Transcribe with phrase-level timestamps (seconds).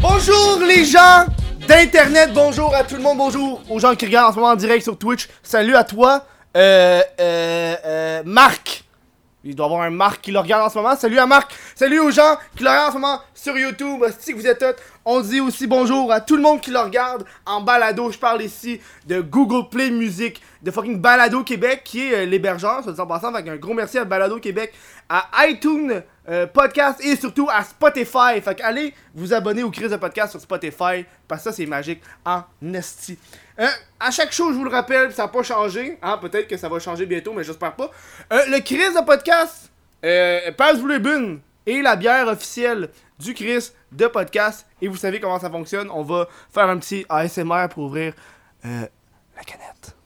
[0.00, 1.26] Bonjour les gens
[1.66, 4.56] d'internet, bonjour à tout le monde, bonjour aux gens qui regardent en ce moment en
[4.56, 5.28] direct sur Twitch.
[5.42, 8.84] Salut à toi, euh, euh, euh, Marc.
[9.44, 10.96] Il doit y avoir un Marc qui le regarde en ce moment.
[10.96, 11.52] Salut à Marc.
[11.74, 14.04] Salut aux gens qui le regardent en ce moment sur YouTube.
[14.18, 14.74] Si vous êtes tous,
[15.04, 18.10] on dit aussi bonjour à tout le monde qui le regarde en balado.
[18.10, 22.82] Je parle ici de Google Play Music, de fucking Balado Québec qui est euh, l'hébergeur,
[22.82, 23.32] dit en passant.
[23.32, 24.72] Fait un gros merci à Balado Québec,
[25.08, 28.40] à iTunes euh, Podcast et surtout à Spotify.
[28.42, 31.64] Fait que allez vous abonner au Chris de Podcast sur Spotify parce que ça c'est
[31.64, 32.42] magique en
[32.74, 33.18] esti.
[33.58, 33.66] Euh,
[33.98, 35.98] à chaque show, je vous le rappelle, ça n'a pas changé.
[36.02, 37.90] Hein, Peut-être que ça va changer bientôt, mais j'espère pas.
[38.32, 39.70] Euh, le Chris de podcast,
[40.56, 41.00] passe vous les
[41.66, 44.66] et la bière officielle du Chris de podcast.
[44.82, 45.90] Et vous savez comment ça fonctionne.
[45.90, 48.12] On va faire un petit ASMR pour ouvrir
[48.62, 49.97] la canette.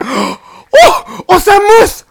[0.00, 0.36] Oh!
[1.28, 2.04] Oh, ça mousse!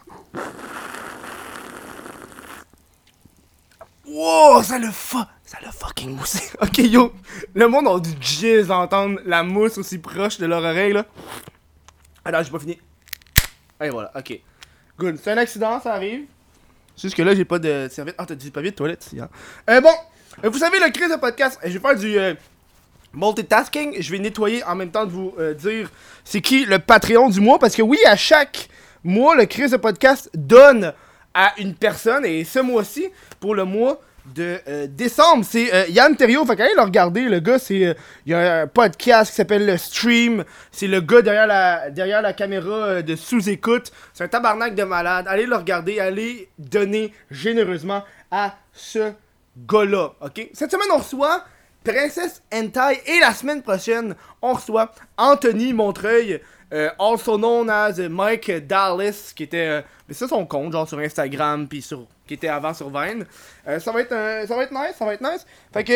[4.05, 5.27] Wow, ça le fa...
[5.45, 6.51] Ça le fucking moussé.
[6.61, 7.13] Ok, yo.
[7.53, 11.05] Le monde a du jizz à entendre la mousse aussi proche de leur oreille, là.
[12.25, 12.77] Alors, j'ai pas fini.
[13.81, 14.41] Et voilà, ok.
[14.99, 15.17] Good.
[15.23, 16.25] C'est un accident, ça arrive.
[16.99, 18.15] Juste que là, j'ai pas de serviette.
[18.17, 19.29] Ah, t'as du papier de toilette hein.
[19.69, 19.93] Euh, bon.
[20.43, 22.33] Vous savez, le crise de podcast, je vais faire du euh,
[23.17, 23.95] multitasking.
[23.99, 25.89] Je vais nettoyer en même temps de vous euh, dire
[26.23, 27.59] c'est qui le Patreon du mois.
[27.59, 28.69] Parce que oui, à chaque
[29.03, 30.93] mois, le crise de podcast donne
[31.33, 32.25] à une personne.
[32.25, 33.07] Et ce mois-ci,
[33.39, 33.99] pour le mois
[34.35, 36.45] de euh, décembre, c'est euh, Yann Terrio.
[36.45, 37.95] Fait qu'allez le regarder, le gars, c'est.
[38.25, 40.43] Il y a un podcast qui s'appelle Le Stream.
[40.71, 43.91] C'est le gars derrière la, derrière la caméra de sous-écoute.
[44.13, 45.25] C'est un tabarnak de malade.
[45.27, 49.11] Allez le regarder, allez donner généreusement à ce
[49.57, 50.13] gars-là.
[50.21, 50.49] Ok?
[50.53, 51.43] Cette semaine, on reçoit
[51.91, 53.01] Princesse Hentai.
[53.05, 56.41] Et la semaine prochaine, on reçoit Anthony Montreuil.
[56.73, 59.67] euh, also known as Mike Dallas, qui était.
[59.67, 62.05] euh, mais ça, son compte, genre sur Instagram, puis sur.
[62.27, 63.25] qui était avant sur Vine.
[63.67, 65.45] Euh, ça, va être, un- ça va être nice, ça va être nice.
[65.73, 65.93] Fait que.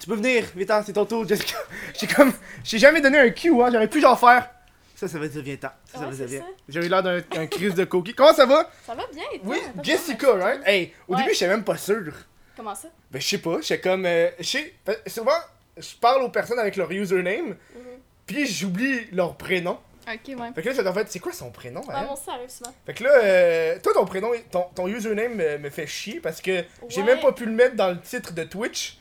[0.00, 1.56] Tu peux venir, Vitan, c'est ton tour, Jessica.
[1.98, 2.32] J'ai comme.
[2.64, 3.68] J'ai jamais donné un cue, hein.
[3.72, 4.50] J'aurais pu genre faire.
[4.96, 5.68] Ça, ça va dire viens-t'en.
[5.86, 6.40] Ça, ça Ouais, va dire c'est viens.
[6.40, 6.46] ça.
[6.68, 8.14] J'ai eu l'air d'un crise de coquille.
[8.14, 8.70] Comment ça va?
[8.86, 9.40] Ça va bien toi?
[9.44, 10.60] Oui, Jessica, right?
[10.66, 11.22] Hey, au Ouais.
[11.22, 12.12] début, j'étais même pas sûr.
[12.56, 12.88] Comment ça?
[13.10, 14.04] Ben, je sais pas, j'étais comme.
[14.06, 14.74] euh, je sais.
[15.06, 15.32] Souvent,
[15.76, 17.98] je parle aux personnes avec leur username, Mhm.
[18.26, 19.78] puis j'oublie leur prénom.
[20.06, 20.52] Ok, ouais.
[20.54, 22.74] Fait que là, en fait, c'est quoi son prénom, Ouais, mon ça arrive souvent.
[22.84, 26.40] Fait que là, euh, toi, ton prénom, ton, ton username me, me fait chier parce
[26.40, 27.06] que j'ai Ouais.
[27.06, 28.98] même pas pu le mettre dans le titre de Twitch.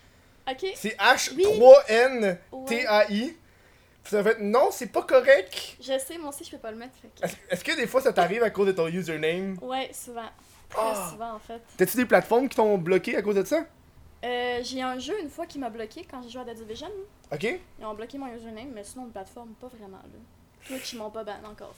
[0.47, 0.63] Ok.
[0.75, 3.33] C'est H3NTAI.
[4.03, 5.77] Ça fait, non, c'est pas correct.
[5.79, 6.93] Je sais, moi aussi, je peux pas le mettre.
[7.01, 7.27] Que...
[7.49, 9.57] Est-ce que des fois ça t'arrive à cause de ton username?
[9.61, 10.29] Ouais, souvent.
[10.71, 11.09] Très Ah.
[11.11, 11.61] souvent, en fait.
[11.77, 13.63] T'as-tu des plateformes qui t'ont bloqué à cause de ça?
[14.23, 16.89] Euh, j'ai un jeu une fois qui m'a bloqué quand j'ai joué à The Division.
[17.31, 17.43] Ok?
[17.79, 20.19] Ils ont bloqué mon username, mais sinon, une plateforme, pas vraiment, là.
[20.67, 21.73] Twitch, ils m'ont pas ban encore,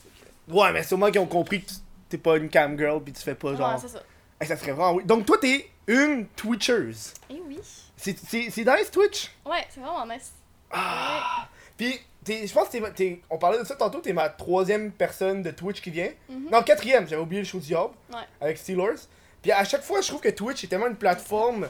[0.46, 0.52] que...
[0.52, 1.70] Ouais, mais sûrement qu'ils ont compris que
[2.10, 3.72] t'es pas une cam girl pis tu fais pas genre.
[3.72, 4.02] Ouais, c'est ça.
[4.38, 5.04] Hey, ça serait vraiment oui.
[5.04, 7.14] Donc toi t'es une Twitcheuse.
[7.30, 7.58] Eh oui.
[7.96, 9.32] C'est nice Twitch?
[9.46, 10.32] Ouais, c'est vraiment nice.
[10.70, 11.48] Ah!
[11.78, 15.50] Puis je pense que t'es, on parlait de ça tantôt, t'es ma troisième personne de
[15.50, 16.10] Twitch qui vient.
[16.28, 16.48] Mhm.
[16.50, 18.18] Non, quatrième, j'avais oublié le show Ouais.
[18.40, 19.00] avec Steelers.
[19.42, 21.68] Puis à chaque fois, je trouve que Twitch est tellement une plateforme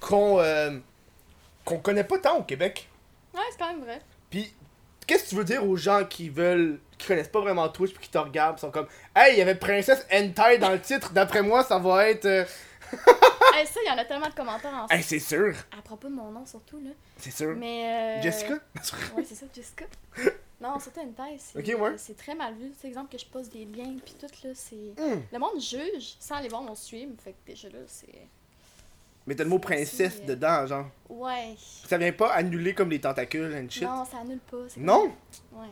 [0.00, 0.78] qu'on euh,
[1.64, 2.88] qu'on connaît pas tant au Québec.
[3.34, 4.00] Ouais, c'est quand même vrai.
[4.30, 4.52] Puis
[5.06, 8.04] qu'est-ce que tu veux dire aux gens qui veulent qui connaissent pas vraiment Twitch puis
[8.04, 11.12] qui te regardent, pis sont comme "Hey, il y avait princesse Hentai dans le titre,
[11.12, 12.44] d'après moi, ça va être euh,
[13.62, 16.08] Eh, ça, il y en a tellement de commentaires en Hey, c'est sûr, À propos
[16.08, 16.90] de mon nom, surtout, là.
[17.18, 17.54] c'est sûr.
[17.56, 18.18] Mais.
[18.18, 18.22] Euh...
[18.22, 18.54] Jessica?
[19.16, 19.84] Ouais, c'est ça, Jessica.
[20.60, 21.50] Non, c'était une thèse.
[21.52, 21.94] C'est, Ok, ouais.
[21.98, 22.70] C'est très mal vu.
[22.80, 24.76] C'est exemple que je pose des liens, puis tout, là, c'est.
[24.96, 25.20] Hmm.
[25.32, 28.28] Le monde juge sans aller voir mon stream, fait que déjà là, c'est.
[29.26, 30.86] Mais t'as le mot princesse C'est- dedans, genre.
[31.08, 31.56] Ouais.
[31.88, 33.82] Ça vient pas annuler comme les tentacules and shit?
[33.82, 34.56] Non, ça annule pas.
[34.76, 35.00] Non?
[35.50, 35.68] comme- Ouais.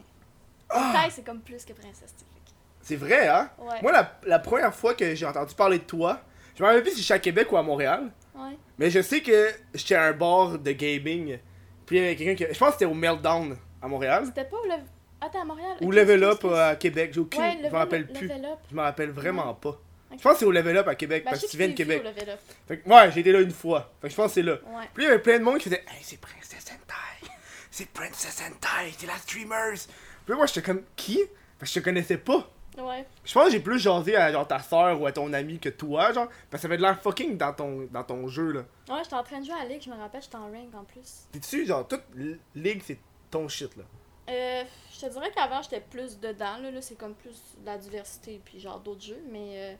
[0.68, 0.90] Ah!
[0.92, 2.52] Taille, c'est comme plus que princesse, tu sais, fait
[2.82, 3.48] C'est vrai, hein?
[3.58, 3.80] Ouais.
[3.82, 6.20] Moi, la, la première fois que j'ai entendu parler de toi,
[6.60, 8.56] je me rappelle plus si j'étais à Québec ou à Montréal, Ouais.
[8.78, 11.38] mais je sais que j'étais à un bar de gaming.
[11.86, 12.52] Puis il y avait quelqu'un qui.
[12.52, 14.24] Je pense que c'était au Meltdown à Montréal.
[14.26, 14.84] C'était pas au level.
[15.22, 15.76] Ah, t'es à Montréal?
[15.80, 16.52] Ou Level Up excuse.
[16.58, 17.10] à Québec.
[17.14, 17.40] J'ai aucune.
[17.40, 18.28] Ouais, je me rappelle plus.
[18.70, 19.78] Je me rappelle vraiment pas.
[20.12, 21.72] Je pense que c'est au Level Up à Québec Ben, parce que tu viens de
[21.72, 22.02] Québec.
[22.02, 22.38] au Level Up.
[22.68, 23.90] Fait que, ouais, j'ai été là une fois.
[24.00, 24.52] Fait que je pense que c'est là.
[24.52, 24.84] Ouais.
[24.94, 27.30] Puis il y avait plein de monde qui faisait Hey, c'est Princess Hentai.
[27.70, 28.92] C'est Princess Hentai.
[28.98, 29.78] C'est la streamers.
[30.26, 31.20] Puis moi, j'étais comme Qui?
[31.58, 32.48] Parce que je te connaissais pas.
[32.80, 33.06] Ouais.
[33.24, 35.68] Je pense que j'ai plus jasé à genre ta soeur ou à ton ami que
[35.68, 36.28] toi, genre.
[36.50, 38.60] Parce que ça avait de l'air fucking dans ton, dans ton jeu, là.
[38.88, 40.84] Ouais, j'étais en train de jouer à Ligue, je me rappelle, j'étais en rank en
[40.84, 41.24] plus.
[41.32, 42.98] T'es dessus, genre, toute l- ligue, c'est
[43.30, 43.84] ton shit, là?
[44.28, 47.76] Euh, je te dirais qu'avant j'étais plus dedans, là, là c'est comme plus de la
[47.78, 49.74] diversité puis genre d'autres jeux, mais euh,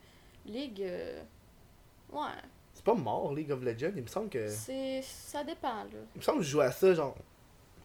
[0.46, 1.22] Ligue, euh,
[2.12, 2.18] ouais,
[2.74, 3.92] C'est pas mort, League of Legends.
[3.94, 4.48] Il me semble que.
[4.48, 6.00] c'est, ça dépend là.
[6.14, 7.14] Il me semble que je jouais à ça, genre,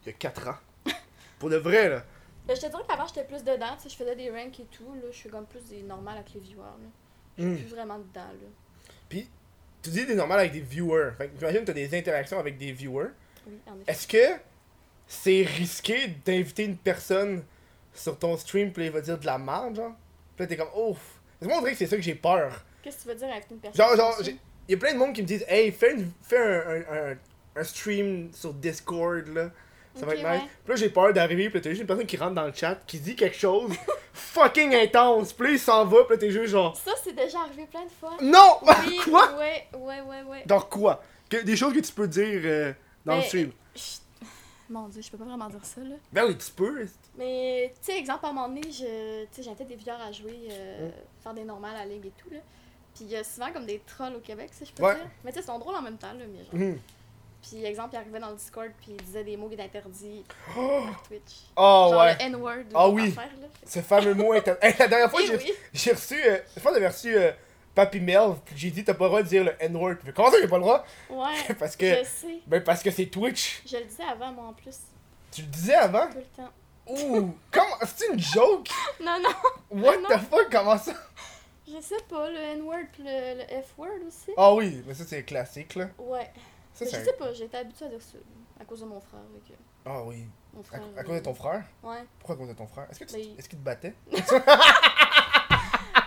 [0.04, 0.56] il y a 4 ans.
[1.40, 2.04] Pour de vrai, là.
[2.48, 3.76] Ben, je te dirais qu'avant, j'étais plus dedans.
[3.78, 4.94] Tu sais, je faisais des ranks et tout.
[4.96, 6.62] Là, je suis comme plus des normales avec les viewers.
[6.64, 6.90] Là.
[7.38, 7.58] Je suis Hmm.
[7.58, 8.22] plus vraiment dedans.
[8.28, 8.48] Là.
[9.10, 9.28] Puis,
[9.82, 11.12] tu dis des normales avec des viewers.
[11.18, 13.10] Fait que j'imagine que t'as des interactions avec des viewers.
[13.48, 13.92] Oui, en effet.
[13.92, 14.40] Est-ce que
[15.08, 17.44] c'est risqué d'inviter une personne
[17.94, 19.94] sur ton stream puis il va dire de la merde, genre?
[20.36, 21.20] Puis là, t'es comme, ouf.
[21.40, 22.64] Parce que moi, on dirait que c'est ça que j'ai peur.
[22.82, 24.98] Qu'est-ce que tu veux dire avec une personne Genre, genre, il y a plein de
[24.98, 27.18] monde qui me disent, hey, fais, une- fais un, un, un,
[27.56, 29.52] un stream sur Discord, là.
[29.96, 30.28] Ça va être nice.
[30.28, 30.40] ouais.
[30.64, 32.54] Puis là, j'ai peur d'arriver, puis là, t'as juste une personne qui rentre dans le
[32.54, 33.72] chat, qui dit quelque chose
[34.14, 35.32] fucking intense.
[35.34, 37.84] Puis là, il s'en va, puis là, t'es juste genre, Ça, c'est déjà arrivé plein
[37.86, 38.18] de fois.
[38.22, 38.58] non!
[38.62, 39.38] Oui, quoi?
[39.38, 40.44] Ouais, ouais, ouais, ouais.
[40.70, 41.02] Quoi?
[41.30, 42.74] Que- des choses que tu peux dire euh,
[43.06, 43.52] dans le Mais- stream.
[44.68, 45.96] Mon dieu, je peux pas vraiment dire ça, là.
[46.12, 46.88] Ben oui, tu peux.
[47.18, 50.88] Mais, tu sais, exemple, à un moment donné, je- j'invitais des viewers à jouer, euh,
[50.88, 50.92] Mm.
[51.24, 52.40] faire des normales à la ligue et tout, là.
[52.96, 54.96] Puis il y a souvent comme des trolls au Québec, si je peux Ouais.
[54.96, 55.06] dire.
[55.24, 56.54] Mais tu sais, ils sont drôles en même temps, là, mais genre.
[56.56, 56.80] Mhm.
[57.48, 60.24] Puis, exemple, il arrivait dans le Discord, puis il disait des mots qui étaient interdits
[60.58, 61.34] Oh, par Twitch.
[61.56, 62.16] oh, genre ouais.
[62.16, 62.64] le N-word.
[62.74, 63.10] Ah ou oui.
[63.10, 63.48] affaire, là.
[63.66, 64.54] Ce fameux mot inter...
[64.62, 65.52] Hey, la dernière fois, Eh j'ai oui.
[65.74, 66.16] j'ai reçu.
[66.26, 67.32] euh, je pense que j'avais reçu euh,
[67.76, 69.96] Papy Mel, puis j'ai dit, t'as pas le droit de dire le N-word.
[70.16, 70.86] Comment ça, j'ai pas le droit?
[71.10, 71.88] Ouais, Parce que.
[71.98, 72.40] je sais.
[72.48, 73.62] Ben, parce que c'est Twitch.
[73.66, 74.78] Je le disais avant, moi, en plus.
[75.32, 76.08] Tu le disais avant?
[76.08, 76.52] Tout le temps.
[76.88, 77.76] Ouh, comment.
[77.96, 78.70] C'est une joke?
[79.04, 79.30] Non, non,
[79.84, 80.10] What Non.
[80.10, 80.48] the fuck?
[80.52, 80.94] Comment ça?
[81.68, 84.32] je sais pas, le N-word le, le F-word aussi.
[84.38, 85.88] Ah oui, mais ça, c'est classique, là.
[85.98, 86.30] Ouais.
[86.80, 88.18] Je sais pas, été habituée à dire ça,
[88.60, 89.20] à cause de mon frère.
[89.20, 89.54] euh,
[89.86, 90.26] Ah oui.
[90.54, 91.64] mon À, frère à cause de ton frère?
[91.84, 92.04] Ouais.
[92.20, 92.88] Pourquoi à cause de ton frère?
[92.92, 93.94] Est-ce Ben- qu'il te battait?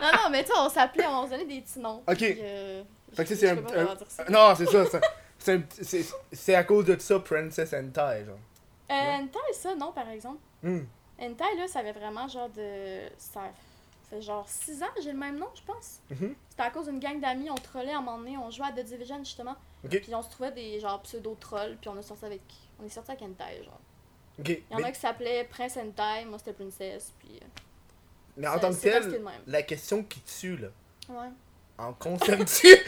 [0.00, 2.02] Non, non, mais tu sais, on s'appelait, on se donnait des petits noms.
[2.06, 2.16] Ok.
[2.18, 2.84] puis, euh,
[3.14, 3.56] Fait que je- c'est un.
[3.56, 4.24] pas ça.
[4.28, 4.84] Non, c'est ça.
[5.38, 6.00] ça-
[6.32, 8.38] C'est à cause de ça, Princess Hentai, genre.
[8.90, 10.38] Euh, Hentai, ça, non, par exemple.
[10.64, 13.08] Hentai, là, ça avait vraiment genre de.
[13.18, 13.40] Ça
[14.08, 15.98] fait genre 6 ans, j'ai le même nom, je pense.
[16.10, 16.34] Mhm.
[16.48, 18.72] C'était à cause d'une gang d'amis, on trollait à un moment donné, on jouait à
[18.72, 19.56] The Division, justement.
[19.88, 22.40] Puis on se trouvait des genre pseudo-trolls, puis on est sorti avec.
[22.80, 23.80] On est sorti avec Hentai, genre.
[24.44, 27.38] Il y en mais- a qui s'appelaient Prince Hentai, moi c'était Princess, puis.
[27.42, 27.46] euh,
[28.36, 30.68] Mais en tant que tel, la question qui tue, là,
[31.08, 31.28] Ouais.
[31.78, 32.68] en consomme-tu?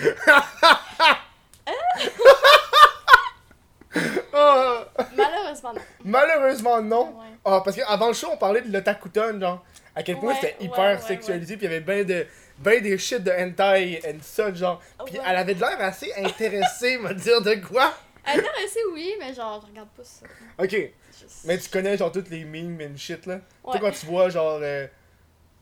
[4.33, 4.85] Ah,
[5.17, 5.81] Malheureusement, non.
[6.05, 7.19] malheureusement, non.
[7.19, 7.27] Ouais.
[7.45, 9.65] Ah, parce qu'avant le show, on parlait de l'otakuton, genre,
[9.95, 12.27] à quel point Ouais, c'était hyper ouais, sexualisé, puis il y avait ben de
[12.59, 14.81] ben des shit de hentai et ça, genre.
[15.07, 15.25] Puis Ouais.
[15.27, 17.93] elle avait de l'air assez intéressée, me dire de quoi.
[18.25, 20.27] Intéressée, oui, mais genre, je regarde pas ça.
[20.59, 23.41] Ok, juste- mais tu connais genre toutes les memes and shit, là.
[23.67, 24.87] Tu sais, quand tu vois genre euh,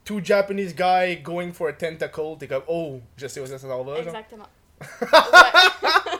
[0.05, 3.85] two Japanese guys going for a tentacle, t'es comme, oh, je sais où ça s'en
[3.85, 4.09] va, genre.
[4.09, 4.47] Exactement.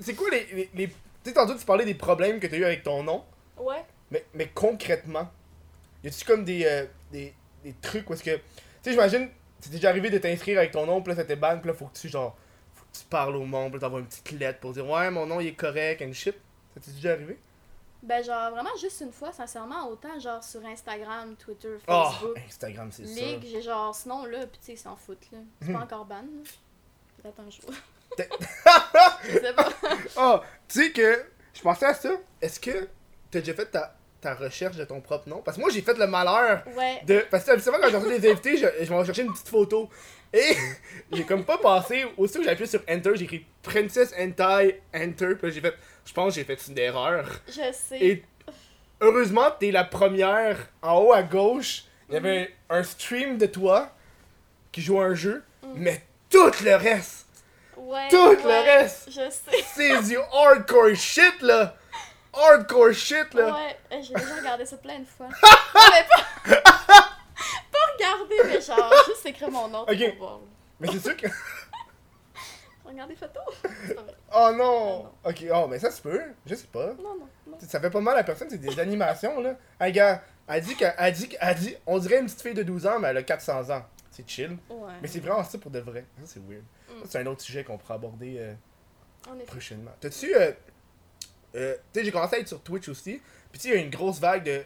[0.00, 0.46] C'est quoi les.
[0.52, 0.94] les, les- Tu
[1.24, 3.24] sais, tantôt tu parlais des problèmes que t'as eu avec ton nom,
[3.58, 3.84] ouais.
[4.10, 5.30] mais, mais concrètement,
[6.04, 7.34] y a-tu comme des, euh, des,
[7.64, 8.36] des trucs où est-ce que.
[8.36, 8.42] Tu
[8.82, 9.28] sais, j'imagine,
[9.60, 11.74] c'est déjà arrivé de t'inscrire avec ton nom, puis là ça te ban, puis là
[11.74, 12.36] faut que tu genre.
[12.74, 15.26] Faut que tu parles au monde, puis t'envoies une petite lettre pour dire, ouais, mon
[15.26, 16.34] nom il est correct, and shit.
[16.74, 17.38] Ça t'est déjà arrivé?
[18.02, 22.90] Ben, genre, vraiment juste une fois, sincèrement, autant genre sur Instagram, Twitter, Oh, Facebook, Instagram,
[22.90, 23.20] c'est ça.
[23.20, 25.38] Ligue, j'ai genre ce nom-là, pis tu sais, ils s'en foutent, là.
[25.60, 26.50] C'est pas encore ban, là.
[27.22, 27.70] Peut-être un jour.
[28.16, 28.28] T'es-
[29.32, 29.68] Je sais pas.
[30.16, 31.24] Oh, tu sais que.
[31.54, 32.10] Je pensais à ça.
[32.40, 32.88] Est-ce que
[33.30, 35.42] t'as déjà fait ta, ta recherche de ton propre nom?
[35.44, 37.02] Parce que moi j'ai fait le malheur Ouais.
[37.04, 37.22] de.
[37.30, 39.90] Parce que habituellement, quand j'ai reçu des invités, je, je vais chercher une petite photo.
[40.32, 40.56] Et
[41.12, 42.06] j'ai comme pas passé.
[42.16, 45.34] Que j'ai appuyé sur Enter, j'ai écrit Princess Hentai Enter.
[45.40, 45.74] Puis j'ai fait.
[46.06, 47.28] Je pense que j'ai fait une erreur.
[47.48, 47.98] Je sais.
[48.00, 48.24] Et
[49.00, 51.84] heureusement, t'es la première en haut à gauche.
[52.08, 53.90] Il y avait un stream de toi
[54.70, 55.42] qui joue à un jeu.
[55.62, 55.68] Mm.
[55.76, 57.26] Mais tout le reste,
[57.76, 58.08] Ouais.
[58.10, 59.64] tout le reste, Je sais.
[59.74, 61.74] c'est du hardcore shit là.
[62.32, 63.52] Hardcore shit là.
[63.52, 65.28] Ouais, euh, j'ai déjà regardé ça plein de fois.
[65.74, 66.54] non, mais pas.
[66.62, 70.16] pas regarder, mais genre, juste écrire mon nom Ok.
[70.16, 70.40] pour voir.
[70.80, 71.26] Mais c'est sûr que.
[72.84, 73.42] Regarde des photos.
[74.34, 75.12] Oh non!
[75.24, 76.20] Ok, oh, mais ça se peut.
[76.44, 76.88] Je sais pas.
[76.94, 77.58] Non, non, non.
[77.66, 79.54] Ça fait pas mal à personne, c'est des animations là.
[79.80, 81.76] Hey gars, elle dit qu'elle elle dit, dit.
[81.86, 83.84] On dirait une petite fille de 12 ans, mais elle a 400 ans.
[84.10, 84.58] C'est chill.
[84.68, 84.92] Ouais.
[85.00, 86.04] Mais c'est vraiment ça pour de vrai.
[86.20, 86.64] Ça, c'est weird.
[86.88, 87.02] Mm.
[87.08, 88.54] C'est un autre sujet qu'on pourra aborder euh,
[89.46, 89.92] prochainement.
[90.00, 90.34] T'as-tu.
[90.34, 90.52] Euh,
[91.54, 93.20] euh, tu sais, j'ai commencé à être sur Twitch aussi.
[93.50, 94.62] Puis tu sais, il y a une grosse vague de,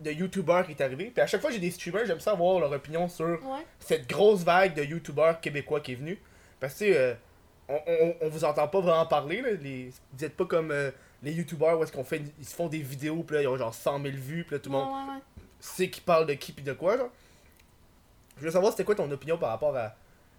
[0.00, 1.06] de YouTubers qui est arrivée.
[1.06, 3.64] Puis à chaque fois, j'ai des streamers, j'aime ça avoir leur opinion sur Ouais.
[3.80, 6.18] cette grosse vague de YouTubers québécois qui est venue.
[6.60, 7.14] Parce que, tu sais, euh,
[7.68, 9.40] on, on, on vous entend pas vraiment parler.
[9.42, 10.90] Là, les, vous êtes pas comme euh,
[11.22, 13.56] les YouTubers où est-ce qu'on fait, ils se font des vidéos, puis là, ils ont
[13.56, 15.22] genre 100 000 vues, puis là, tout le Ouais, monde ouais,
[15.60, 17.10] sait qui parle de qui, puis de quoi, genre.
[18.38, 19.94] Je veux savoir, c'était quoi ton opinion par rapport à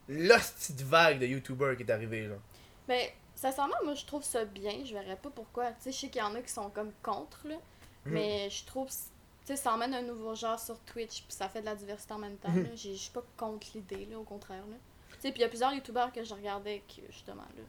[0.07, 2.39] l'hostie vague de YouTubers qui est arrivée, genre.
[2.88, 3.07] Ben,
[3.39, 4.84] sincèrement, moi, je trouve ça bien.
[4.86, 5.67] Je verrais pas pourquoi.
[5.72, 7.55] Tu sais, je sais qu'il y en a qui sont comme contre, là.
[8.05, 8.13] Mhm.
[8.13, 8.96] Mais je trouve, tu
[9.46, 12.17] sais, ça emmène un nouveau genre sur Twitch, puis ça fait de la diversité en
[12.19, 12.51] même temps.
[12.51, 12.69] Mhm.
[12.75, 14.75] J'ai- Je suis pas contre l'idée, là, au contraire, là.
[15.13, 17.63] Tu sais, puis il y a plusieurs youtubeurs que je regardais, qui, justement, là,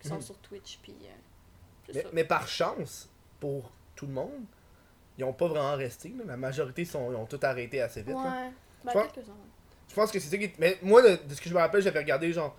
[0.00, 0.22] qui sont Mhm.
[0.22, 0.94] sur Twitch, puis.
[1.04, 3.08] euh, Mais, mais par chance,
[3.40, 4.44] pour tout le monde,
[5.18, 6.08] ils ont pas vraiment resté.
[6.10, 6.24] là.
[6.26, 8.14] La majorité sont, ils ont tout arrêté assez vite.
[8.14, 8.22] là.
[8.22, 8.50] Ouais.
[8.84, 9.26] Ben, Je pense-.
[9.88, 10.52] Je pense que c'est ça qui.
[10.58, 12.56] Mais moi, de, de ce que je me rappelle, j'avais regardé genre.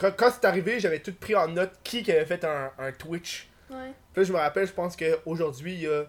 [0.00, 2.90] Quand, quand c'est arrivé, j'avais tout pris en note qui, qui avait fait un, un
[2.90, 3.48] Twitch.
[3.68, 3.92] Ouais.
[4.12, 6.04] Puis là, je me rappelle, je pense qu'aujourd'hui, il y a.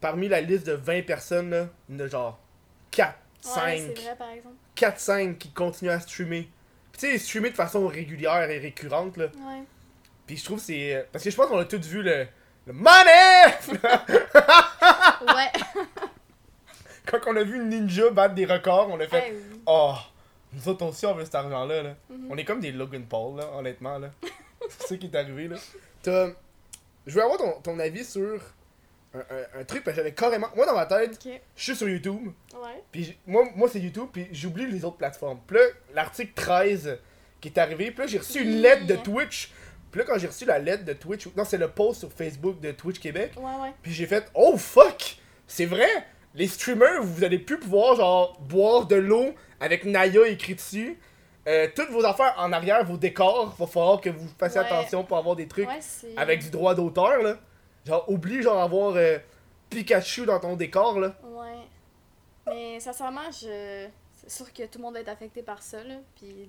[0.00, 2.38] Parmi la liste de 20 personnes, là, il y en a genre
[2.90, 4.54] 4, Ouais, 5, c'est vrai, par exemple.
[4.74, 6.48] 4, 5 qui continuent à streamer.
[6.92, 9.26] Puis tu sais, streamer de façon régulière et récurrente, là.
[9.26, 9.62] Ouais.
[10.26, 11.06] Puis je trouve que c'est.
[11.12, 12.26] Parce que je pense qu'on a tous vu le.
[12.66, 13.54] Le money!
[15.26, 15.50] Ouais.
[17.06, 19.32] Quand on a vu Ninja battre des records, on a fait.
[19.32, 19.60] Eh.
[19.66, 19.94] Oh!
[20.56, 21.94] Nous autres aussi, on veut cet argent-là, là.
[22.10, 22.28] Mhm.
[22.30, 24.10] On est comme des Logan Paul, là, honnêtement, là.
[24.70, 25.56] c'est ça qui est arrivé, là.
[27.06, 28.40] Je veux avoir ton, ton avis sur
[29.14, 30.48] un, un- un truc, parce que j'avais carrément...
[30.56, 31.18] Moi, dans ma tête,
[31.54, 32.82] je suis sur YouTube, Ouais.
[32.90, 35.38] puis j- moi, moi c'est YouTube, puis j'oublie les autres plateformes.
[35.46, 35.62] Puis là,
[35.94, 36.98] l'article 13
[37.40, 39.52] qui est arrivé, puis là, j'ai reçu une lettre de Twitch.
[39.90, 41.28] Puis là, quand j'ai reçu la lettre de Twitch...
[41.36, 43.32] Non, c'est le post sur Facebook de Twitch Québec.
[43.36, 43.72] Ouais, ouais.
[43.82, 45.16] Puis j'ai fait Oh fuck!
[45.46, 45.88] C'est vrai!
[46.36, 50.98] Les streamers, vous allez plus pouvoir genre boire de l'eau avec Naya écrit dessus.
[51.48, 54.66] Euh, toutes vos affaires en arrière, vos décors, va falloir que vous fassiez Ouais.
[54.66, 55.80] attention pour avoir des trucs Ouais,
[56.16, 57.36] avec du droit d'auteur là.
[57.86, 59.18] Genre oublie genre avoir euh,
[59.70, 61.14] Pikachu dans ton décor là.
[61.24, 61.56] Ouais.
[62.46, 63.86] Mais sincèrement, je.
[64.12, 65.94] C'est sûr que tout le monde va être affecté par ça, là.
[66.16, 66.48] Puis.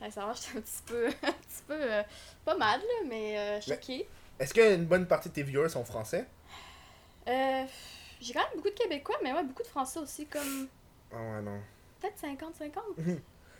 [0.00, 1.06] Sincèrement, j'étais un petit peu.
[1.06, 1.74] un petit peu.
[1.80, 2.02] euh,
[2.44, 4.06] pas mal, là, mais euh, choquée.
[4.38, 6.26] Est-ce qu'une bonne partie de tes viewers sont français?
[7.28, 7.64] Euh.
[8.22, 10.68] J'ai quand même beaucoup de Québécois, mais ouais, beaucoup de Français aussi, comme.
[11.12, 11.58] Ah ouais non.
[12.00, 13.18] Peut-être 50-50.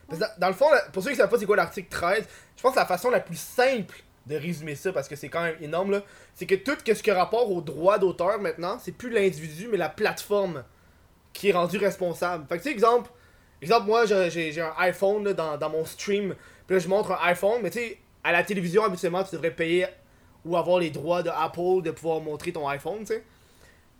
[0.08, 2.26] Parce que dans, dans le fond, pour ceux qui savent pas c'est quoi l'article 13,
[2.56, 3.94] je pense que la façon la plus simple
[4.26, 6.02] de résumer ça, parce que c'est quand même énorme, là,
[6.34, 9.76] c'est que tout ce qui a rapport au droit d'auteur maintenant, c'est plus l'individu, mais
[9.76, 10.64] la plateforme
[11.32, 12.46] qui est rendue responsable.
[12.48, 13.10] Fait que tu sais, exemple,
[13.60, 16.34] exemple moi j'ai un iPhone là, dans, dans mon stream,
[16.66, 19.50] puis là je montre un iPhone, mais tu sais, à la télévision, habituellement, tu devrais
[19.50, 19.86] payer
[20.44, 23.24] ou avoir les droits de Apple de pouvoir montrer ton iPhone, tu sais.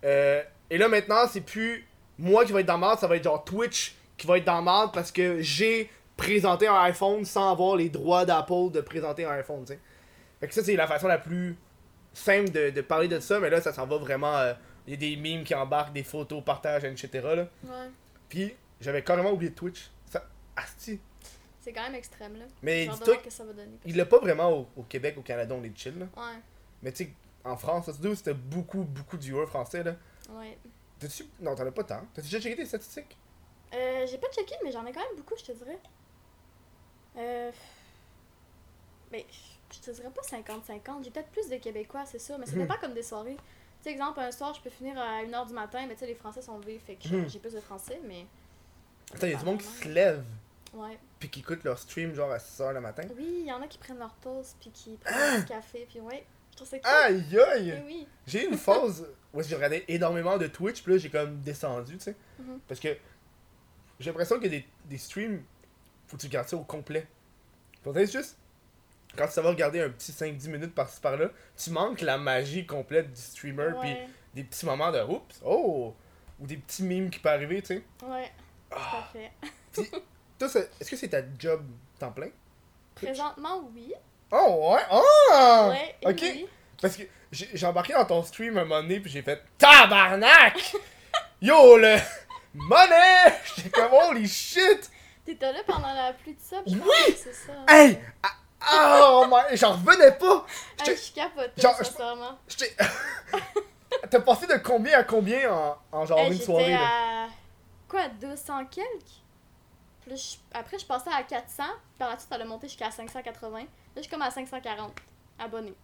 [0.04, 1.86] Euh, et là maintenant, c'est plus
[2.18, 4.62] moi qui va être dans marde, ça va être genre Twitch qui va être dans
[4.62, 9.30] marde parce que j'ai présenté un iPhone sans avoir les droits d'Apple de présenter un
[9.32, 9.80] iPhone, tu sais.
[10.40, 11.56] Fait que ça, c'est la façon la plus
[12.12, 14.36] simple de, de parler de ça, mais là, ça s'en va vraiment.
[14.38, 14.52] euh,
[14.86, 17.08] Il y a des memes qui embarquent, des photos, partages, etc.
[17.22, 17.48] Là.
[17.64, 17.90] Ouais.
[18.28, 19.90] Puis, j'avais carrément oublié Twitch.
[20.06, 20.24] Ça,
[20.56, 21.00] asti.
[21.60, 22.44] C'est quand même extrême, là.
[22.62, 23.78] Mais dis-toi voir que ça va donner.
[23.86, 26.06] il l'a pas vraiment au, au Québec, au Canada, on est chill, là.
[26.16, 26.38] Ouais.
[26.82, 27.12] Mais tu sais,
[27.44, 29.94] en France, c'était beaucoup, beaucoup de viewers français, là.
[30.32, 30.58] Ouais.
[30.98, 31.24] T'as-tu.
[31.40, 32.02] Non, t'en as pas tant.
[32.14, 33.16] T'as déjà checké tes statistiques?
[33.74, 35.78] Euh, j'ai pas checké, mais j'en ai quand même beaucoup, je te dirais.
[37.16, 37.50] Euh.
[39.10, 39.26] Mais
[39.72, 41.04] je te dirais pas 50-50.
[41.04, 42.62] J'ai peut-être plus de Québécois, c'est sûr, mais ça Mhm.
[42.62, 43.36] dépend comme des soirées.
[43.36, 46.06] Tu sais, exemple, un soir, je peux finir à 1h du matin, mais tu sais,
[46.06, 47.28] les Français sont levés, fait que Mhm.
[47.28, 48.26] j'ai plus de Français, mais.
[49.14, 50.24] Attends, y a du monde qui se lève,
[50.72, 50.98] Ouais.
[51.18, 53.02] puis qui écoute leur stream, genre à 6h le matin?
[53.16, 56.00] Oui, il y en a qui prennent leur pause, puis qui prennent du café, puis
[56.00, 56.24] ouais.
[56.52, 56.90] Je trouve ça cool.
[56.90, 57.82] Aïe aïe!
[57.86, 58.06] oui.
[58.26, 61.96] J'ai eu une phase où j'ai regardé énormément de Twitch, puis là j'ai comme descendu,
[61.96, 62.16] tu sais.
[62.38, 62.60] Mhm.
[62.68, 62.96] Parce que
[63.98, 65.42] j'ai l'impression que des, des streams,
[66.06, 67.06] faut que tu regardes ça au complet.
[67.82, 68.36] Pour dire juste,
[69.16, 73.12] quand tu vas regarder un petit 5-10 minutes par-ci par-là, tu manques la magie complète
[73.12, 73.94] du streamer, puis
[74.34, 75.94] des petits moments de oups, oh!
[76.40, 77.84] Ou des petits mimes qui peuvent arriver, tu sais.
[78.04, 78.32] Ouais.
[79.72, 79.98] Tout Ah.
[80.38, 80.48] Toi,
[80.80, 81.62] est-ce que c'est ta job
[81.98, 82.30] temps plein?
[82.94, 83.92] Présentement, oui.
[84.32, 84.82] Oh, ouais!
[84.90, 85.68] Oh!
[85.70, 86.18] Ouais, ok.
[86.22, 86.48] oui.
[86.80, 90.74] Parce que j'ai embarqué dans ton stream un moment donné, puis j'ai fait TABARNAC!
[91.42, 91.96] Yo, le
[92.54, 93.34] money!
[93.56, 94.90] J'étais comme holy shit!
[95.24, 97.16] T'étais là pendant la pluie de sub, je Oui!
[97.16, 97.52] c'est ça.
[97.68, 97.98] Hey!
[98.22, 98.30] Ah,
[99.10, 99.56] Oh my!
[99.56, 100.46] J'en revenais pas!
[100.84, 101.22] Hey, j'étais-
[101.56, 102.38] je genre, je- sincèrement.
[102.48, 102.74] J'étais.
[104.10, 106.78] T'as passé de combien à combien en, en genre Hey, une soirée là?
[106.80, 107.28] à.
[107.88, 108.88] Quoi, 200 quelques?
[110.00, 111.62] Puis là, je- après, je passais à 400.
[111.98, 113.60] Par la suite, ça a monté jusqu'à 580.
[113.94, 114.92] Là, je suis comme à 540
[115.38, 115.74] abonnés.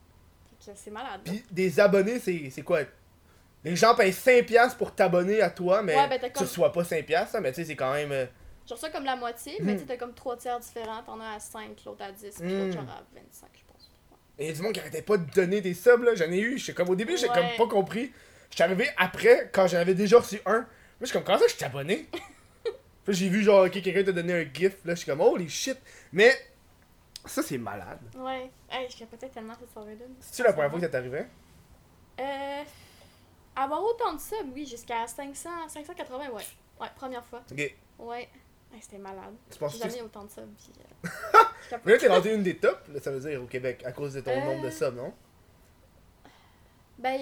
[0.74, 1.20] C'est malade.
[1.24, 2.80] Puis des abonnés, c'est quoi?
[3.64, 6.72] Les gens payent 5$ pour t'abonner à toi, mais Ouais, ben, t'as tu comme- reçois
[6.72, 8.12] pas 5$, hein, mais tu sais, c'est quand même.
[8.12, 8.26] euh,
[8.68, 9.80] Je reçois comme la moitié, mais Mhm.
[9.80, 11.02] tu t'as comme 3 tiers différents.
[11.02, 13.90] T'en as à 5, l'autre à 10, puis l'autre genre à 25, je pense.
[14.38, 16.14] Et y a du monde qui arrêtait pas de donner des subs, là.
[16.14, 16.58] J'en ai eu.
[16.58, 17.34] J'étais comme au début, j'ai Ouais.
[17.34, 18.12] comme pas compris.
[18.50, 20.58] J'étais arrivé après, quand j'en avais déjà reçu un.
[20.60, 20.66] Moi,
[21.00, 22.08] je suis comme, comment ça, je suis abonné?
[22.62, 22.72] Puis
[23.06, 24.78] là, j'ai vu, genre, ok, quelqu'un t'a donné un gift.
[24.84, 25.78] Là, je suis comme, holy shit.
[26.12, 26.32] Mais,
[27.24, 28.00] ça, c'est malade.
[28.16, 28.50] Ouais.
[28.70, 30.04] Hey, je capotais tellement cette soirée-là.
[30.20, 31.28] C'est-tu la première fois que ça t'arrivait?
[32.20, 32.62] Euh.
[33.56, 36.42] Avoir autant de subs, oui, jusqu'à 500, 580, ouais.
[36.80, 37.42] Ouais, première fois.
[37.50, 37.74] Ok.
[37.98, 38.28] Ouais.
[38.72, 39.34] Hey, C'était malade.
[39.50, 40.48] Tu penses J'ai que jamais autant de subs.
[40.56, 41.08] Puis, euh,
[41.70, 41.76] je.
[41.84, 44.14] Mais là, t'es rendu une des tops, là, ça veut dire, au Québec, à cause
[44.14, 44.44] de ton Euh.
[44.44, 45.12] nombre de subs, non?
[46.98, 47.20] Ben,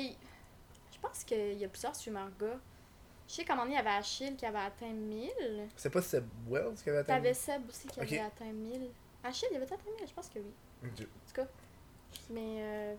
[0.93, 2.59] je pense qu'il y a plusieurs streamers gars.
[3.29, 5.31] Je sais qu'à un moment donné, il y avait Achille qui avait atteint 1000.
[5.77, 7.15] C'est pas Seb Wells qui avait atteint.
[7.15, 8.07] T'avais Seb aussi qui Ok.
[8.07, 8.89] avait atteint 1000.
[9.27, 10.53] Achille, il avait atteint 1000, je pense que oui.
[10.85, 10.91] Ok.
[10.91, 11.47] En tout cas.
[12.31, 12.95] Mais, euh...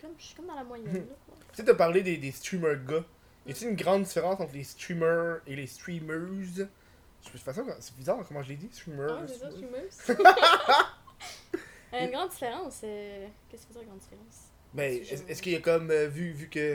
[0.00, 0.92] comme, je suis comme dans la moyenne.
[0.92, 1.00] Là.
[1.00, 3.04] Tu sais, t'as parlé des, des streamers gars.
[3.46, 7.96] Y a-t-il une grande différence entre les streamers et les streamers Je sais pas, c'est
[7.96, 9.06] bizarre comment je l'ai dit, streamer.
[9.10, 9.88] Ah, c'est ça, streamer.
[9.90, 10.18] fumeuse.
[11.92, 12.80] Euh, une grande différence.
[12.82, 14.48] euh, Qu'est-ce que veux dire, grande différence?
[14.72, 16.74] Ben, C'est est-ce qu'il y a comme, euh, vu, vu que.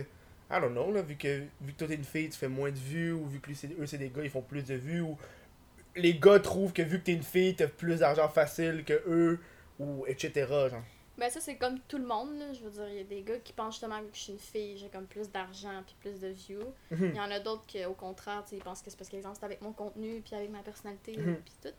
[0.49, 2.71] I don't know, là, vu que, vu que toi t'es une fille, tu fais moins
[2.71, 4.75] de vues, ou vu que lui, c'est- eux c'est des gars, ils font plus de
[4.75, 5.17] vues, ou
[5.95, 9.39] les gars trouvent que vu que t'es une fille, t'as plus d'argent facile que eux,
[9.79, 10.45] ou etc.
[10.69, 10.81] Genre.
[11.17, 12.37] Ben, ça, c'est comme tout le monde.
[12.39, 12.53] Là.
[12.53, 14.39] Je veux dire, il y a des gars qui pensent justement que je suis une
[14.39, 16.73] fille, j'ai comme plus d'argent puis plus de views.
[16.91, 17.09] Mhm.
[17.13, 19.45] Il y en a d'autres qui, au contraire, ils pensent que c'est parce qu'exemple, c'est
[19.45, 21.35] avec mon contenu puis avec ma personnalité Mhm.
[21.43, 21.75] puis tout.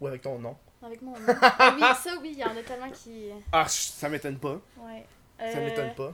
[0.00, 0.56] Ou avec ton nom.
[0.82, 1.34] Avec mon nom.
[1.40, 3.28] Ah oui, ça, oui, il y en a tellement qui.
[3.52, 4.60] Ah, ça m'étonne pas.
[4.78, 5.06] Ouais.
[5.38, 6.12] Ça Euh, m'étonne pas.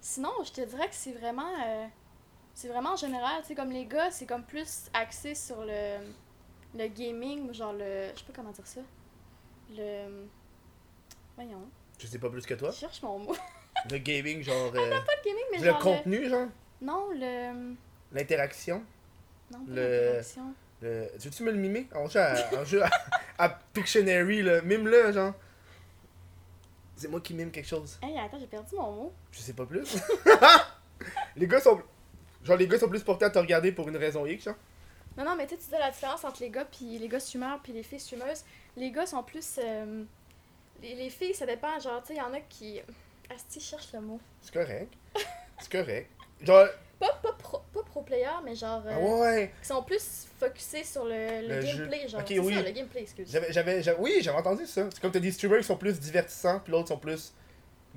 [0.00, 1.48] Sinon, je te dirais que c'est vraiment.
[1.64, 1.86] euh,
[2.54, 5.98] c'est vraiment en général, tu sais, comme les gars, c'est comme plus axé sur le.
[6.76, 8.08] Le gaming, genre le.
[8.14, 8.80] Je sais pas comment dire ça.
[9.76, 10.26] Le.
[11.36, 11.68] Voyons.
[11.98, 12.70] Je sais pas plus que toi.
[12.70, 13.36] Je cherche mon mot.
[13.90, 14.72] Le gaming, genre.
[14.74, 15.78] euh, Pas le gaming, mais le genre.
[15.80, 16.46] contenu, genre?
[16.80, 16.86] Le...
[16.86, 17.74] Non, le.
[18.12, 18.82] L'interaction?
[19.52, 20.54] Non, pas Le- l'interaction.
[20.80, 21.08] Le...
[21.20, 21.88] Tu veux-tu me le mimer?
[21.94, 22.90] En jeu à, en jeu à,
[23.38, 24.62] à Pictionary, là.
[24.62, 25.34] Mime-le, genre.
[26.96, 27.98] C'est moi qui mime quelque chose.
[28.02, 29.12] Hey, attends, j'ai perdu mon mot.
[29.32, 29.96] Je sais pas plus.
[31.36, 31.80] les gars sont.
[32.44, 34.54] Genre, les gars sont plus portés à te regarder pour une raison X, genre.
[35.16, 37.72] Non, non, mais tu sais, la différence entre les gars puis les gars streamers puis
[37.72, 38.44] les filles streameuses.
[38.76, 39.58] Les gars sont plus.
[39.62, 40.02] euh,
[40.82, 41.78] Les, les filles, ça dépend.
[41.78, 42.80] Genre, tu sais, il y en a qui.
[43.34, 44.20] Asti, cherche le mot.
[44.42, 44.92] C'est correct.
[45.60, 46.10] C'est correct.
[46.42, 46.66] Genre.
[47.00, 48.82] Pas, pas, pro, pas pro player, mais genre.
[48.86, 49.52] euh, Ah ouais.
[49.60, 51.78] Qui sont plus focusés sur le, le, Le jeu.
[51.78, 52.20] gameplay, genre.
[52.20, 52.54] Ok, c'est oui.
[52.54, 53.28] ça, le gameplay, excuse.
[53.30, 54.88] J'avais, j'avais, j'avais- oui, j'avais entendu ça.
[54.90, 57.32] C'est comme t'as des streamers qui sont plus divertissants, puis l'autre sont plus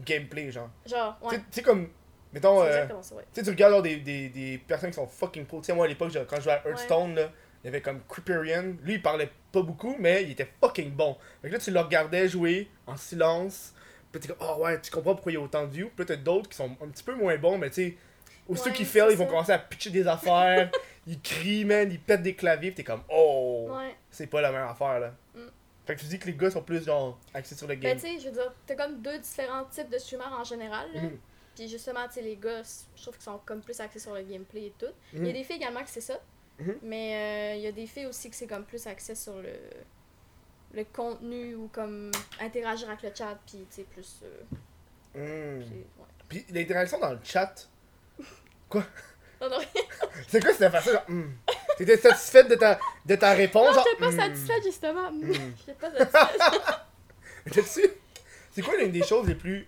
[0.06, 0.70] gameplay, genre.
[0.86, 1.38] Genre, ouais.
[1.38, 1.90] Tu sais, comme.
[2.38, 2.64] Mettons.
[2.64, 3.24] Euh, ouais.
[3.34, 5.60] Tu regardes genre, des, des, des personnes qui sont fucking pro.
[5.60, 7.30] Tu sais, moi à l'époque, quand je jouais à Hearthstone, là,
[7.64, 8.76] il y avait comme Creeperian.
[8.84, 11.18] Lui, il parlait pas beaucoup, mais il était fucking bon.
[11.42, 13.74] Fait que là, tu le regardais jouer en silence.
[14.12, 15.92] Puis t'es comme, oh ouais, tu comprends pourquoi il y a autant de views.
[15.96, 17.98] Puis t'as d'autres qui sont un petit peu moins bons, mais tu sais,
[18.48, 20.72] aussitôt Ouais, qu'ils fail, ils vont commencer à pitcher des affaires.
[21.08, 22.72] ils crient, man, ils pètent des claviers.
[22.72, 23.96] Puis t'es comme, oh, Ouais.
[24.10, 25.14] c'est pas la même affaire, là.
[25.36, 25.40] Mm.
[25.86, 27.96] Fait que tu dis que les gars sont plus, genre, axés sur le Ben, game.
[27.98, 31.02] tu sais, je veux dire, t'as comme deux différents types de streamers en général, là.
[31.02, 31.18] Mhm.
[31.58, 32.62] Puis justement, tu sais, les gars,
[32.96, 34.86] je trouve qu'ils sont comme plus axés sur le gameplay et tout.
[35.14, 35.34] Il y a Mhm.
[35.34, 36.20] des filles également que c'est ça.
[36.60, 36.76] Mhm.
[36.84, 39.54] Mais euh, il y a des filles aussi que c'est comme plus axé sur le
[40.74, 45.62] le contenu ou comme interagir avec le chat puis tu sais plus euh, Mm.
[45.72, 45.86] ouais.
[46.30, 47.68] Puis l'interaction dans le chat,
[49.42, 49.58] Non non,
[50.28, 50.92] c'est quoi cette façon?
[50.92, 51.32] Genre, mm.
[51.78, 53.68] T'étais satisfaite de ta, de ta réponse?
[53.68, 55.12] non genre, j'étais pas satisfaite justement.
[55.66, 56.62] J'étais pas satisfaite.
[57.52, 57.90] T'es-tu?
[58.52, 59.68] C'est quoi l'une des choses les plus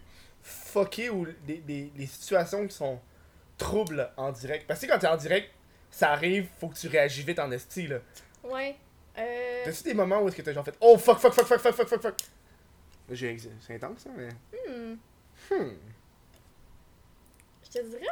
[0.70, 3.00] fuckées ou les, les, les situations qui sont
[3.58, 4.66] troubles en direct?
[4.68, 5.52] Parce que quand t'es en direct,
[5.92, 7.98] ça arrive, faut que tu réagis vite en esti, là.
[8.44, 8.76] ouais.
[9.18, 11.60] Euh, T'as-tu des moments où est-ce que t'as genre fait Oh fuck, fuck, fuck, fuck,
[11.60, 12.16] fuck, fuck, fuck, fuck?
[13.12, 14.30] J'ai- C'est intense, ça, mais.
[14.54, 14.96] hmm,
[15.52, 15.72] Hmm.
[17.66, 18.06] je te dirais.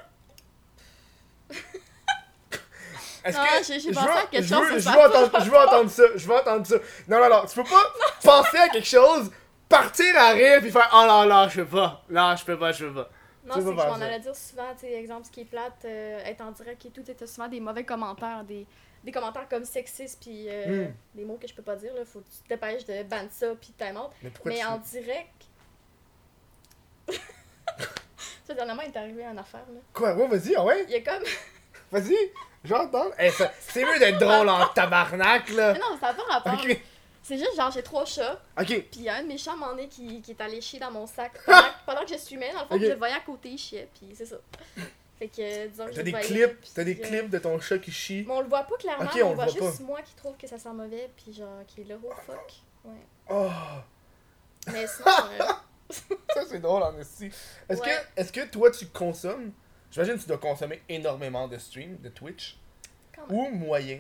[3.24, 3.64] Est-ce que.
[3.74, 5.44] j'ai- j'ai je pensé veux- à quelque je chose, veux- Je va veux pas entendre,
[5.46, 6.76] je veux entendre ça, je veux entendre ça.
[7.08, 7.94] Non, non, non, tu peux pas
[8.24, 9.32] penser à quelque chose,
[9.70, 12.04] partir à rire, puis faire Oh là là, je peux pas.
[12.10, 13.10] Non, je peux pas, je peux pas.
[13.46, 15.86] Non, c'est que je m'en allais dire souvent, tu sais, exemple, ce qui est plate,
[15.86, 18.68] euh, être en direct et tout, t'as souvent des mauvais commentaires, des,
[19.06, 20.94] des commentaires comme sexistes, puis euh, Hmm.
[21.16, 23.26] des mots que je peux pas dire, là, faut que tu te dépêches de ban
[23.32, 24.10] ça, puis time out.
[24.22, 24.66] Mais pourquoi Mais tu.
[24.66, 25.46] en direct.
[28.46, 29.80] ça, dernièrement, il est arrivé une affaire, là.
[29.94, 30.84] Quoi, ouais, vas-y, ah ouais?
[30.88, 31.24] Il y a comme.
[31.92, 32.18] Vas-y,
[32.66, 33.12] j'entends.
[33.20, 35.74] Eh, ça- c'est mieux d'être drôle en tabarnak, là.
[35.74, 36.54] Mais non, ça n'a pas rapport.
[36.54, 36.82] Ok,
[37.28, 38.68] C'est juste genre, j'ai trois chats, ok.
[38.68, 40.80] puis il y a un de mes chats, moment donné, qui, qui est allé chier
[40.80, 42.54] dans mon sac pendant, pendant que je streamais.
[42.54, 44.38] Dans le fond, je le voyais à côté, il chiait, puis c'est ça.
[45.20, 47.38] Fait que, euh, disons que je T'as des voyais, clips, t'as des euh, clips de
[47.40, 48.24] ton chat qui chie.
[48.26, 50.16] Mais on le voit pas clairement, mais on on, le voit voit juste moi qui
[50.16, 52.54] trouve que ça sent mauvais, puis genre, qui est là, oh fuck.
[52.86, 52.94] Ouais.
[53.30, 53.50] Oh,
[54.72, 55.08] Mais sinon,
[55.42, 57.26] euh, ça c'est drôle en esti.
[57.68, 57.90] Est-ce Ouais.
[58.16, 59.52] que, est-ce que toi tu consommes
[59.92, 62.58] J'imagine que tu dois consommer énormément de streams, de Twitch.
[63.14, 63.38] quand même.
[63.38, 64.00] Ou moyen.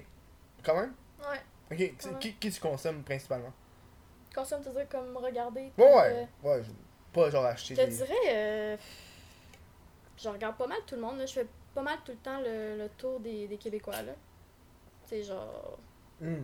[0.63, 0.93] Quand même?
[1.19, 1.41] Ouais.
[1.71, 2.19] Ok, c'est- Ouais.
[2.19, 3.53] qui, qui tu consommes principalement?
[4.33, 5.71] Consomme, tu dire, comme regarder.
[5.77, 6.27] Ouais, ouais.
[6.43, 6.71] Ouais, je-
[7.13, 7.95] pas genre acheter euh, je te des.
[7.97, 8.77] dirais, euh,
[10.17, 11.25] je regarde pas mal tout le monde, là.
[11.25, 14.13] Je fais pas mal tout le temps le, le tour des, des Québécois, là.
[15.03, 15.77] Tu sais, genre,
[16.21, 16.43] Hmm.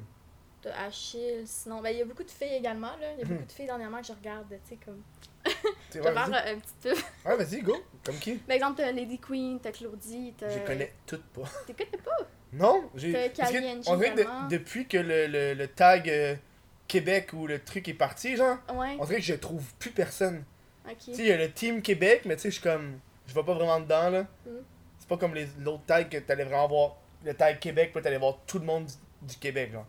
[0.64, 1.82] de Achille, sinon.
[1.82, 3.12] Ben, il y a beaucoup de filles également, là.
[3.14, 3.34] Il y a Mhm.
[3.34, 5.02] beaucoup de filles dernièrement que je regarde, tu sais, comme.
[5.92, 6.94] Tu Je vais faire euh, un petit peu.
[7.26, 7.76] Ouais, vas-y, go.
[8.04, 8.36] Comme qui?
[8.38, 10.50] Par exemple, t'as Lady Queen, t'as Claudie, t'as.
[10.50, 11.44] Je connais toutes pas.
[11.68, 12.18] T'es connais pas?
[12.54, 13.12] Non, j'ai.
[13.30, 16.36] Parce que On dirait que de- depuis que le, le, le tag euh,
[16.88, 20.44] Québec ou le truc est parti, genre, Ouais, on dirait que je trouve plus personne.
[20.88, 20.98] ok.
[21.00, 23.00] Tu sais, il y a le team Québec, mais tu sais, je suis comme.
[23.28, 24.22] Je vais pas vraiment dedans, là.
[24.46, 24.63] Mhm.
[25.00, 26.98] C'est pas comme les l'autre tag que t'allais vraiment voir.
[27.26, 28.94] Le tag Québec, puis t'allais voir tout le monde du,
[29.28, 29.86] du Québec, genre.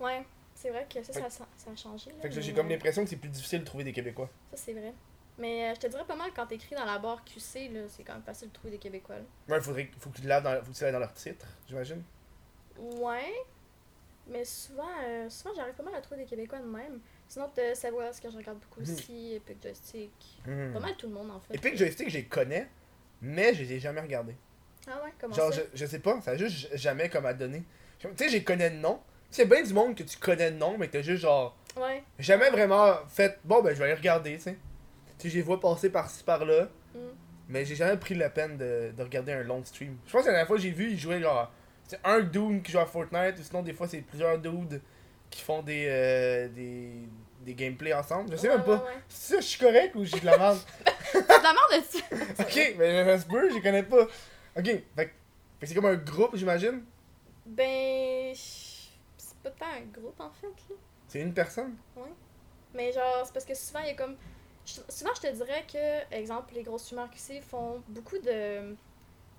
[0.00, 0.24] Ouais,
[0.54, 2.10] c'est vrai que ça, Fait ça, a changé.
[2.10, 4.28] Là, Fait que j'ai comme l'impression que c'est plus difficile de trouver des Québécois.
[4.52, 4.92] Ça, c'est vrai.
[5.38, 8.04] Mais euh, je te dirais pas mal quand t'écris dans la barre QC, là, c'est
[8.04, 9.16] quand même facile de trouver des Québécois.
[9.16, 9.22] là.
[9.54, 12.02] Ouais, faudrait, faut que tu laves dans, faut que tu laves dans leur titre, j'imagine.
[12.78, 13.32] Ouais.
[14.26, 17.00] Mais souvent, euh, souvent j'arrive pas mal à trouver des Québécois de même.
[17.28, 18.94] Sinon, t'as Savoir, ce que je regarde beaucoup Mhm.
[18.94, 20.12] aussi, Epic Joystick.
[20.46, 20.72] Hmm.
[20.72, 21.54] Pas mal tout le monde en fait.
[21.54, 22.68] Epic Joystick, je les connais,
[23.20, 24.36] mais je les ai jamais regardés.
[24.86, 25.60] Ah ouais, comment Genre, ça?
[25.74, 27.64] je, je sais pas, ça a juste jamais comme à donner.
[27.98, 29.00] Tu sais, les connais de nom.
[29.30, 31.56] Tu sais, bien du monde que tu connais de nom, mais t'as juste genre.
[31.76, 32.02] Ouais.
[32.18, 34.56] Jamais vraiment fait, bon, ben je vais aller regarder, tu sais.
[35.18, 36.98] Tu sais, je les vois passer par-ci par-là, Mm.
[37.48, 39.96] mais j'ai jamais pris la peine de, de regarder un long stream.
[40.06, 41.50] Je pense que la dernière fois j'ai vu, ils jouaient genre.
[41.86, 44.80] C'est un dude qui joue à Fortnite, ou sinon des fois c'est plusieurs dudes
[45.30, 46.92] qui font des, euh, des,
[47.40, 48.30] des gameplays ensemble.
[48.32, 48.76] Je sais Ouais, même pas.
[48.76, 49.02] ouais, ouais.
[49.08, 50.58] Si ça, je suis correct ou j'ai de la merde?
[51.12, 52.04] C'est de la merde dessus!
[52.40, 54.04] ok, mais ça se peut, je connais pas.
[54.56, 55.12] Ok, fait, fait
[55.66, 56.82] c'est comme un groupe, j'imagine?
[57.44, 58.32] Ben.
[58.34, 60.76] C'est pas tant un groupe en fait, là.
[61.08, 61.74] C'est une personne?
[62.74, 64.16] Mais genre, c'est parce que souvent, il y a comme.
[64.66, 68.74] Je- Souvent, je te dirais que, exemple, les gros streamers QC font beaucoup de.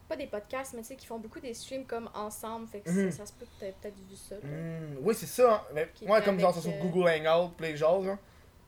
[0.08, 2.68] Pas des podcasts, mais tu sais, qui font beaucoup des streams comme ensemble.
[2.68, 4.36] Fait que ça, ça se peut que t'aies peut-être vu ça.
[4.36, 5.56] Hmm, oui, c'est ça.
[5.56, 5.62] Hein.
[5.74, 8.18] Mais, était comme genre avec, sur euh, Google Hangout, les genres, genre.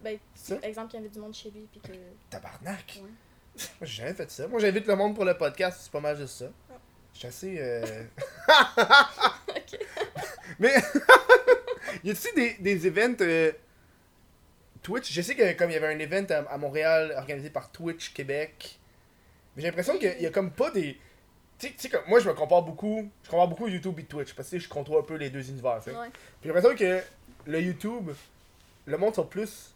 [0.02, 0.18] Ben,
[0.64, 1.96] exemple, qu'il y avait du monde chez lui, puis que.
[2.32, 3.02] Tabarnak.
[3.02, 3.02] Ouais.
[3.02, 4.48] Moi, j'ai jamais fait ça.
[4.48, 6.46] Moi, j'invite le monde pour le podcast, c'est pas mal juste ça.
[6.72, 6.74] Ah.
[7.14, 7.58] Je suis assez.
[7.60, 8.04] Euh...
[9.50, 9.80] ok.
[10.58, 10.74] Mais.
[12.04, 13.52] y a-t-il des, des events euh,
[14.88, 17.70] Twitch Je sais que comme il y avait un event à, à Montréal organisé par
[17.72, 18.80] Twitch Québec.
[19.56, 20.98] Mais j'ai l'impression qu'il y a comme pas des.
[21.60, 23.10] Tu sais- comme moi, je me compare beaucoup.
[23.24, 25.82] Je compare beaucoup YouTube et Twitch parce que je contrôle un peu les deux univers.
[25.88, 25.94] Ouais.
[26.12, 27.02] Puis j'ai l'impression que
[27.46, 28.12] le YouTube,
[28.86, 29.74] le monde sont plus.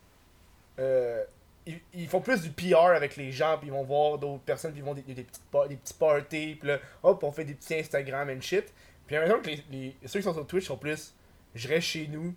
[0.80, 1.24] euh,
[1.66, 4.72] ils, ils font plus du PR avec les gens, puis ils vont voir d'autres personnes,
[4.72, 7.46] puis ils vont des, des, petites pa- des petits parties, puis là, hop, on fait
[7.46, 8.66] des petits Instagram and shit.
[9.06, 9.64] Puis j'ai l'impression que les,
[10.02, 11.14] les- ceux qui sont sur Twitch sont plus.
[11.54, 12.34] Je reste chez nous,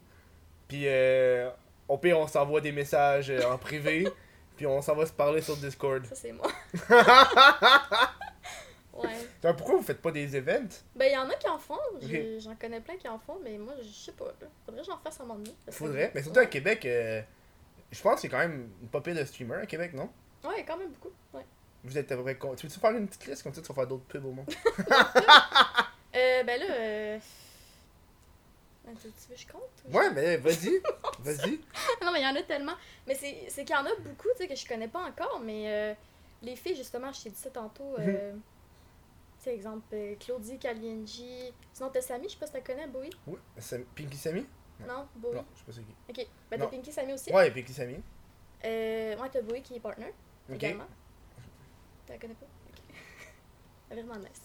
[0.69, 1.49] puis euh,
[1.89, 4.09] au pire, on s'envoie des messages euh, en privé,
[4.57, 6.05] puis on s'en va se parler sur Discord.
[6.07, 6.47] Ça, c'est moi.
[8.95, 9.09] ouais.
[9.43, 10.69] Alors, pourquoi vous faites pas des events?
[10.95, 11.79] Ben, il y en a qui en font.
[12.39, 14.27] J'en connais plein qui en font, mais moi, je sais pas.
[14.41, 14.47] Là.
[14.65, 15.55] Faudrait que j'en fasse un moment donné.
[15.67, 16.47] que- Faudrait, mais surtout à.
[16.47, 17.21] Québec, euh,
[17.91, 20.09] je pense que c'est quand même une popée de streamers à Québec, non?
[20.45, 21.13] Ouais, quand même beaucoup.
[21.33, 21.45] Ouais.
[21.83, 23.69] Vous êtes à peu près con- Tu veux-tu faire une petite liste comme ça, tu
[23.69, 24.47] vas faire d'autres pubs au monde
[26.17, 27.19] Euh, ben là, euh...
[28.87, 29.63] Attends, tu veux que je compte?
[29.89, 30.81] ou Ouais, mais vas-y,
[31.21, 31.61] vas-y.
[32.03, 32.75] non, mais il y en a tellement.
[33.07, 35.41] Mais c'est c'est qu'il y en a beaucoup, tu sais, que je connais pas encore,
[35.41, 35.95] mais euh,
[36.43, 37.93] les filles, justement, je t'ai dit ça tantôt.
[37.99, 38.09] Mhm.
[38.09, 38.33] Euh,
[39.39, 41.53] tu sais, exemple, euh, Claudie, Kalienji.
[41.73, 43.11] Sinon, t'as Samy, je sais pas si t'as connais, Bowie.
[43.59, 44.47] Sam- Pinky Sammy
[44.87, 45.37] Non, Bowie.
[45.37, 45.83] Non, je sais pas c'est
[46.15, 46.21] qui.
[46.23, 46.29] Ok.
[46.51, 46.67] Ben, t'as.
[46.67, 47.33] Pinky Samy aussi?
[47.33, 48.03] Ouais, Pinky Sammy.
[48.65, 50.13] Euh, ouais, t'as Bowie qui est partner.
[50.49, 50.57] Ok.
[50.57, 50.87] Également.
[52.09, 52.47] La connais pas?
[52.69, 52.83] Ok.
[53.91, 54.43] Vraiment nice.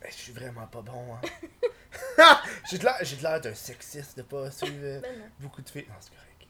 [0.00, 1.20] Ben, je suis vraiment pas bon, hein.
[2.70, 5.68] j'ai de l'air- j'ai de l'air d'un sexiste de pas suivre euh, Ben beaucoup de
[5.70, 5.86] filles.
[5.88, 6.46] Non, c'est correct.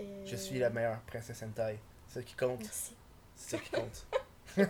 [0.00, 1.78] Euh, Je suis la meilleure princesse hentai.
[2.08, 2.60] C'est ça qui compte.
[2.62, 2.94] Merci.
[3.34, 4.06] C'est ça qui compte.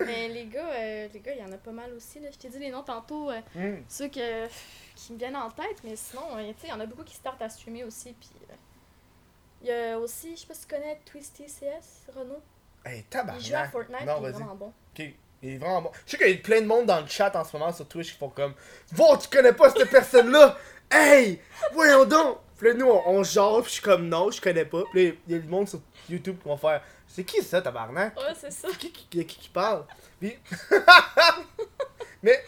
[0.00, 2.18] Mais les gars, euh, les gars, il y en a pas mal aussi.
[2.18, 2.28] Là.
[2.32, 3.82] Je t'ai dit les noms tantôt, euh, Hmm.
[3.88, 4.48] ceux que,
[4.96, 7.40] qui me viennent en tête, mais sinon, euh, il y en a beaucoup qui startent
[7.42, 8.12] à streamer aussi.
[8.14, 8.30] Puis
[9.62, 12.42] il y a aussi, je sais pas si tu connais Twisty CS, Renaud?
[12.84, 13.04] Hey,
[13.38, 13.68] Il joue à.
[13.68, 14.72] Fortnite, Non, il est vraiment bon.
[14.98, 15.90] Ok, il est vraiment bon.
[16.06, 17.86] Je sais qu'il y a plein de monde dans le chat en ce moment sur
[17.88, 18.54] Twitch qui font comme
[18.92, 20.56] Bon, tu connais pas cette personne-là?
[20.90, 21.40] Hey
[21.72, 24.64] Voyons donc Puis là, nous, on, on genre, puis je suis comme Non, je connais
[24.64, 24.82] pas.
[24.92, 27.60] Puis là, il y a du monde sur YouTube qui vont faire C'est qui ça,
[27.60, 28.16] tabarnak?
[28.16, 28.68] Ouais, c'est ça.
[28.78, 29.84] qui, qui, qui, qui parle?
[30.20, 30.38] Puis.
[32.22, 32.42] mais.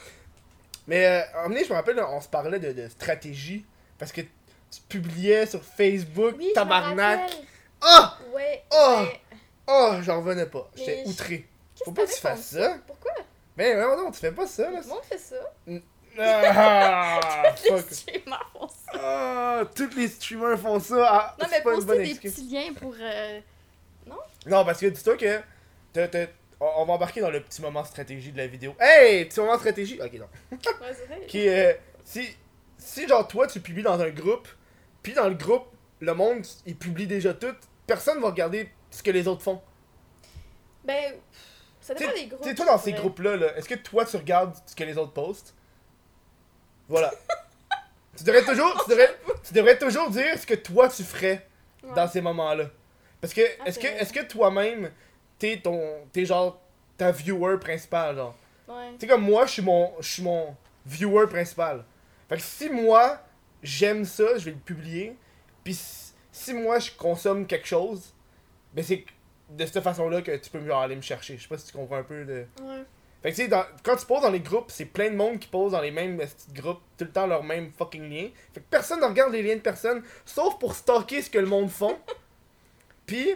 [0.87, 3.65] Mais, euh, je me rappelle, on se parlait de, de stratégie.
[3.99, 7.31] Parce que tu publiais sur Facebook, Oui, tabarnak.
[7.81, 8.65] Ah Ouais.
[8.71, 8.97] Oh!
[9.01, 9.21] ouais.
[9.67, 10.71] Oh, j'en revenais pas.
[10.77, 11.49] J'étais outré.
[11.85, 12.79] Faut pas que tu fasses ça.
[12.87, 13.13] Pourquoi?
[13.57, 14.81] Mais non, non, tu fais pas ça, là.
[14.81, 15.37] Tout le monde fait ça.
[16.17, 17.91] Ah, Les fuck.
[17.91, 18.93] streamers font ça.
[18.95, 21.07] Ah, tous les streamers font ça.
[21.11, 22.35] Ah, Non, mais pas poster des excuse.
[22.35, 22.95] petits liens pour.
[23.01, 23.41] euh,
[24.47, 25.41] Non, parce que dis-toi que
[26.61, 28.77] on on va embarquer dans le petit moment stratégie de la vidéo.
[28.79, 30.01] Hey, petit moment stratégie.
[30.01, 30.29] Ok, non.
[30.81, 31.27] Ouais.
[31.27, 31.73] Qui euh,
[32.05, 32.29] si
[32.79, 34.47] si genre toi tu publies dans un groupe,
[35.03, 35.67] puis dans le groupe
[36.01, 37.55] le monde il publie déjà tout,
[37.89, 39.61] personne va regarder ce que les autres font.
[40.85, 41.15] Ben,
[41.85, 42.45] ça dépend Tu des groupes.
[42.45, 42.99] sais toi dans ces ouais.
[42.99, 45.55] groupes là, là est-ce que toi tu regardes ce que les autres postent?
[46.89, 47.13] Voilà.
[48.17, 49.17] tu devrais toujours tu devrais,
[49.47, 51.47] tu devrais toujours dire ce que toi tu ferais
[51.83, 51.95] Ouais.
[51.95, 52.71] dans ces moments-là.
[53.21, 54.91] Parce que Ah, est-ce que est-ce que toi-même
[55.39, 55.79] t'es ton
[56.13, 56.59] t'es genre
[56.97, 58.35] ta viewer principal genre?
[58.67, 58.93] Ouais.
[58.95, 61.85] Tu sais comme moi je suis mon je suis mon viewer principal.
[62.31, 63.21] Fait que si moi
[63.63, 65.15] j'aime ça, je vais le publier.
[65.63, 65.79] Puis
[66.33, 68.15] si moi je consomme quelque chose,
[68.73, 69.05] ben c'est
[69.51, 71.37] de cette façon-là que tu peux genre aller me chercher.
[71.37, 72.83] Je sais pas si tu comprends un peu de Ouais.
[73.23, 75.39] fait que tu sais, dans- quand tu poses dans les groupes, c'est plein de monde
[75.39, 78.31] qui pose dans les mêmes petits groupes, tout le temps leurs mêmes fucking liens.
[78.53, 81.47] Fait que personne ne regarde les liens de personne, sauf pour stalker ce que le
[81.47, 81.99] monde font.
[83.07, 83.35] Puis,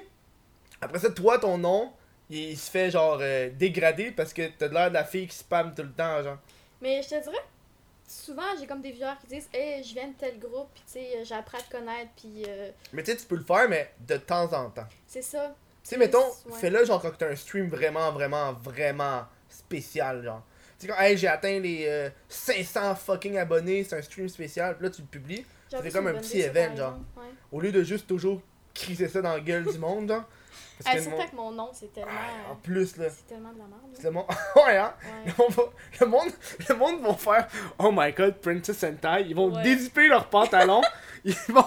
[0.80, 1.92] après ça, toi, ton nom,
[2.30, 5.36] il, il se fait genre euh, dégrader parce que t'as l'air de la fille qui
[5.36, 6.38] spam tout le temps, genre.
[6.80, 7.44] Mais je te dirais,
[8.06, 11.24] souvent, j'ai comme des viewers qui disent Hey, je viens de tel groupe, puis tu
[11.26, 13.92] sais, appris à te connaître, puis euh, Mais tu sais, tu peux le faire, mais
[14.06, 14.86] de temps en temps.
[15.06, 15.54] c'est ça.
[15.88, 16.58] Tu sais, mettons, Ouais.
[16.60, 20.42] fais-le genre quand t'as un stream vraiment, vraiment, vraiment spécial, genre.
[20.78, 24.76] Tu sais, quand, hey, j'ai atteint les euh, 500 fucking abonnés, c'est un stream spécial,
[24.76, 25.44] puis là, tu le publies.
[25.70, 26.98] C'est comme un petit event, genre.
[27.16, 27.22] ouais.
[27.52, 28.40] Au lieu de juste toujours
[28.74, 30.24] criser ça dans la gueule du monde, genre.
[30.84, 32.10] Parce Ah, que monde- avec mon nom, c'est tellement.
[32.12, 33.06] Ah, en euh, plus, là.
[33.10, 33.80] c'est tellement de la merde.
[33.94, 34.26] c'est Le monde...
[34.56, 34.94] ouais, hein?
[35.26, 35.44] Ouais.
[35.48, 35.62] Va-
[36.00, 36.28] Le monde,
[36.68, 37.48] le monde vont faire
[37.78, 39.22] Oh my god, Princess Sentai.
[39.26, 39.62] Ils vont Ouais.
[39.64, 40.82] dézipper leurs pantalons.
[41.24, 41.64] ils vont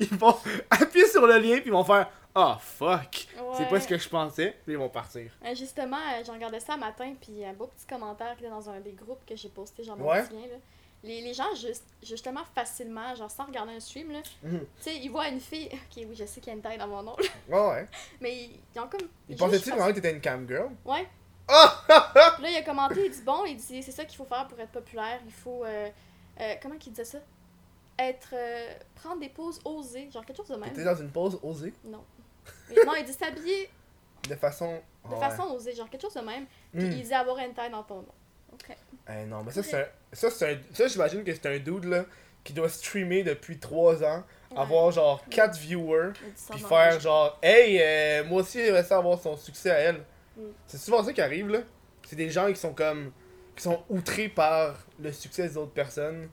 [0.00, 0.34] ils vont
[0.70, 3.26] appuyer sur le lien puis ils vont faire Oh fuck.
[3.56, 4.56] C'est pas ce que je pensais.
[4.64, 5.30] Puis ils vont partir.
[5.44, 8.70] Euh, justement, euh, j'ai regardé ça matin, puis un beau petit commentaire qui était dans
[8.70, 10.22] un des groupes que j'ai posté, mon Ouais.
[10.22, 10.56] petit lien, là.
[11.04, 14.58] Les, les gens, juste, justement, facilement, genre sans regarder un stream, là, Mhm.
[14.60, 16.78] tu sais, ils voient une fille, ok, oui, je sais qu'il y a une taille
[16.78, 17.88] dans mon nom, là, Ouais, ouais.
[18.20, 19.08] mais ils, ils ont comme.
[19.28, 20.70] Ils pensaient-tu vraiment que t'étais une cam girl?
[20.84, 21.08] Ouais.
[21.48, 21.82] Ah!
[22.34, 24.46] Puis là, il a commenté, il dit bon, il dit c'est ça qu'il faut faire
[24.48, 25.64] pour être populaire, il faut.
[25.64, 25.88] euh,
[26.40, 27.18] euh, comment qu'il disait ça?
[27.98, 28.30] Être.
[28.34, 30.94] euh, prendre des poses osées, genre quelque chose de T'étais même.
[30.94, 31.72] dans une pause osée?
[31.84, 32.04] Non.
[32.70, 33.70] Mais non, il dit s'habiller
[34.28, 34.80] De façon.
[35.08, 35.20] de Ouais.
[35.20, 36.46] façon osée, genre quelque chose de même.
[36.72, 36.92] Puis Hmm.
[36.92, 38.14] il dit avoir une taille dans ton nom.
[38.52, 38.76] Ok.
[39.10, 39.86] Eh non, mais ça, c'est un.
[40.12, 40.58] Ça, c'est un.
[40.74, 42.04] Ça, j'imagine que c'est un dude, là,
[42.44, 44.58] qui doit streamer depuis 3 ans, Ouais.
[44.58, 46.12] avoir genre 4 viewers.
[46.50, 50.04] Puis faire genre, hey, euh, moi aussi j'aimerais ça avoir son succès à elle.
[50.36, 50.42] Mm.
[50.66, 51.60] C'est souvent ça qui arrive là.
[52.06, 53.12] C'est des gens qui sont comme.
[53.56, 56.28] qui sont outrés par le succès des autres personnes.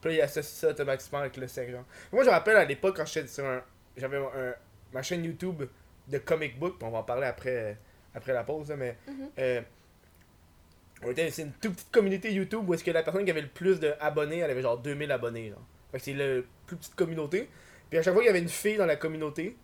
[0.00, 1.84] Puis là, ils associent ça automatiquement avec le genre.
[2.12, 3.62] Moi je me rappelle à l'époque quand j'étais sur un.
[3.96, 4.54] J'avais un,
[4.94, 5.64] ma chaîne YouTube
[6.08, 7.76] de comic book, on va en parler après,
[8.14, 8.96] après la pause, là, mais.
[9.06, 9.28] Mhm.
[9.38, 9.60] euh,
[11.02, 13.42] on était, c'est une toute petite communauté YouTube où est-ce que la personne qui avait
[13.42, 15.50] le plus d'abonnés, elle avait genre 2000 abonnés.
[15.50, 15.60] Genre.
[15.92, 17.50] Fait que c'est la plus petite communauté.
[17.90, 19.56] Puis à chaque fois qu'il y avait une fille dans la communauté,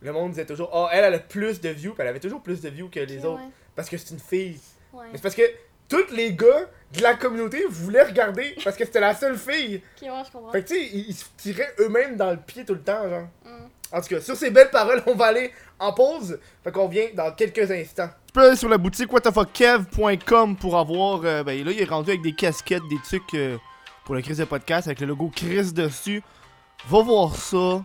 [0.00, 2.42] le monde disait toujours Oh, elle, elle a plus de views, puis elle avait toujours
[2.42, 3.40] plus de views que les autres.
[3.42, 4.58] ouais, Parce que c'est une fille.
[4.92, 5.04] ouais.
[5.12, 5.42] Mais c'est parce que
[5.88, 9.82] tous les gars de la communauté voulaient regarder parce que c'était la seule fille.
[10.02, 10.50] Ouais, je comprends.
[10.50, 13.08] Fait que tu sais, ils, ils se tiraient eux-mêmes dans le pied tout le temps,
[13.08, 13.28] genre.
[13.44, 13.68] Hmm.
[13.92, 16.38] En tout cas, sur ces belles paroles, on va aller en pause.
[16.62, 18.08] Fait qu'on vient dans quelques instants.
[18.26, 21.20] Tu peux aller sur la boutique whatthefuckkev.com pour avoir.
[21.24, 23.58] euh, ben là, il est rendu avec des casquettes, des trucs euh,
[24.04, 26.22] pour le Chris de podcast avec le logo Chris dessus.
[26.88, 27.84] Va voir ça.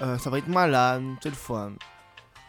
[0.00, 1.02] Euh, ça va être malade.
[1.22, 1.72] C'est le fun.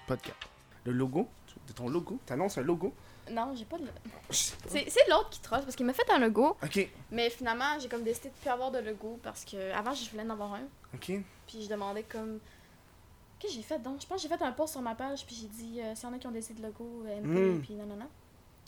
[0.08, 0.38] Podcast.
[0.86, 1.28] Le logo?
[1.68, 2.20] De ton logo?
[2.26, 2.94] T'annonces un logo?
[3.32, 3.86] Non, j'ai pas de.
[4.30, 4.56] C'est
[4.88, 6.88] c'est l'autre qui trosse parce qu'il m'a fait un logo, Ok.
[7.12, 10.22] mais finalement, j'ai comme décidé de plus avoir de logo parce que avant je voulais
[10.24, 10.62] en avoir un.
[10.94, 11.06] Ok.
[11.48, 12.38] Puis je demandais comme.
[13.40, 14.02] Qu'est-ce que j'ai fait donc?
[14.02, 16.08] Je pense que j'ai fait un post sur ma page, puis j'ai dit euh, s'il
[16.08, 17.62] y en a qui ont décidé de logo, MP, Mm.
[17.62, 18.08] puis non, non, non.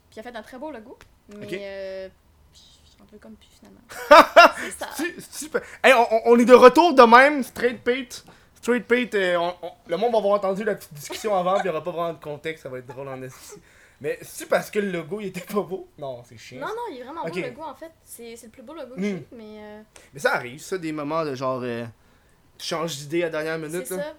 [0.09, 0.97] Puis il a fait un très beau logo,
[1.29, 1.53] mais Ok.
[1.53, 2.09] euh,
[2.53, 3.81] je suis un peu comme plus finalement.
[4.57, 4.89] c'est ça.
[4.95, 5.61] Su- Super.
[5.83, 5.93] Hey,
[6.25, 8.23] on, est de retour de même, straight pate.
[8.55, 11.61] Straight pate, euh, on- on- le monde va avoir entendu la petite discussion avant, puis
[11.61, 13.55] il n'y aura pas vraiment de contexte, ça va être drôle en esti.
[14.01, 15.87] Mais c'est parce que le logo il était pas beau?
[15.97, 16.59] Non, c'est chiant.
[16.61, 17.31] Non, non, il est vraiment Ok.
[17.31, 17.91] beau le logo en fait.
[18.03, 19.03] C'est c'est le plus beau logo que Mm.
[19.03, 19.81] j'ai, mais euh,
[20.13, 21.61] Mais ça arrive, ça, des moments de genre.
[21.63, 21.85] euh,
[22.59, 23.89] tu changes d'idée à la dernière c'est minute.
[23.91, 23.97] là.
[24.03, 24.15] ça.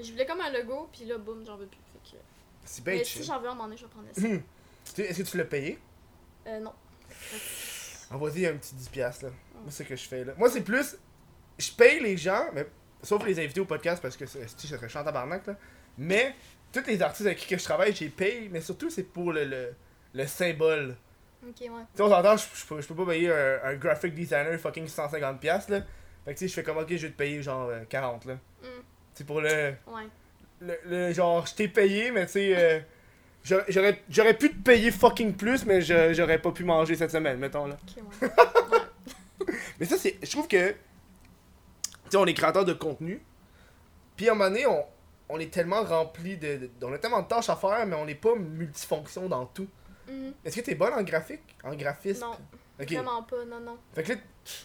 [0.00, 1.78] Je voulais comme un logo, puis là, boum, j'en veux plus.
[1.92, 2.22] Fait que...
[2.64, 4.94] C'est Mais si j'en veux un moment donné, je vais prendre ça.
[4.94, 5.78] Tu- Est-ce que tu l'as payé?
[6.46, 6.72] Euh, non.
[8.10, 9.28] Envoie-y un petit 10$ là.
[9.54, 10.32] Moi, c'est ce que je fais là.
[10.36, 10.96] Moi, c'est plus.
[11.58, 12.66] Je paye les gens, mais
[13.02, 15.56] sauf les invités au podcast parce que c'est serais chiant en tabarnak là.
[15.98, 16.34] Mais
[16.72, 19.44] tous les artistes avec qui que je travaille, j'ai paye, mais surtout c'est pour le,
[19.44, 19.74] le,
[20.14, 20.96] le symbole.
[21.46, 21.66] Ok, ouais.
[21.68, 24.58] Tu sais, on s'entend, je, je, peux- je peux pas payer un, un graphic designer
[24.58, 25.80] fucking 150$ piastres, là.
[26.24, 28.24] Fait que tu sais, je fais comme ok, je vais te payer genre euh, 40
[28.26, 28.34] là.
[28.34, 28.66] Mm.
[29.14, 30.06] C'est pour le, Ouais.
[30.60, 32.80] le, le genre, je t'ai payé, mais tu sais, euh,
[33.68, 37.38] j'aurais- j'aurais pu te payer fucking plus, mais je- j'aurais pas pu manger cette semaine,
[37.38, 37.76] mettons là.
[37.96, 38.02] Ouais.
[38.22, 38.28] ouais.
[39.80, 40.16] Mais ça, c'est.
[40.22, 40.70] Je trouve que.
[40.70, 40.76] Tu
[42.10, 43.20] sais, on est créateur de contenu.
[44.16, 44.84] Puis à un moment donné, on,
[45.28, 48.04] on est tellement rempli de, de- On a tellement de tâches à faire, mais on
[48.04, 49.66] n'est pas multifonction dans tout.
[50.08, 50.32] Mhm.
[50.44, 52.20] Est-ce que t'es bonne en graphique En graphisme?
[52.20, 52.32] Non,
[52.80, 52.92] Ok.
[52.92, 53.78] vraiment pas, non, non.
[53.94, 54.18] Fait que là,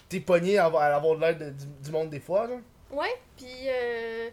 [0.09, 2.59] t'es pogné à avoir, à avoir de l'aide de- du, du monde des fois, genre?
[2.91, 4.29] Ouais, puis euh,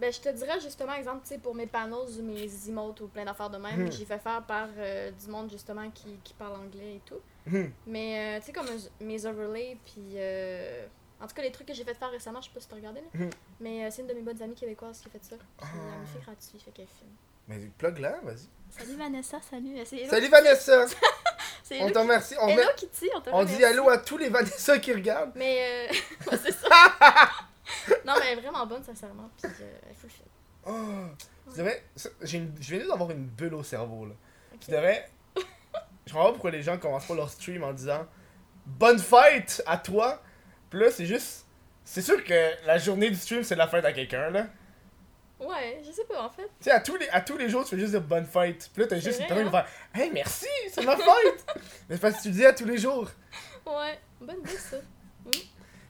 [0.00, 3.08] ben je te dirais justement exemple, tu sais pour mes panneaux ou mes emotes ou
[3.08, 3.92] plein d'affaires de même, Mhm.
[3.92, 7.20] j'ai fait faire par euh, du monde justement qui, qui parle anglais et tout.
[7.52, 7.70] Hum.
[7.86, 8.66] Mais euh, tu sais comme
[9.00, 10.84] mes overlays puis euh,
[11.20, 12.76] en tout cas les trucs que j'ai fait faire récemment, je sais pas si t'as
[12.76, 13.06] regardé là.
[13.14, 13.30] Mhm.
[13.60, 15.36] Mais euh, c'est une de mes bonnes amies québécoises qui a fait ça.
[15.36, 15.66] Puis Ah.
[15.94, 17.10] elle me fait gratuit, fait qu'elle filme.
[17.48, 18.48] Mais plug là, vas-y.
[18.76, 19.76] Salut Vanessa, salut.
[20.10, 20.86] Salut Vanessa
[21.62, 22.34] c'est On te remercie.
[22.40, 23.64] On, met- Kitty, on te on dit remercie.
[23.64, 25.30] allô à tous les Vanessa qui regardent.
[25.36, 25.94] Mais euh,
[26.42, 26.68] c'est ça.
[28.04, 30.28] non mais elle est vraiment bonne sincèrement, puis euh, elle faut le film.
[30.68, 31.84] Oh, tu devrais-
[32.22, 34.14] je viens juste d'avoir une bulle au cerveau là.
[34.60, 35.08] Tu devrais.
[36.06, 38.06] Je comprends pas pourquoi les gens commencent pas leur stream en disant
[38.64, 40.22] Bonne fête à toi.
[40.70, 41.46] Puis là, c'est juste.
[41.84, 44.46] C'est sûr que la journée du stream, c'est la fête à quelqu'un là.
[45.38, 46.44] Ouais, je sais pas, en fait.
[46.44, 48.70] Tu sais, à tous, les, à tous les jours, tu fais juste dire bonne fête.
[48.72, 51.46] Puis là, t'as juste une personne qui va faire Hey, merci, c'est ma fête!
[51.88, 53.08] Mais c'est parce que tu le dis à tous les jours.
[53.66, 54.78] Ouais, bonne idée, ça.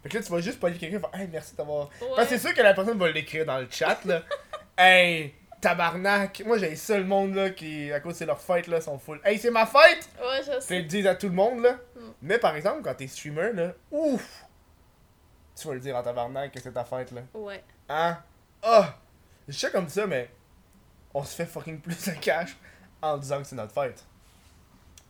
[0.06, 1.88] Fait que là, tu vas juste pas dire quelqu'un et faire Hey, merci d'avoir.
[2.00, 2.06] Ouais.
[2.14, 4.22] Parce que c'est sûr que la personne va l'écrire dans le chat, là.
[4.78, 6.44] hey, tabarnak!
[6.46, 9.20] Moi, j'ai seul monde, là, qui, à cause de leur fête, là, sont full.
[9.24, 10.08] Hey, c'est ma fête!
[10.20, 10.78] Ouais, je ils sais.
[10.78, 11.72] le disent à tout le monde, là.
[11.72, 12.00] Mm.
[12.22, 14.44] Mais par exemple, quand t'es streamer, là, ouf!
[15.56, 17.22] Tu vas le dire en tabarnak que c'est ta fête, là.
[17.34, 17.64] Ouais.
[17.88, 18.18] Hein?
[18.62, 18.94] Ah!
[19.48, 20.30] Je sais comme ça, mais
[21.14, 22.56] on se fait fucking plus de cash
[23.02, 24.04] en disant que c'est notre fête.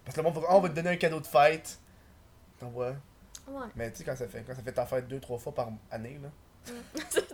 [0.07, 1.79] Parce que le monde va, Ah, on va te donner un cadeau de fête.
[2.59, 2.95] T'en vois?
[3.49, 3.67] Ouais.
[3.77, 5.69] Mais tu sais, quand ça fait, quand ça fait ta fête deux, trois fois par
[5.91, 6.29] année, là.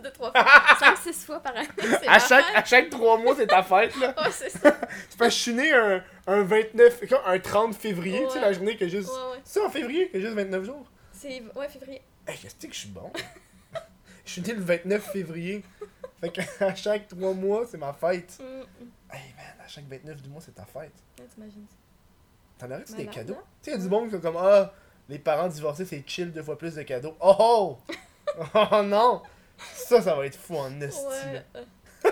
[0.03, 0.77] Deux, trois fois.
[0.77, 1.67] Cinq, six fois par année.
[2.07, 2.55] À chaque, fête.
[2.55, 4.13] à chaque trois mois, c'est ta fête, là.
[4.21, 4.77] Ouais, c'est ça.
[5.09, 8.41] C'est parce que je suis né un, un 29, quoi, un 30 février, tu sais,
[8.41, 9.09] la journée que juste.
[9.09, 9.41] Ouais, ouais.
[9.43, 10.85] C'est en février, que juste 29 jours.
[11.11, 11.41] C'est.
[11.55, 12.01] Ouais, février.
[12.27, 13.11] Hey, qu'est-ce que je suis bon?
[14.25, 15.63] Je suis né le 29 février.
[16.21, 18.37] Fait qu'à chaque trois mois, c'est ma fête.
[18.39, 18.87] Hum, hum.
[19.11, 20.93] Hey man, à chaque 29 du mois, c'est ta fête.
[21.19, 21.65] Ouais, t'imagines.
[22.57, 23.37] T'en aurais-tu des cadeaux?
[23.61, 24.71] Tu sais, y a du monde qui sont comme Ah,
[25.09, 27.15] les parents divorcés, c'est chill deux fois plus de cadeaux.
[27.19, 27.77] Oh oh!
[28.55, 29.21] Oh non!
[29.75, 30.99] Ça, ça va être fou en esti.
[31.05, 31.45] Ouais.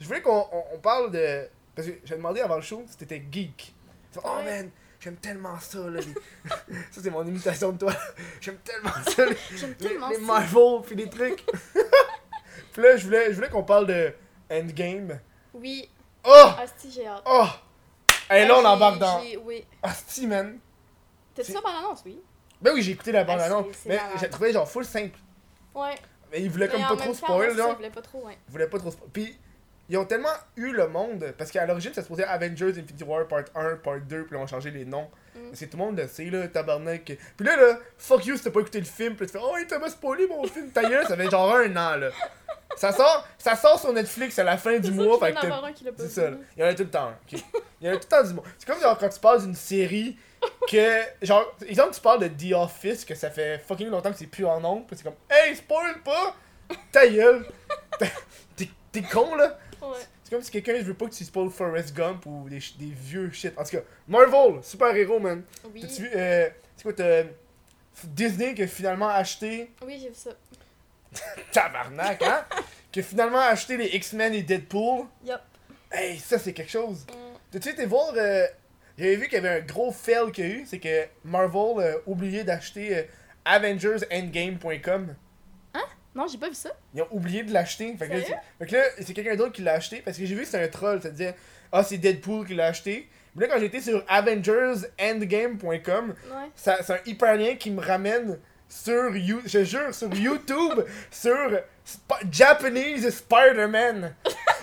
[0.00, 1.48] Je voulais qu'on on, on parle de.
[1.76, 3.72] Parce que j'ai demandé avant le show si t'étais geek.
[4.16, 4.44] Oh Ouais.
[4.44, 6.00] man, j'aime tellement ça là.
[6.00, 6.14] les-
[6.90, 7.92] ça, c'est mon imitation de toi.
[8.40, 9.26] J'aime tellement ça.
[9.26, 10.20] Les, J'aime les, tellement les ça.
[10.22, 11.44] Marvel puis les trucs.
[12.72, 14.12] puis là, je voulais, je voulais qu'on parle de
[14.50, 15.20] Endgame.
[15.54, 15.88] Oui.
[16.24, 16.50] Oh!
[16.58, 17.22] Asti, j'ai hâte.
[17.26, 17.46] Oh!
[18.30, 19.20] Et là, on embarque dans.
[19.44, 19.64] Oui.
[19.82, 20.58] Asti, man.
[21.34, 22.20] T'as-tu C'est- ça par l'annonce, oui?
[22.62, 23.66] Ben oui, j'ai écouté la bande Ah, annonce.
[23.72, 25.18] c'est- c'est Mais j'ai trouvé genre full simple.
[25.74, 25.94] Ouais.
[26.32, 27.70] Mais ils voulaient comme pas trop spoil, genre.
[27.72, 28.36] je voulais pas trop, ouais.
[28.48, 29.08] Ils voulaient pas trop spoil.
[29.12, 29.36] Puis,
[29.88, 31.34] ils ont tellement eu le monde.
[31.36, 34.42] Parce qu'à l'origine, ça se posait Avengers Infinity War Part 1, Part 2, puis là,
[34.42, 35.08] on changé les noms.
[35.34, 35.50] Mm.
[35.52, 37.04] Que tout le monde le sait, là, tabarnak.
[37.36, 39.16] Puis là, là, fuck you si t'as pas écouté le film.
[39.16, 40.70] Puis là, tu fais, oh, il t'a pas spoilé mon film.
[40.70, 42.10] Ta gueule, ça fait genre un an, là.
[42.76, 45.18] Ça sort, ça sort sur Netflix à la fin du C'est mois.
[45.18, 45.40] Fait que
[45.98, 46.36] C'est ça, là.
[46.56, 47.08] Il y en a tout le temps.
[47.08, 47.42] un, ok?
[47.80, 48.44] Il y en a tout le temps du monde.
[48.58, 50.16] C'est comme genre quand tu parles d'une série
[50.70, 51.02] que.
[51.22, 54.46] Genre, exemple, tu parles de The Office, que ça fait fucking longtemps que c'est plus
[54.46, 54.86] en nombre.
[54.86, 56.36] Puis c'est comme, hey, spoil pas!
[56.92, 57.46] Ta gueule!
[58.92, 59.58] T'es- con, là?
[59.80, 59.88] Ouais.
[60.24, 63.56] C'est comme si quelqu'un veut pas que tu spoil Forrest Gump ou des, vieux shit.
[63.56, 65.42] En tout cas, Marvel, super héros, man.
[65.72, 65.80] Oui.
[65.80, 67.24] T'as-tu vu, euh, c'est quoi, t'as.
[68.04, 69.70] Disney qui a finalement acheté.
[69.84, 70.30] Oui, j'ai vu ça.
[71.52, 72.44] Tabarnak, hein?
[72.92, 75.06] qui a finalement acheté les X-Men et Deadpool.
[75.24, 75.40] Yup.
[75.92, 77.04] Hey, ça, c'est quelque chose.
[77.08, 77.36] Mm.
[77.50, 78.12] T'as-tu été voir.
[78.16, 78.46] euh,
[79.00, 80.64] J'avais vu qu'il y avait un gros fail qu'il y a eu.
[80.66, 83.02] C'est que Marvel a oublié d'acheter euh,
[83.44, 85.14] AvengersEndgame.com.
[86.12, 86.70] Non, j'ai pas vu ça.
[86.92, 87.94] Ils ont oublié de l'acheter.
[87.96, 90.02] Fait que là, c'est- fait que là, c'est quelqu'un d'autre qui l'a acheté.
[90.04, 91.00] Parce que j'ai vu que c'était un troll.
[91.00, 91.36] Ça disait
[91.70, 93.08] Ah, c'est Deadpool qui l'a acheté.
[93.36, 96.50] Mais là, quand j'étais sur AvengersEndgame.com, Ouais.
[96.56, 100.80] c'est un hyperlien qui me ramène sur You- je jure sur YouTube
[101.12, 104.12] sur Sp- Japanese Spider-Man.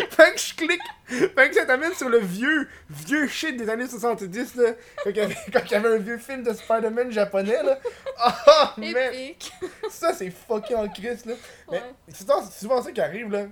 [0.00, 3.56] fait, que, fait que je clique, fait que ça t'amène sur le vieux, vieux shit
[3.56, 4.70] des années 70 là.
[5.06, 7.78] Y avait, quand il y avait un vieux film de Spider-Man japonais là.
[8.76, 9.52] Man, Épique.
[9.90, 11.34] ça c'est fucking en crise là.
[11.70, 11.84] Mais Ouais.
[12.08, 13.46] c'est souvent, c'est souvent ça qui arrive là.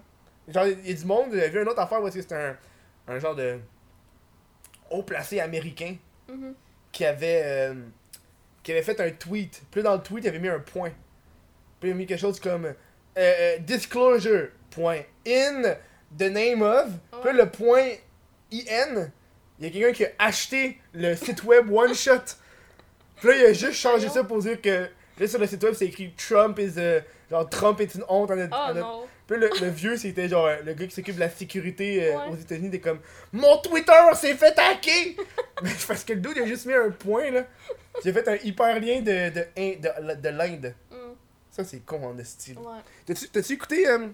[0.49, 2.57] Genre, il y a du monde, j'avais vu une autre affaire où que c'était un,
[3.09, 3.59] un genre de
[4.91, 5.97] haut placé américain
[6.29, 6.55] Mhm.
[6.93, 7.75] qui avait euh,
[8.63, 9.63] qui avait fait un tweet.
[9.71, 10.91] Puis dans le tweet, il avait mis un point.
[11.81, 12.73] Puis il a mis quelque chose comme euh,
[13.19, 15.75] euh, disclosure point in
[16.19, 16.89] the name of.
[17.23, 17.89] Puis le point
[18.53, 19.09] in,
[19.59, 22.37] il y a quelqu'un qui a acheté le site web one shot.
[23.17, 25.75] Puis là, il a juste changé ça pour dire que là sur le site web
[25.75, 27.01] c'est écrit Trump is a-
[27.31, 29.07] genre Trump est une honte en notre, Oh en notre- non.
[29.27, 32.33] puis le, le vieux, c'était genre le gars qui s'occupe de la sécurité euh, Ouais.
[32.33, 32.99] aux États-Unis, t'es comme
[33.33, 35.25] Mon Twitter s'est fait hacker!
[35.63, 37.45] Mais parce que le dude il a juste mis un point là.
[38.05, 40.75] J'ai fait un hyperlien de, de, de, de, de l'Inde.
[40.91, 40.97] Mm.
[41.53, 42.17] Ça c'est con en.
[42.17, 42.25] Ouais.
[43.07, 43.89] T'as-tu, t'as-tu écouté.
[43.89, 44.09] euh,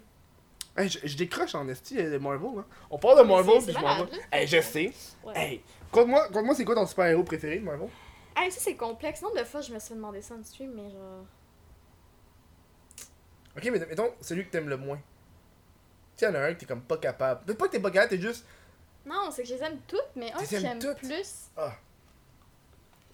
[0.77, 2.59] hey, je, je décroche en esti euh, de Marvel.
[2.61, 2.65] Hein.
[2.91, 4.11] On parle de Marvel puis je m'en vais.
[4.33, 4.93] Hey, je sais.
[5.25, 5.33] Ouais.
[5.37, 7.89] Hey, conte-moi, conte-moi c'est quoi ton super-héros préféré de Marvel?
[8.37, 9.23] Hey, ça c'est complexe.
[9.23, 11.25] Nombre de fois je me suis fait demander ça en stream, mais genre.
[13.57, 14.97] Ok, mais mettons celui que t'aimes le moins.
[16.17, 17.45] Tu sais, y'en a un que t'es comme pas capable.
[17.45, 18.47] Peut-être pas que t'es pas capable, t'es juste.
[19.05, 21.51] Non, c'est que je les aime toutes, mais un que j'aime plus.
[21.57, 21.73] Ah.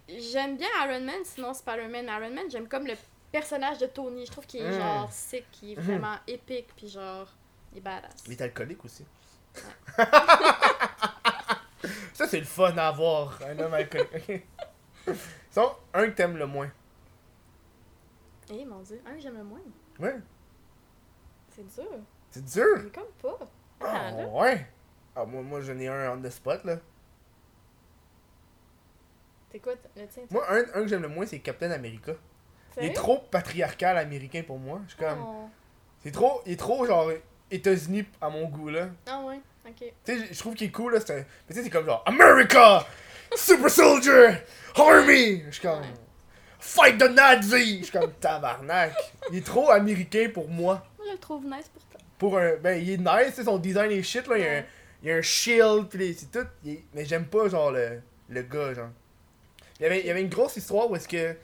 [0.09, 2.07] J'aime bien Iron Man, sinon Spider-Man.
[2.07, 2.95] Iron Man, j'aime comme le
[3.33, 4.27] personnage de Tony.
[4.27, 4.79] Je trouve qu'il est Mm.
[4.79, 5.83] genre sick, qu'il est Mhm.
[5.83, 7.29] vraiment épique, puis genre.
[7.77, 8.24] Il est badass.
[8.27, 9.05] Il est alcoolique aussi.
[12.14, 14.47] ça, c'est le fun à avoir, un homme alcoolique.
[15.51, 16.70] Sinon, un que t'aimes le moins.
[18.51, 19.61] Eh mon dieu, un que j'aime le moins.
[19.99, 20.16] Ouais,
[21.51, 21.85] C'est dur.
[22.31, 22.79] c'est dur?
[22.83, 23.39] Mais comme pas.
[23.83, 24.66] Ah, Attends, ouais.
[25.14, 26.79] Ah, moi, moi j'en ai un on the spot, là.
[29.53, 30.22] C'est quoi le tien?
[30.31, 32.12] Moi, un, un que j'aime le moins, c'est Captain America.
[32.79, 34.81] Il est trop patriarcal américain pour moi.
[34.87, 35.22] Je suis comme.
[35.22, 35.51] Oh.
[36.03, 36.41] C'est trop.
[36.47, 37.11] Il est trop, genre.
[37.51, 38.89] États-Unis à mon goût, là.
[39.09, 39.93] Ah ouais, ok.
[40.05, 41.01] Tu sais, je trouve qu'il est cool, là.
[41.09, 42.87] un- Mais tu sais, c'est comme genre America!
[43.35, 44.39] Super Soldier!
[44.77, 45.43] Army!
[45.47, 45.81] Je suis comme.
[45.81, 45.87] Ouais.
[46.59, 47.79] Fight the Nazi!
[47.81, 48.93] Je suis comme tabarnak.
[49.31, 50.85] Il est trop américain pour moi.
[50.99, 52.05] Moi, je le trouve nice pourtant.
[52.19, 52.57] Pour un.
[52.57, 54.39] Ben, il est nice, son design est shit, là.
[54.39, 54.63] Il y a un,
[55.03, 56.47] il y a un shield, pis les- c'est tout.
[56.65, 58.89] il Mais j'aime pas, genre, le, le gars, genre.
[59.79, 61.37] Il y, avait, il y avait une grosse histoire où est-ce que.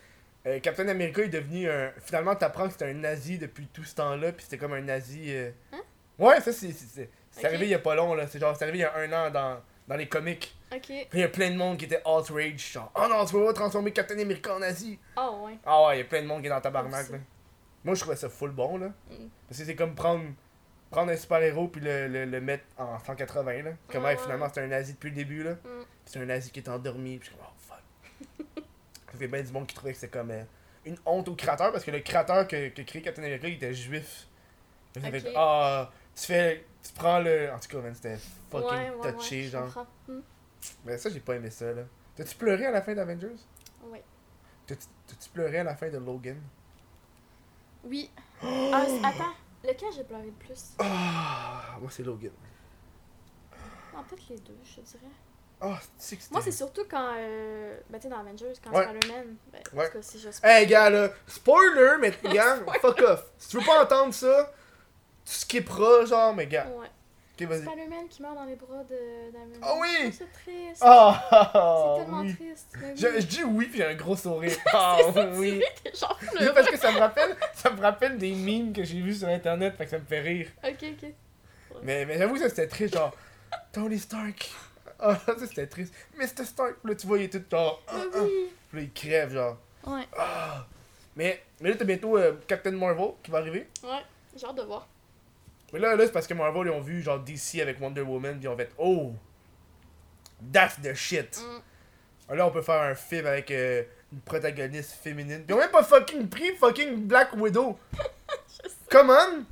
[0.47, 1.93] euh, Captain America est devenu un.
[2.05, 5.25] Finalement, t'apprends que c'était un nazi depuis tout ce temps-là, puis c'était comme un nazi.
[5.29, 5.81] euh, Hein?
[6.19, 6.73] Ouais, ça, c'est.
[6.73, 8.27] C'est c'est- c'est arrivé il y a pas long, là.
[8.27, 9.59] C'est genre, c'est arrivé il y a un an dans,
[9.89, 10.55] dans les comics.
[10.75, 10.91] Ok.
[10.91, 13.91] Il y a plein de monde qui était outrage, genre, oh non, tu pas transformer
[13.93, 14.99] Captain America en nazi.
[15.17, 15.57] Ah ouais.
[15.65, 17.19] Ah ouais, il y a plein de monde qui est dans tabarnak, là.
[17.85, 18.89] Moi, je trouvais ça full bon, là.
[19.11, 19.29] Mm.
[19.49, 20.25] Parce que c'est comme prendre,
[20.91, 23.71] prendre un super-héros puis le, le, le mettre en 180, là.
[23.89, 24.23] Comme, Ouais, hey, ouais.
[24.23, 25.53] finalement, c'était un nazi depuis le début, là.
[25.53, 25.57] Mm.
[25.65, 28.65] Puis c'est un nazi qui est endormi, puis je suis comme, oh fuck.
[29.13, 30.43] ça fait bien du monde qui trouvait que c'était comme euh,
[30.85, 33.73] une honte au créateur, parce que le créateur que, que créé Captain America, il était
[33.73, 34.27] juif.
[35.01, 37.51] Fait que ça tu fais, tu prends le.
[37.53, 38.19] En tout cas, man, c'était
[38.51, 39.87] fucking ouais, ouais, touché, ouais, genre.
[40.09, 40.21] Hmm.
[40.85, 41.83] Mais ça, j'ai pas aimé ça, là.
[42.17, 43.37] T'as-tu pleuré à la fin d'Avengers?
[43.85, 44.03] Ouais.
[44.67, 46.41] T'as-tu pleuré à la fin de Logan?
[47.85, 48.11] Oui.
[48.45, 49.35] Ah, attends.
[49.65, 50.73] Lequel j'ai pleuré le plus?
[50.81, 52.33] Ah, moi c'est Logan.
[53.95, 55.13] Ah, peut-être les deux, je dirais.
[55.61, 56.25] Ah, c'était...
[56.33, 57.13] Moi, c'est surtout quand.
[57.17, 57.79] Euh...
[57.89, 58.85] Ben, tu sais, dans Avengers, quand Ouais.
[58.85, 59.37] Spider-Man.
[59.53, 59.87] Ben, en Ouais.
[59.87, 63.25] tout cas, si je Hey, gars, là, spoiler, mais gars, fuck off.
[63.39, 64.53] Si tu veux pas entendre ça,
[65.25, 66.67] tu skipperas, genre, mais gars.
[66.69, 66.87] Ouais.
[67.41, 67.63] Ok, vas-y.
[67.63, 68.97] Spider-Man qui meurt dans les bras de.
[69.63, 69.89] Ah oui!
[70.07, 70.83] Oh, C'est triste.
[70.83, 72.35] Ah, c'est tellement oui.
[72.35, 72.75] triste.
[72.77, 72.91] oui.
[72.95, 74.53] Je, je dis oui, puis j'ai un gros sourire.
[74.73, 75.63] Ah, tu oui.
[75.99, 76.19] genre
[76.55, 79.75] parce que ça me rappelle, ça me rappelle des memes que j'ai vus sur internet,
[79.77, 80.49] fait que ça me fait rire.
[80.63, 81.11] Ok, ok.
[81.83, 83.13] Mais, mais j'avoue, ça c'était triste, genre,
[83.73, 84.51] Tony Stark.
[85.01, 85.93] Ah, ça c'était triste.
[86.17, 86.45] Mr.
[86.45, 87.83] Stark, là tu vois, il est tout genre.
[87.89, 88.19] ah, ah.
[88.23, 88.51] oui.
[88.71, 89.57] Puis là, il crève, genre.
[89.87, 90.07] Ouais.
[91.17, 93.67] Mais, mais là, t'as bientôt euh, Captain Marvel qui va arriver.
[93.83, 94.03] ouais.
[94.37, 94.87] J'ai hâte de voir.
[95.73, 98.35] Mais là, là c'est parce que Marvel, ils ont vu genre DC avec Wonder Woman,
[98.35, 99.13] puis ils ont fait Oh,
[100.53, 101.41] that's the shit.
[102.29, 102.35] Mm.
[102.35, 105.45] Là, on peut faire un film avec euh, une protagoniste féminine.
[105.45, 107.79] Puis ils ont même pas fucking pris fucking Black Widow.
[108.91, 109.45] Come on!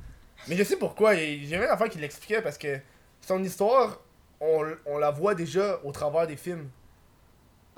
[0.47, 1.15] Mais je sais pourquoi.
[1.15, 2.79] J'ai même affaire qui l'expliquait parce que
[3.21, 3.99] son histoire,
[4.39, 6.69] on, on la voit déjà au travers des films.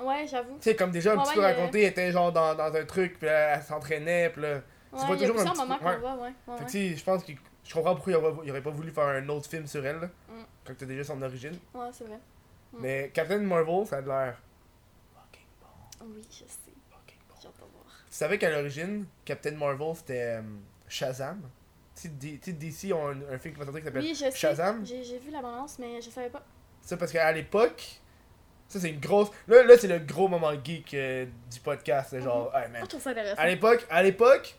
[0.00, 0.56] Ouais, j'avoue.
[0.60, 2.84] Tu sais, comme déjà un petit ouais, peu raconté, elle était genre dans, dans un
[2.84, 4.60] truc, puis elle, elle s'entraînait, puis là.
[4.92, 5.96] Ouais, y a toujours un peu- qu'on ouais.
[5.98, 6.32] voit, ouais.
[6.46, 6.66] Fait que ouais.
[6.66, 7.32] tu sais, je pense que
[7.64, 10.00] je comprends pourquoi il aurait, il aurait pas voulu faire un autre film sur elle,
[10.00, 10.42] là, Mm.
[10.64, 11.56] quand t'as déjà son origine.
[11.74, 12.18] Ouais, c'est vrai.
[12.72, 12.78] Mm.
[12.80, 14.40] Mais Captain Marvel, ça a de l'air.
[15.14, 16.46] fucking bon, Oui, je sais.
[16.90, 17.34] fucking bon.
[17.40, 17.84] J'ai voir.
[18.08, 20.42] Tu savais qu'à l'origine, Captain Marvel c'était euh,
[20.88, 21.40] Shazam?
[21.94, 22.10] Tu
[22.42, 24.14] sais, DC ont un, un film qui qui s'appelle Oui.
[24.34, 24.84] Shazam?
[24.84, 26.42] J'ai j'ai vu la balance, mais je savais pas.
[26.82, 28.00] Ça parce qu'à l'époque,
[28.68, 29.30] ça c'est une grosse.
[29.46, 32.08] Là, là c'est le gros moment geek euh, du podcast.
[32.10, 32.72] c'est Genre, hey, man.
[32.72, 33.40] Moi, je trouve ça intéressant.
[33.40, 34.56] À l'époque, à l'époque,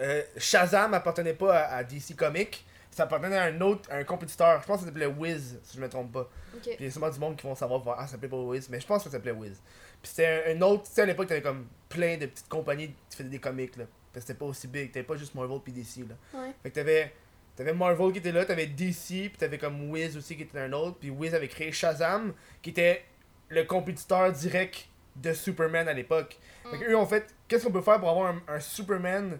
[0.00, 2.64] euh, Shazam appartenait pas à, à DC Comics.
[2.90, 4.60] Ça appartenait à un autre, à un compétiteur.
[4.60, 6.28] Je pense que ça s'appelait Wiz, si je me trompe pas.
[6.62, 8.68] Puis il y a sûrement du monde qui vont savoir, ah, ça s'appelait pas Wiz,
[8.70, 9.60] mais je pense que ça s'appelait Wiz.
[10.02, 12.88] Puis c'était un, un autre, tu sais, à l'époque, t'avais comme plein de petites compagnies
[13.10, 13.84] qui faisaient des comics, là.
[14.12, 16.40] Parce que c'était pas aussi big, t'avais pas juste Marvel puis DC, là.
[16.40, 16.52] Ouais.
[16.62, 17.12] Fait que t'avais,
[17.54, 20.72] t'avais Marvel qui était là, t'avais DC, puis t'avais comme Wiz aussi qui était un
[20.72, 22.32] autre, puis Wiz avait créé Shazam,
[22.62, 23.04] qui était
[23.48, 26.36] le compétiteur direct de Superman à l'époque.
[26.70, 26.80] Fait Mm.
[26.80, 29.38] que eux ont fait, qu'est-ce qu'on peut faire pour avoir un, un Superman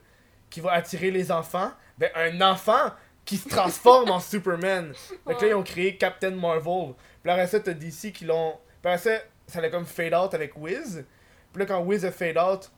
[0.51, 2.93] qui va attirer les enfants Ben, un enfant
[3.25, 4.93] qui se transforme en Superman.
[4.95, 6.95] Fait que là, ils ont créé Captain Marvel.
[7.23, 8.59] Puis après ça, t'as DC qui l'ont.
[8.83, 9.11] Puis après ça,
[9.47, 11.05] ça a comme fade out avec Wiz.
[11.53, 12.71] Puis là, quand Wiz a fade out,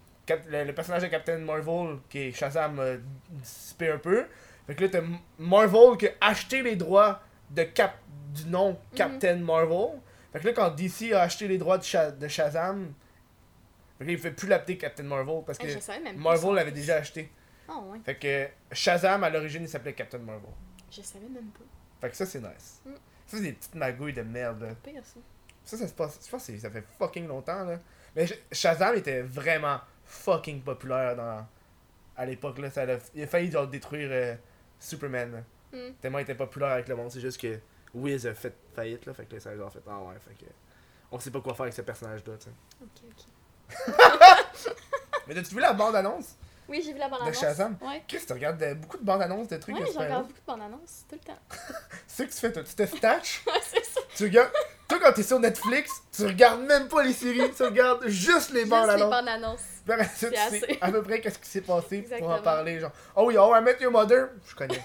[0.49, 2.97] le, le personnage de Captain Marvel, qui est Shazam, a
[3.31, 4.27] dissipé un peu.
[4.67, 5.03] Fait que là, t'as
[5.39, 7.97] Marvel qui a acheté les droits de Cap
[8.35, 10.01] du nom Captain Marvel.
[10.33, 12.93] Fait que là, quand DC a acheté les droits de, de Shazam,
[13.99, 16.97] fait que là, il fait plus l'appeler Captain Marvel parce que pas Marvel l'avait déjà
[16.97, 17.31] acheté.
[17.73, 18.01] Ah ouais.
[18.05, 20.51] Fait que Shazam, à l'origine, il s'appelait Captain Marvel.
[20.91, 21.61] Je savais même pas.
[22.01, 22.83] Fait que ça, c'est nice.
[22.85, 22.91] Mm.
[23.27, 24.61] Ça, c'est des petites magouilles de merde.
[24.63, 24.75] là.
[24.83, 25.21] Pire ça.
[25.65, 26.19] Ça, ça se passe.
[26.25, 27.79] Je pense que ça fait fucking longtemps, là.
[28.17, 31.47] Mais Sh- Shazam était vraiment fucking populaire dans...
[32.17, 32.71] à l'époque, là.
[32.71, 32.97] Ça a...
[33.15, 34.35] Il a failli, genre, détruire euh,
[34.81, 35.33] Superman.
[35.33, 35.39] là.
[35.73, 35.93] Hmm.
[36.01, 37.13] Tellement il était populaire avec le monde.
[37.13, 37.61] C'est juste que
[37.95, 39.15] Wiz a fait faillite, là.
[39.15, 39.83] Fait que là, ça a genre fait.
[39.89, 40.51] Ah ouais, fait que.
[41.13, 42.51] On sait pas quoi faire avec ce personnage-là, tu sais.
[42.83, 43.95] Ok, ok.
[45.29, 46.37] Mais t'as-tu vu la bande-annonce?
[46.71, 47.39] Oui, j'ai vu la bande annonce.
[47.41, 47.77] Shazam?
[47.83, 48.03] Ouais.
[48.07, 50.47] Chris, tu regardes euh, beaucoup de bandes-annonces de trucs Ouais, de je regarde beaucoup de
[50.47, 51.39] bandes annonces tout le temps.
[52.07, 52.63] C'est que tu fais, toi.
[52.63, 53.43] Tu te statches.
[53.47, 54.01] Ouais, c'est ça.
[54.17, 54.53] Tu regardes.
[54.89, 58.65] Toi, quand t'es sur Netflix, tu regardes même pas les séries, tu regardes juste les
[58.65, 59.11] bandes Juste les annonces.
[59.11, 59.65] bandes annonces.
[59.85, 60.79] Puis après ça, C'est tu sais assez.
[60.81, 62.79] à peu près qu'est-ce qui s'est passé pour en parler.
[62.81, 64.81] Genre, oh oui, oh, I Met Your Mother, je connais.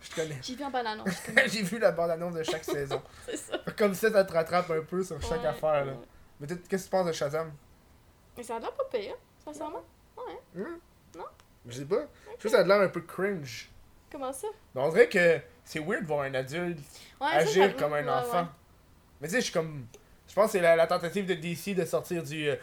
[0.00, 0.38] Je connais.
[0.42, 1.08] J'ai vu en bande annonce.
[1.08, 1.48] je connais.
[1.50, 3.02] J'ai vu la bande annonce de chaque saison.
[3.26, 3.58] C'est ça.
[3.76, 5.84] Comme ça, ça te rattrape un peu sur chaque Ouais, affaire.
[5.86, 5.92] Là.
[5.92, 5.98] ouais.
[6.40, 7.52] Mais qu'est-ce que tu penses de Shazam?
[8.36, 9.82] Mais ça a l'air pas pire, sincèrement.
[10.16, 10.60] Hmm?
[10.60, 10.78] Non.
[11.68, 11.96] Je sais pas.
[11.96, 13.68] Je trouve que ça a l'air un peu cringe.
[14.10, 14.48] Comment ça?
[14.74, 16.78] Mais on dirait que c'est weird de voir un adulte
[17.20, 18.42] Ouais, ça, agir comme un enfant.
[18.42, 18.48] ouais.
[19.20, 19.86] Mais tu sais, je suis comme.
[20.28, 22.48] Je pense que c'est la, la tentative de DC de sortir du.
[22.48, 22.56] euh,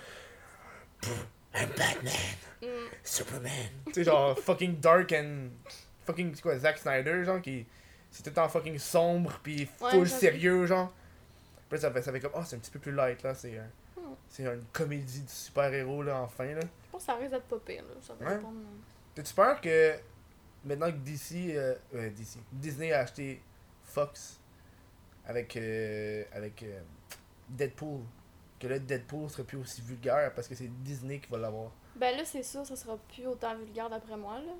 [1.01, 1.25] Pff,
[1.55, 2.13] I'm Batman,
[2.61, 2.65] Mm.
[3.03, 3.51] Superman.
[3.87, 5.47] tu sais, genre fucking dark and.
[6.05, 7.65] Fucking, c'est quoi, Zack Snyder, genre, qui.
[8.11, 10.91] C'est tout le temps fucking sombre, puis Ouais, full sérieux, genre.
[11.71, 12.31] Là, ça fait, ça fait comme.
[12.35, 13.33] Oh, c'est un petit peu plus light, là.
[13.33, 13.57] C'est.
[13.57, 13.61] euh,
[13.97, 14.13] Hmm.
[14.29, 16.61] C'est une comédie de super-héros, là, enfin, là.
[16.99, 17.95] Je pense que ça risque d'être pas pire, là.
[18.01, 18.35] Ça va Ouais.
[18.35, 18.59] dépendre.
[19.15, 19.95] T'as-tu peur que.
[20.65, 21.55] Maintenant que DC.
[21.55, 22.39] Euh, euh, DC.
[22.51, 23.41] Disney a acheté
[23.83, 24.39] Fox
[25.25, 25.55] avec.
[25.57, 26.81] euh, avec euh,
[27.47, 28.01] Deadpool.
[28.59, 31.71] Que là, Deadpool serait plus aussi vulgaire parce que c'est Disney qui va l'avoir?
[31.95, 34.51] Ben là, c'est sûr, ça sera plus autant vulgaire d'après moi, là.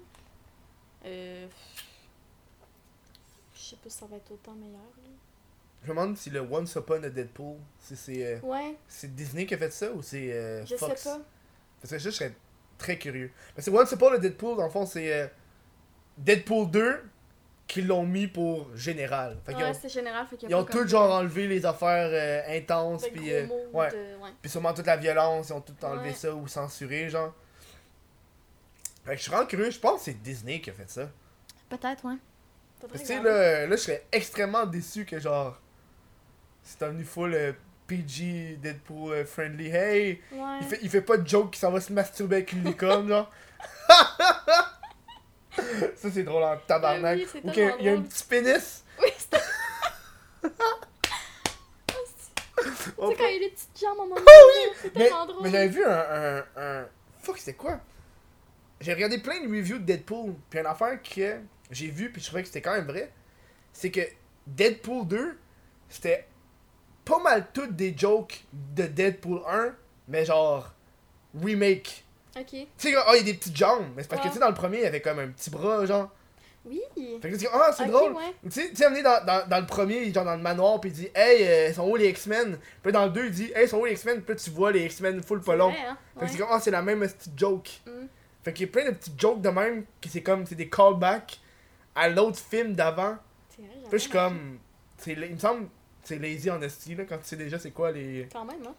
[1.06, 1.48] Euh.
[3.54, 5.10] Je sais pas si ça va être autant meilleur, là.
[5.84, 9.46] Je me demande si le Once Upon a Deadpool, si c'est euh, Ouais, c'est Disney
[9.46, 11.02] qui a fait ça ou c'est euh, je Fox?
[11.02, 11.20] sais pas.
[11.82, 12.34] Parce que ça, je serais
[12.78, 13.32] très curieux.
[13.56, 15.28] Parce que Once Upon a Deadpool, dans le fond, c'est euh,
[16.18, 17.04] Deadpool 2
[17.68, 19.38] qui l'ont mis pour général.
[19.46, 22.58] Fait qu'ils Ouais, c'est général, fait ils ont tout comme genre enlevé les affaires euh,
[22.58, 23.06] intenses.
[23.14, 23.90] Puis, euh, mots ouais.
[24.42, 26.16] Puis sûrement toute la violence, ils ont tout enlevé Ouais.
[26.16, 27.34] ça ou censuré, genre.
[29.06, 31.10] Fait que je suis vraiment curieux, je pense que c'est Disney qui a fait ça.
[31.70, 32.16] Peut-être, ouais.
[32.82, 35.60] Faudrait Parce que tu sais, là, là, je serais extrêmement déçu que genre.
[36.64, 37.54] C'est devenu full euh,
[37.90, 39.68] PG, Deadpool euh, friendly.
[39.70, 40.22] Hey!
[40.32, 40.58] Ouais.
[40.62, 43.08] Il, fait, il fait pas de joke qui s'en va se masturber avec une licorne,
[43.08, 43.32] genre.
[45.96, 47.18] ça, c'est drôle en tabarnak.
[47.18, 48.84] Oui, c'est qu'il y a- il y a un petit pénis.
[49.02, 49.38] Oui, c'est
[52.98, 54.22] Oh, Tu sais, quand il y a des petites jambes en moment
[54.82, 55.44] c'est Mais, tellement drôle.
[55.44, 56.86] mais j'avais vu un, un, un-
[57.22, 57.80] Fuck, c'était quoi?
[58.82, 60.36] J'ai regardé plein de reviews de Deadpool.
[60.50, 61.40] Puis une affaire que
[61.72, 63.12] j'ai vu, puis je trouvais que c'était quand même vrai.
[63.74, 64.02] C'est que
[64.48, 65.38] Deadpool 2,
[65.90, 66.28] c'était
[67.10, 69.74] pas mal toutes des jokes de Deadpool 1,
[70.08, 70.74] mais genre
[71.42, 72.06] remake.
[72.38, 72.46] Ok.
[72.52, 74.40] Tu sais, ah, il y a des petites jambes, mais c'est parce que tu sais,
[74.40, 76.10] dans le premier, il y avait comme un petit bras, genre.
[76.66, 76.82] Oui.
[77.22, 78.14] Fait que tu dis, ah, c'est drôle.
[78.14, 78.34] ouais.
[78.44, 80.94] Tu sais, tu amené dans, dans, dans le premier, genre dans le manoir, puis il
[80.94, 82.60] dit, hey, euh, ils sont où les X-Men?
[82.84, 84.22] Puis dans le 2, il dit, hey, ils sont où les X-Men?
[84.22, 85.70] Puis tu vois les X-Men full pas long.
[85.72, 85.98] hein?
[86.14, 86.32] Fait que Ouais.
[86.32, 87.70] c'est comme, ah, c'est la même petite joke.
[87.88, 87.92] Mm.
[88.44, 90.70] Fait qu'il y a plein de petites jokes de même, que c'est comme, c'est des
[90.70, 91.40] callbacks
[91.96, 93.18] à l'autre film d'avant.
[93.58, 94.60] Puis je suis comme,
[94.98, 95.68] c'est, il me semble,
[96.10, 98.28] c'est lazy en esti, là, quand tu sais déjà c'est quoi les.
[98.32, 98.76] Quand même, hein?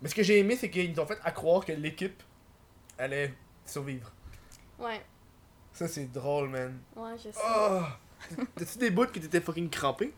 [0.00, 2.22] Mais ce que j'ai aimé, c'est qu'ils nous ont fait à croire que l'équipe
[2.98, 3.34] allait
[3.66, 4.10] survivre.
[4.78, 5.02] Ouais.
[5.72, 6.78] Ça, c'est drôle, man.
[6.96, 7.40] Ouais, je sais.
[7.44, 7.80] Oh!
[8.56, 10.14] T'as-tu des bouts que t'étais fucking crampé?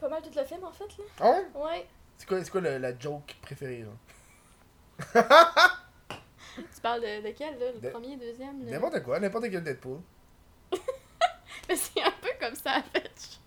[0.00, 1.04] Pas mal tout le film, en fait, là.
[1.20, 1.46] Ah ouais?
[1.54, 1.86] Ouais.
[2.16, 3.92] C'est quoi, c'est quoi le- la joke préférée, là?
[6.56, 7.72] Tu parles de, de quel, là?
[7.72, 8.64] Le De- premier, deuxième?
[8.64, 10.00] le- N'importe quoi, n'importe quel Deadpool.
[11.68, 13.38] Mais c'est un peu comme ça, en fait.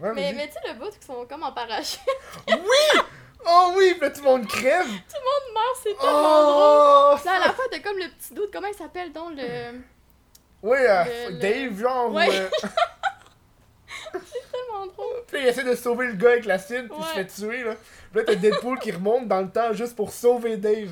[0.00, 2.00] Ouais, Mais, mais tu sais, le bout qui sont comme en parachute.
[3.50, 4.84] Oh oui, puis là, tout le monde crève!
[4.84, 7.18] Tout le monde meurt, c'est tellement drôle.
[7.22, 7.24] Oh!
[7.24, 9.78] Là, à la fois, t'as comme le petit doute, comment il s'appelle donc le.
[10.60, 12.28] Ouais, euh, Le- le- Dave, genre, Ouais.
[12.28, 12.48] ou, euh,
[14.12, 15.22] tellement drôle.
[15.28, 17.62] Puis il essaie de sauver le gars avec la cible, puis il se fait tuer,
[17.62, 17.74] là.
[18.10, 20.90] Puis là, t'as Deadpool qui remonte dans le temps juste pour sauver Dave.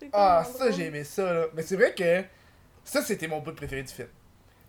[0.00, 0.72] C'est Ah, ça, drôle.
[0.72, 1.44] j'ai aimé ça, là.
[1.54, 2.22] Mais c'est vrai que
[2.84, 4.08] ça, c'était mon bout préféré du film.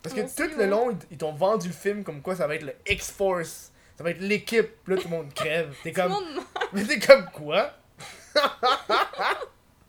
[0.01, 2.63] Parce que tout le long, ils t'ont vendu le film comme quoi ça va être
[2.63, 3.71] le X-Force.
[4.03, 4.69] Ça va être l'équipe.
[4.85, 5.73] Là, tout le monde crève.
[5.81, 6.13] T'es comme.
[6.73, 7.71] Mais t'es comme quoi?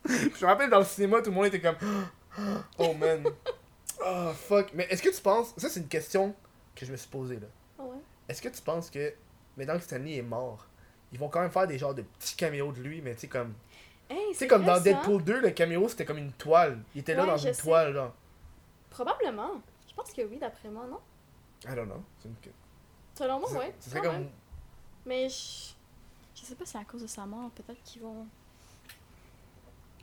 [0.07, 1.75] Je me rappelle dans le cinéma, tout le monde était comme.
[2.77, 3.25] Oh man.
[4.05, 4.69] Oh fuck.
[4.73, 5.53] Mais est-ce que tu penses.
[5.57, 6.33] Ça, c'est une question
[6.73, 7.47] que je me suis posée là.
[7.77, 7.97] Ah ouais?
[8.29, 9.13] Est-ce que tu penses que
[9.57, 10.65] maintenant que Stanley est mort,
[11.11, 13.27] ils vont quand même faire des genres de petits caméos de lui, mais tu sais,
[13.27, 13.53] comme.
[14.09, 14.81] Hey, Tu sais, c'est comme dans ça.
[14.81, 16.79] Deadpool 2, le caméo c'était comme une toile.
[16.93, 17.61] Il était là Ouais, dans une sais.
[17.61, 18.13] toile, genre.
[18.89, 19.61] Probablement.
[19.89, 20.99] Je pense que oui, d'après moi, non?
[21.69, 22.03] I don't know.
[22.21, 22.35] C'est une...
[23.17, 23.73] Selon moi, ouais.
[23.79, 24.13] ça serait comme.
[24.13, 24.29] même.
[25.05, 25.73] Mais je...
[26.35, 27.49] je sais pas si c'est à cause de sa mort.
[27.51, 28.27] Peut-être qu'ils vont.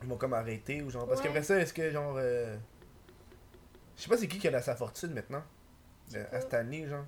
[0.01, 1.07] Ils vont comme arrêter ou genre.
[1.07, 1.27] Parce Ouais.
[1.27, 2.15] qu'après ça, est-ce que genre.
[2.17, 2.57] euh,
[3.95, 5.43] Je sais pas c'est qui qui a sa fortune maintenant.
[6.15, 7.05] Euh, à Stanley, genre.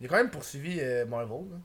[0.00, 1.56] Il a quand même poursuivi euh, Marvel, là.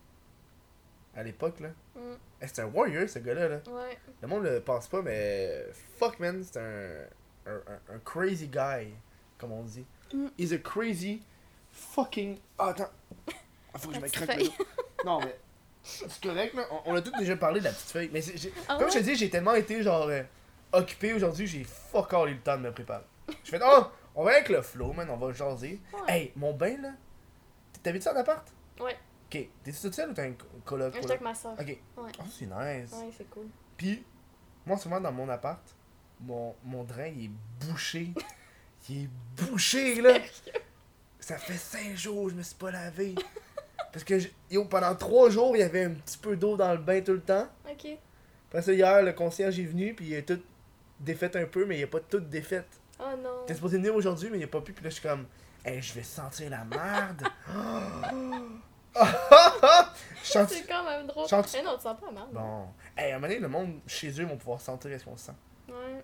[1.15, 1.69] À l'époque, là.
[1.95, 3.61] Mm, Eh, c'est un warrior, ce gars-là, là.
[3.67, 3.97] ouais.
[4.21, 5.65] Le monde le pense pas, mais.
[5.97, 8.93] Fuck, man, c'est un, un, un- un crazy guy,
[9.37, 9.85] comme on dit.
[10.13, 10.27] Mm.
[10.37, 11.23] He's a crazy
[11.77, 12.37] fucking.
[12.57, 12.89] Ah, attends.
[13.73, 14.53] Ah, faut que je me petite craque le dos.
[15.05, 15.37] Non, mais.
[15.83, 16.65] C'est correct, là.
[16.71, 18.09] On, on a tous déjà parlé de la petite feuille.
[18.11, 20.23] Mais c'est- j'ai- Ah comme je te dis, j'ai tellement été, genre, euh,
[20.73, 23.03] occupé aujourd'hui, j'ai fuck all eu le temps de me préparer.
[23.43, 23.83] Je fais, oh,
[24.15, 25.79] on va avec le flow, man, on va jaser.
[25.93, 25.99] Ouais.
[26.13, 26.91] Hey, mon bain, là.
[27.83, 28.45] T'habites ça en appart?
[28.79, 28.97] Ouais.
[29.27, 29.47] Ok.
[29.63, 30.33] T'es-tu toute seule ou t'as un
[30.65, 30.93] coloc?
[30.93, 31.11] J'étais coloc?
[31.11, 31.53] avec ma soeur.
[31.53, 31.67] Ok.
[31.67, 32.11] Ouais.
[32.19, 32.91] Oh, c'est nice.
[32.93, 33.47] Ouais, c'est cool.
[33.77, 34.03] Puis,
[34.65, 35.61] moi, souvent, dans mon appart,
[36.19, 37.31] mon, mon drain, il est
[37.65, 38.11] bouché.
[38.89, 40.17] il est bouché, là.
[41.27, 43.13] Ça fait 5 jours que je me suis pas lavé.
[43.91, 44.13] Parce que,
[44.49, 47.11] yo, pendant 3 jours, il y avait un petit peu d'eau dans le bain tout
[47.11, 47.49] le temps.
[47.69, 47.85] Ok.
[48.47, 50.39] Après ça, hier, le concierge est venu, puis il a tout
[51.01, 52.63] défait un peu, mais il a pas tout défait.
[52.97, 53.43] Oh non.
[53.45, 55.25] T'es supposé venir aujourd'hui, mais il a pas pu, puis là, je suis comme,
[55.65, 57.23] Hey, je vais sentir la merde.
[60.23, 61.27] C'est quand même drôle.
[61.27, 62.27] Chante- Eh non, tu sens pas mal.
[62.31, 62.67] Bon.
[62.97, 65.33] Hey, à un moment donné, le monde chez eux vont pouvoir sentir ce qu'on sent.
[65.67, 66.03] Ouais.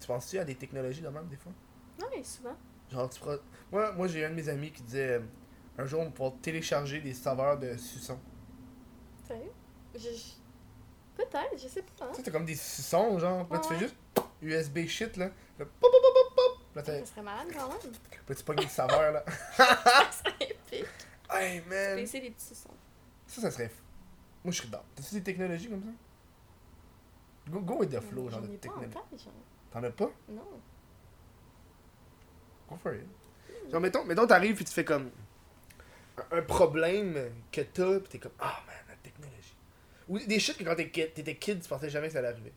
[0.00, 1.52] Tu penses-tu à des technologies de même des fois?
[2.00, 2.56] Non, mais souvent.
[2.90, 3.38] Genre, tu pourras-
[3.70, 5.20] Moi, moi j'ai un de mes amis qui disait euh,
[5.76, 8.18] un jour on va pouvoir télécharger des saveurs de suçons.
[9.26, 9.52] Sérieux?
[9.94, 10.08] Je...
[11.16, 12.04] Peut-être, je sais pas.
[12.04, 12.08] Hein?
[12.12, 13.46] Tu sais, t'as comme des suçons, genre.
[13.50, 13.96] Là, tu fais juste
[14.40, 15.26] USB shit, là.
[15.58, 16.58] Là, pop, pop, pop, pop, pop.
[16.76, 17.92] Là, Ça serait malade quand même.
[18.28, 19.24] là, tu pognes des saveurs, là.
[19.56, 20.86] Ça serait épique.
[21.30, 21.96] Hey, man.
[21.96, 22.70] Baisser les petits sons.
[23.26, 23.70] Ça, ça serait.
[24.44, 24.82] Moi, je serais dedans.
[24.94, 25.90] T'as-tu des technologies comme ça?
[27.50, 28.94] Go, go with the flow, genre de technologie.
[29.72, 30.10] T'en as pas?
[30.28, 30.42] Non.
[32.68, 33.06] Go for it.
[33.70, 35.10] Genre, mettons, mettons t'arrives puis tu fais comme.
[36.32, 38.32] Un, problème que t'as, pis t'es comme.
[38.40, 39.54] Ah, man, la technologie.
[40.08, 42.28] Ou des shit que quand t'es kid- t'étais kid, tu pensais jamais que ça allait
[42.28, 42.52] arriver.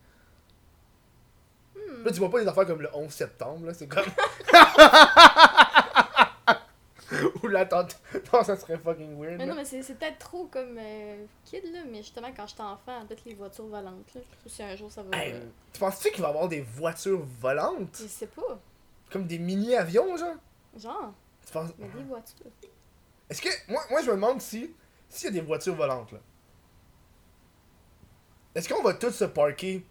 [1.76, 2.03] Hmm.
[2.03, 4.05] Là, tu vois pas des affaires comme le 11 septembre, là, c'est comme.
[7.43, 7.99] Ou l'attente.
[8.32, 9.38] Non, ça serait fucking weird.
[9.38, 9.53] Mais là.
[9.53, 11.80] non, mais c'est c'est peut-être trop comme euh, kid, là.
[11.89, 14.22] Mais justement, quand j'étais enfant, peut-être les voitures volantes, là.
[14.45, 15.18] Ou si un jour ça va.
[15.18, 15.39] Hey, euh,
[15.74, 17.97] tu penses-tu qu'il va y avoir des voitures volantes?
[18.01, 18.59] Je sais pas.
[19.12, 20.36] Comme des mini-avions, genre?
[20.78, 21.14] Genre,
[21.45, 21.70] Tu penses...
[21.78, 22.45] mais des voitures.
[23.30, 23.49] Est-ce que.
[23.68, 24.74] Moi, moi, je me demande si.
[25.09, 26.20] S'il y a des voitures volantes, là.
[28.55, 29.86] Est-ce qu'on va tous se parker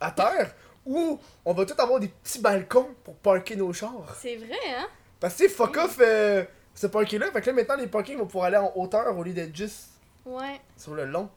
[0.00, 0.54] à terre
[0.86, 4.14] ou on va tous avoir des petits balcons pour parker nos chars?
[4.20, 4.86] C'est vrai, hein?
[5.20, 7.30] Parce que, fuck off euh, ce parking-là.
[7.32, 9.90] Fait que là, maintenant, les parkings vont pouvoir aller en hauteur au lieu d'être juste
[10.24, 10.60] Ouais.
[10.76, 11.30] sur le long.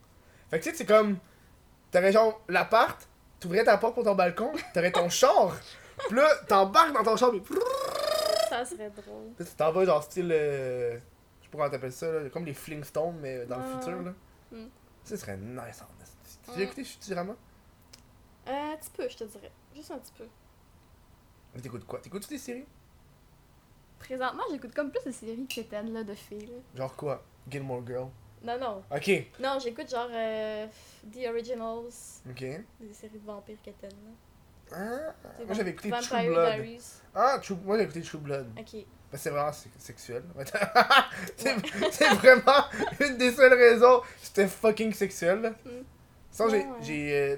[0.49, 1.17] Fait que, tu sais, c'est comme.
[1.91, 3.07] T'aurais genre l'appart,
[3.39, 5.55] t'ouvrais ta porte pour ton balcon, t'aurais ton char.
[6.08, 7.41] Pis là, t'embarques dans ton char, pis.
[8.50, 9.34] Ça serait drôle.
[9.38, 10.32] Tu t'en vas genre style.
[10.32, 10.93] euh,
[11.39, 14.02] je sais pas comment t'appelles ça, là, comme les Flintstones, mais dans le Ouais, futur,
[14.02, 14.14] là.
[14.52, 14.68] Mm.
[15.04, 16.52] Ça serait nice en.
[16.54, 16.62] Tu Mm.
[16.64, 17.36] écouté Futurama?
[18.47, 19.52] Euh, un petit peu, je te dirais.
[19.76, 20.26] Juste un petit peu.
[21.54, 22.00] Mais t'écoutes quoi?
[22.00, 22.66] T'écoutes-tu des séries?
[24.00, 26.58] Présentement, j'écoute comme plus de séries quétaines, là, de filles, là.
[26.76, 27.24] Genre quoi?
[27.50, 28.08] Gilmore Girl.
[28.41, 28.84] Non, non.
[28.95, 30.66] Ok, Non, j'écoute genre euh,
[31.14, 32.39] The Originals, ok.
[32.39, 34.12] des séries de vampires quétaines, là.
[34.72, 35.13] Ah,
[35.45, 36.53] moi j'avais écouté True Vampire Blood.
[36.53, 36.84] Diaries.
[37.15, 38.47] Ah, True- moi j'ai écouté True Blood.
[38.57, 38.74] Ok.
[39.11, 40.24] Ben, c'est vraiment se- sexuel.
[41.91, 42.65] c'est vraiment
[42.99, 44.01] une des seules raisons.
[44.22, 45.53] C'était fucking sexuel.
[45.65, 45.70] Mm.
[46.38, 46.43] J'ai.
[46.45, 47.38] Ouais, j'ai euh,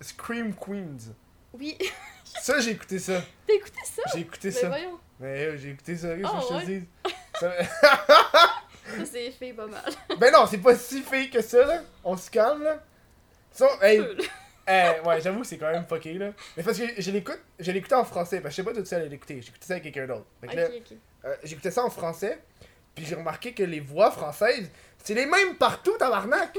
[0.00, 1.12] Scream Queens.
[1.52, 1.76] Oui.
[2.24, 3.20] Ça, j'ai écouté ça.
[3.46, 4.02] T'as écouté ça?
[4.14, 4.68] J'ai écouté Mais ça.
[4.68, 5.00] voyons.
[5.18, 6.08] Mais euh, j'ai écouté ça.
[6.14, 6.86] Te dis?
[7.40, 9.82] Ça- Ça, c'est fait pas mal.
[10.18, 11.82] Ben non, c'est pas si fake que ça, là.
[12.04, 12.78] On se calme, là.
[13.50, 14.00] Ça, hey,
[14.70, 14.96] Là.
[15.02, 16.30] Eh, ouais, j'avoue que c'est quand même fucké, là.
[16.56, 18.86] Mais parce que je l'écoute, je l'écoutais en français, parce que je sais pas toute
[18.86, 19.40] seule à l'écouter.
[19.42, 20.26] J'écoutais ça avec quelqu'un d'autre.
[20.42, 20.68] Là,
[21.24, 22.38] euh, j'écoutais ça en français,
[22.94, 24.70] puis j'ai remarqué que les voix françaises,
[25.02, 26.58] c'est les mêmes partout, tabarnak!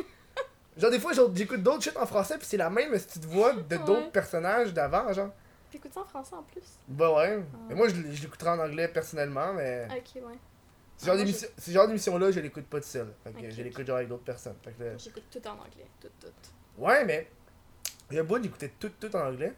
[0.77, 3.77] genre, des fois, j'écoute d'autres shit en français, puis c'est la même petite voix de
[3.77, 5.29] d'autres personnages d'avant, genre.
[5.71, 6.63] T'écoutes ça en français en plus?
[6.89, 7.39] Bah ouais.
[7.69, 9.87] Mais moi, je, je l'écouterais en anglais personnellement, mais.
[9.89, 10.33] Ok, ouais.
[10.97, 13.07] Ce genre Ah, d'émission- ce genre d'émission-là, je l'écoute pas tout seul.
[13.23, 14.55] Fait que je l'écoute genre avec d'autres personnes.
[14.63, 15.87] Fait que là- J'écoute tout en anglais.
[16.01, 16.27] Tout, tout.
[16.77, 17.27] Ouais, mais
[18.11, 19.53] il y a un bout, j'écoutais tout, tout en anglais.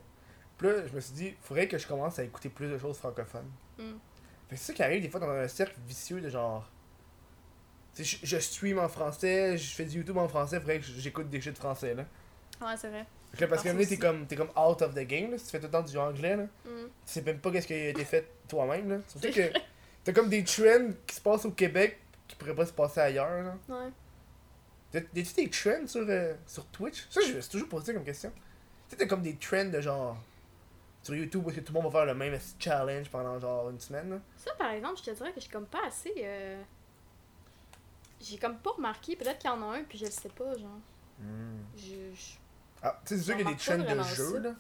[0.58, 2.98] Puis là, je me suis dit, faudrait que je commence à écouter plus de choses
[2.98, 3.50] francophones.
[3.78, 3.94] Mm.
[4.50, 6.70] Fait que c'est ça qui arrive des fois dans un cercle vicieux de genre.
[7.98, 11.42] Je, je stream en français, je fais du YouTube en français, faudrait que j'écoute des
[11.42, 12.06] shit français là.
[12.62, 13.06] Ouais, c'est vrai.
[13.40, 15.60] Là, parce que t'es comme, t'es comme out of the game là, si tu fais
[15.60, 16.44] tout le temps du anglais là.
[16.44, 16.50] Mm.
[16.66, 18.98] Tu sais même pas qu'est-ce qui a été fait toi-même là.
[19.08, 19.52] Surtout que
[20.04, 23.44] t'as comme des trends qui se passent au Québec qui pourraient pas se passer ailleurs
[23.44, 23.58] là.
[23.70, 23.92] Ouais.
[24.94, 27.06] T'as- T'as-tu des trends sur, euh, sur Twitch?
[27.10, 28.32] Ça, je me suis toujours posé ça comme question.
[28.90, 30.16] Tu t'as comme des trends de genre.
[31.02, 33.70] Sur YouTube où est-ce que tout le monde va faire le même challenge pendant genre
[33.70, 34.20] une semaine, là?
[34.38, 36.14] Ça, par exemple, je te dirais que je suis comme pas assez.
[36.20, 36.62] euh,
[38.22, 39.16] J'ai comme pas remarqué.
[39.18, 40.80] Peut-être qu'il y en a un, puis je le sais pas, genre.
[41.76, 41.82] Je.
[42.14, 42.38] je-
[42.82, 44.40] Ah, tu sais, c'est sûr qu'il y a des trends de ça.
[44.40, 44.56] là.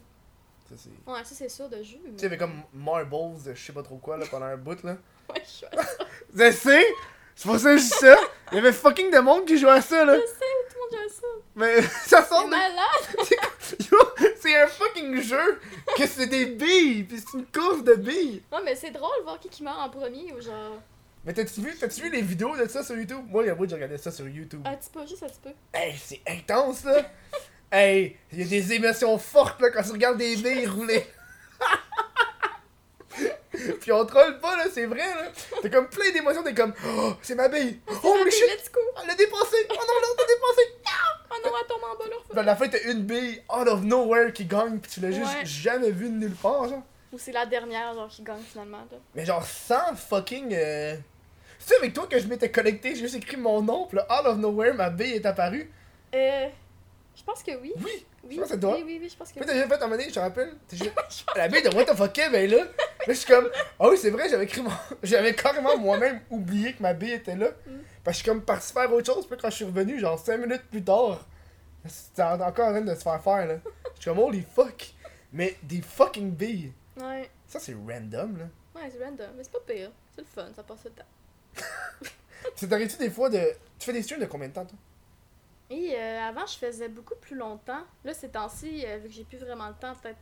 [0.69, 0.89] Ça, c'est.
[1.11, 1.97] Ouais, ça, c'est sûr de jeu.
[2.03, 2.11] Mais...
[2.11, 4.45] Tu sais, il y avait comme Marbles de je sais pas trop quoi, là, pendant
[4.47, 4.97] un bout, là.
[5.29, 6.85] Ouais, je sais.
[7.35, 8.15] C'est pour ça que je dis ça!
[8.51, 10.15] Il y avait fucking de monde qui jouait à ça, là!
[10.15, 10.35] Je sais,
[10.69, 11.27] tout le monde joue à ça.
[11.55, 12.49] Mais ça sort C'est de.
[12.49, 14.33] malade!
[14.39, 15.59] C'est un fucking jeu!
[15.97, 17.03] Que c'est des billes!
[17.05, 18.43] Pis c'est une course de billes!
[18.51, 20.79] Ouais, mais c'est drôle de voir qui qui meurt en premier ou genre.
[21.25, 23.25] Mais t'as-tu vu, t'as-tu vu les vidéos de ça sur YouTube?
[23.29, 24.61] Moi, il y a bout, j'ai regardé ça sur YouTube.
[24.65, 25.51] Un petit peu, juste un petit peu.
[25.73, 27.01] Hey, c'est intense là!
[27.71, 31.05] hey, il y a des émotions fortes là quand tu regardes des billes rouler.
[33.81, 35.27] Puis on troll pas là, c'est vrai là.
[35.61, 37.79] T'as comme plein d'émotions, t'es comme Oh, c'est ma bille!
[38.03, 38.47] Holy shit!
[38.49, 38.79] Let's go!
[39.01, 39.57] Elle l'a dépassé!
[39.69, 40.69] Oh non, elle l'a dépassé!
[41.31, 42.15] Oh non, elle tombe en bas là.
[42.29, 45.11] Puis à la fin, t'as une bille out of nowhere qui gagne, pis tu l'as
[45.11, 45.45] juste Ouais.
[45.45, 46.81] jamais vu de nulle part, genre.
[47.11, 48.97] Ou c'est la dernière, genre, qui gagne finalement, là.
[49.15, 50.53] Mais genre sans fucking.
[50.53, 50.95] Euh...
[51.59, 54.25] C'est avec toi que je m'étais connecté, j'ai juste écrit mon nom, pis là, out
[54.25, 55.71] of nowhere, ma bille est apparue.
[56.15, 56.47] Euh.
[57.15, 57.73] Je pense que oui.
[57.77, 58.05] Oui!
[58.23, 58.75] Oui, Je pense que c'est toi.
[58.75, 59.47] oui, oui, oui, je pense que Puis oui.
[59.47, 60.53] t'as déjà fait un moment donné, je te rappelle?
[60.67, 60.91] T'as juste...
[61.35, 62.57] La bille de What the fuck, ben là.
[62.57, 62.65] Là,
[63.07, 63.49] je suis comme,
[63.79, 64.47] ah oui, c'est vrai, j'avais.
[65.03, 67.49] J'avais carrément moi-même oublié que ma bille était là.
[67.67, 67.71] Mm.
[68.03, 70.17] Parce que je suis comme parti faire autre chose, puis quand je suis revenu, genre
[70.17, 71.25] 5 minutes plus tard,
[71.87, 73.55] c'était en- encore en train de se faire faire, là.
[73.95, 74.93] Je suis comme, holy fuck!
[75.33, 76.71] Mais des fucking billes.
[76.99, 77.29] Ouais.
[77.47, 78.45] Ça, c'est random, là.
[78.81, 79.91] Ouais, c'est random, mais c'est pas pire.
[80.15, 81.03] C'est le fun, ça passe le temps.
[82.55, 83.39] C'est t'arrives-tu des fois de.
[83.79, 84.77] Tu fais des streams de combien de temps, toi?
[85.69, 87.83] Et euh, avant, je faisais beaucoup plus longtemps.
[88.03, 90.17] Là, ces temps-ci, euh, vu que j'ai plus vraiment le temps, peut-être.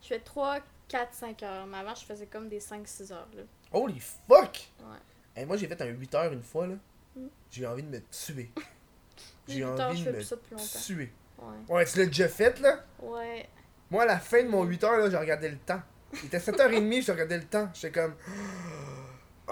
[0.00, 0.58] Je fais 3,
[0.88, 1.66] 4, 5 heures.
[1.66, 3.28] Mais avant, je faisais comme des 5-6 heures.
[3.36, 3.42] Là.
[3.72, 4.70] Holy fuck!
[4.80, 5.42] Ouais.
[5.42, 6.74] Et moi, j'ai fait un 8 heures une fois, là.
[7.16, 7.26] Mm.
[7.50, 8.50] J'ai envie de me tuer.
[9.48, 11.12] J'ai 8 heures, envie je de me tuer.
[11.38, 11.74] Ouais.
[11.74, 12.84] Ouais, tu l'as déjà fait, là?
[13.00, 13.48] Ouais.
[13.90, 15.80] Moi, à la fin de mon 8 heures, là, j'ai regardé le temps.
[16.14, 17.68] Il était 7h30, j'ai regardé le temps.
[17.74, 18.14] J'étais comme.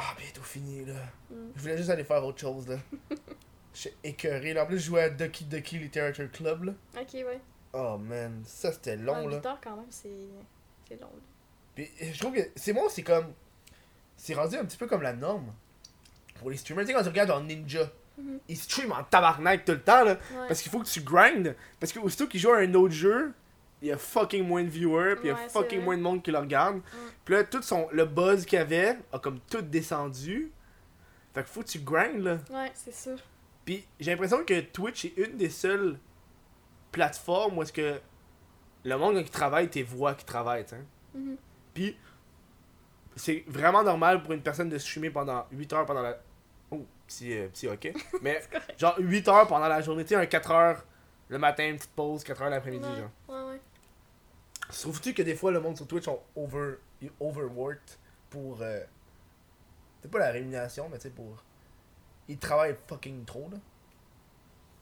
[0.02, 0.94] Ah, bientôt fini, là.
[1.28, 1.34] Mm.
[1.56, 2.76] Je voulais juste aller faire autre chose, là.
[3.74, 4.52] J'étais écœuré.
[4.54, 6.72] Là, en plus, je jouais à Ducky Ducky Literature Club, là.
[7.00, 7.40] Ok, ouais.
[7.72, 8.42] Oh, man.
[8.44, 9.36] Ça, c'était long, Ouais, là.
[9.38, 10.08] 8 heures quand même, c'est.
[10.08, 10.96] Long.
[11.02, 11.20] là.
[11.76, 13.32] Puis je trouve que c'est moi, c'est comme.
[14.16, 15.52] C'est rendu un petit peu comme la norme.
[16.40, 18.38] Pour les streamers, tu sais, quand tu regardes genre Ninja, Mhm.
[18.48, 20.12] ils streament en tabarnak tout le temps, là.
[20.14, 20.48] Ouais.
[20.48, 21.54] Parce qu'il faut que tu grindes.
[21.78, 23.32] Parce que aussitôt qu'ils jouent à un autre jeu,
[23.80, 26.22] il y a fucking moins de viewers, puis il y a fucking moins de monde
[26.22, 26.80] qui le regarde.
[27.24, 30.50] Puis là, tout son, le buzz qu'il y avait a comme tout descendu.
[31.32, 32.38] Fait que faut que tu grindes, là.
[32.50, 33.16] Ouais, c'est sûr.
[33.70, 35.96] Puis j'ai l'impression que Twitch est une des seules
[36.90, 38.00] plateformes où est-ce que
[38.82, 40.74] le monde qui travaille, tes voix qui travaillent, tu.
[41.14, 41.36] Mhm.
[41.72, 41.96] Puis,
[43.14, 46.18] c'est vraiment normal pour une personne de streamer pendant 8 heures pendant la.
[46.72, 47.92] Oh, petit, euh, petit ok.
[48.22, 48.42] Mais,
[48.76, 50.02] genre 8 heures pendant la journée.
[50.02, 50.84] Tu sais, un 4 heures
[51.28, 52.96] le matin, une petite pause, 4 heures l'après-midi, ouais.
[52.96, 53.10] genre.
[53.28, 53.60] Ouais, ouais.
[54.68, 56.74] Trouves-tu que des fois le monde sur Twitch sont over,
[57.20, 57.98] overworked
[58.30, 58.62] pour.
[58.62, 58.80] Euh,
[60.02, 61.44] c'est pas la rémunération, mais tu sais, pour.
[62.30, 63.58] Ils travaillent fucking trop, là.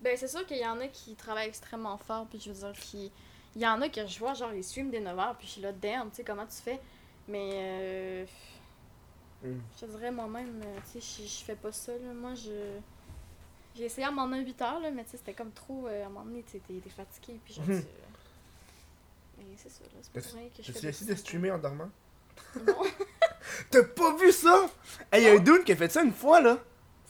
[0.03, 2.73] Ben, c'est sûr qu'il y en a qui travaillent extrêmement fort, puis je veux dire,
[2.79, 3.11] qui.
[3.57, 5.53] Il y en a que je vois, genre, ils streament des 9 heures, puis je
[5.55, 6.79] suis là, damn, tu sais, comment tu fais?
[7.27, 8.27] Mais, euh.
[9.43, 9.59] Mm.
[9.75, 12.13] Je te dirais moi-même, euh, tu sais, je, fais pas ça, là.
[12.15, 12.79] Moi, je.
[13.75, 15.87] J'ai essayé à m'en donner 8 heures, là, mais tu sais, c'était comme trop.
[15.87, 17.81] euh, à un moment donné, tu sais, t'es fatigué, puis genre, Mhm.
[17.81, 17.87] tu.
[19.39, 20.01] Mais c'est ça, là.
[20.03, 21.89] C'est pas rien que je Tu essayé de streamer en dormant?
[22.67, 22.75] Non.
[23.71, 24.69] T'as pas vu ça?
[25.11, 26.59] Hey, y'a un dude qui a fait ça une fois, là.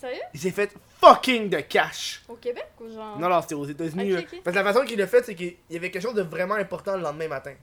[0.01, 0.22] Sérieux?
[0.32, 2.22] Il s'est fait fucking de cash.
[2.28, 3.18] Au Québec ou genre?
[3.18, 4.12] Non, non, c'était aux États-Unis.
[4.14, 4.26] Ok, là.
[4.32, 4.40] ok.
[4.44, 6.55] Parce que la façon qu'il l'a fait, c'est qu'il y avait quelque chose de vraiment
[6.55, 7.55] important le lendemain matin.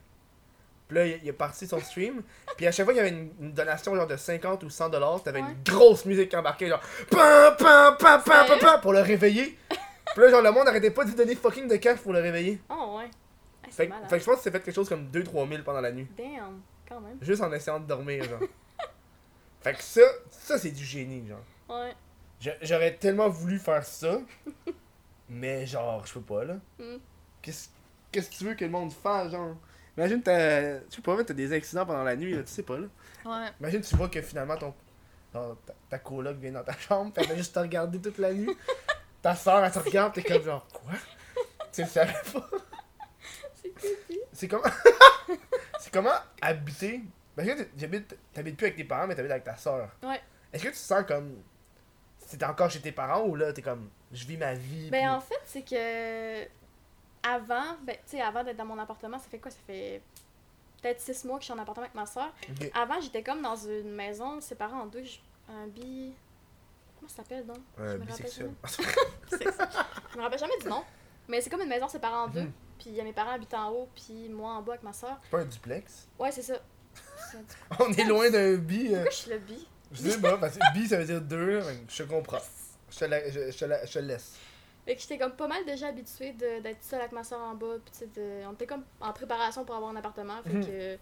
[0.88, 2.22] Puis là, il est parti son stream.
[2.56, 4.90] Puis à chaque fois qu'il y avait une, une donation genre de 50 ou 100
[4.90, 5.48] dollars, t'avais Ouais.
[5.48, 6.80] une grosse musique qui embarquait, genre
[7.10, 9.58] pam pam pam pam pam pam pour le réveiller.
[9.68, 12.20] Puis là, genre le monde arrêtait pas de lui donner fucking de cash pour le
[12.20, 12.60] réveiller.
[12.68, 13.10] Oh, ouais.
[13.64, 14.08] Ah, malade.
[14.08, 16.06] fait que je pense que c'est fait quelque chose comme 2-3 000 pendant la nuit.
[16.16, 17.18] Damn, quand même.
[17.20, 18.38] Juste en essayant de dormir, genre.
[19.62, 21.40] fait que ça, ça c'est du génie, genre.
[21.68, 21.92] Ouais.
[22.62, 24.20] J'aurais tellement voulu faire ça,
[25.28, 26.54] mais genre, je peux pas, là.
[26.78, 26.96] Mm.
[27.42, 27.68] Qu'est-ce
[28.12, 29.56] qu'est-ce que tu veux que le monde fasse, genre?
[29.96, 30.78] Imagine, t'as.
[30.80, 32.86] Tu sais pas, t'as des accidents pendant la nuit, là, tu sais pas, là.
[33.24, 33.48] Ouais.
[33.60, 34.74] Imagine, tu vois que finalement, ton.
[35.32, 38.18] ton- ta, ta coloc vient dans ta chambre, pis elle va juste te regarder toute
[38.18, 38.54] la nuit.
[39.22, 40.92] Ta soeur, elle te regarde, t'es comme genre, quoi?
[41.72, 42.48] Tu le savais pas?
[43.54, 44.20] C'est creepy.
[44.32, 44.62] C'est comment?
[45.80, 46.10] c'est comment
[46.42, 47.00] habiter?
[47.36, 49.90] Imagine, t'es- j'habite- t'habites plus avec tes parents, mais t'habites avec ta soeur.
[50.02, 50.20] Ouais.
[50.52, 51.42] Est-ce que tu te sens comme.
[52.28, 53.88] T'es encore chez tes parents ou là, t'es comme.
[54.12, 54.90] Je vis ma vie.
[54.90, 56.44] Ben, puis- en fait, c'est que.
[57.28, 59.50] Avant, ben, tu sais, avant d'être dans mon appartement, ça fait quoi?
[59.50, 60.00] Ça fait
[60.80, 62.32] peut-être six mois que je suis en appartement avec ma soeur.
[62.74, 65.02] Avant, j'étais comme dans une maison séparée en deux.
[65.48, 66.12] Un bi.
[66.98, 67.58] Comment ça s'appelle donc?
[67.78, 68.50] Euh, Je me rappelle bisexuel.
[69.28, 69.68] C'est ça.
[70.12, 70.82] Je me rappelle jamais du nom.
[71.28, 72.42] Mais c'est comme une maison séparée en deux.
[72.42, 72.52] Mhm.
[72.78, 74.92] Puis il y a mes parents habitent en haut, puis moi en bas avec ma
[74.92, 75.18] soeur.
[75.24, 76.06] C'est pas un duplex?
[76.18, 76.54] Ouais, c'est ça.
[77.80, 78.88] On est loin d'un bi.
[78.88, 79.66] euh, Pourquoi je suis le bi?
[79.92, 82.38] Je sais pas, parce que bi ça veut dire deux, je comprends.
[82.90, 84.36] Je te, la- je, je te la- je te laisse.
[84.84, 87.76] Fait que j'étais comme pas mal déjà habituée d'être seule avec ma soeur en bas.
[87.84, 90.40] Puis de- on était comme en préparation pour avoir un appartement.
[90.42, 90.66] Fait Mhm.
[90.66, 90.98] que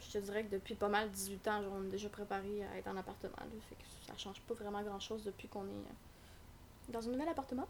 [0.00, 2.78] je te dirais que depuis pas mal 18 ans, genre, on est déjà préparé à
[2.78, 3.36] être en appartement.
[3.38, 7.12] Là, fait que ça change pas vraiment grand chose depuis qu'on est euh, dans un
[7.12, 7.68] nouvel appartement.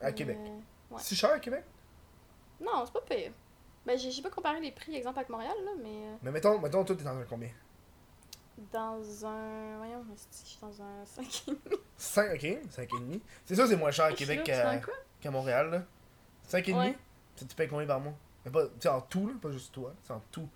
[0.00, 0.36] À Mais, Québec.
[0.40, 0.48] euh,
[0.94, 1.00] ouais.
[1.00, 1.64] C'est cher à Québec?
[2.60, 3.32] Non, c'est pas pire.
[3.86, 6.58] Ben, j'ai j'ai pas comparé les prix, exemple, avec Montréal, là, mais euh, Mais mettons,
[6.60, 7.50] mettons, toi t'es dans un combien?
[8.72, 9.76] Dans un.
[9.78, 11.54] Voyons, je suis dans un 5
[11.96, 13.20] 5, ok, 5,5.
[13.44, 15.82] C'est sûr c'est moins cher à Québec qu'à Montréal, là.
[16.50, 16.76] 5,5?
[16.78, 16.96] Ouais.
[17.36, 18.14] Ça, tu payes combien par mois?
[18.44, 20.48] Mais pas, en tout, là, pas juste toi, c'est en tout.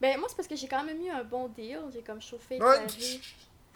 [0.00, 1.80] Ben, moi, c'est parce que j'ai quand même eu un bon deal.
[1.92, 2.86] J'ai comme chauffé, Ouais.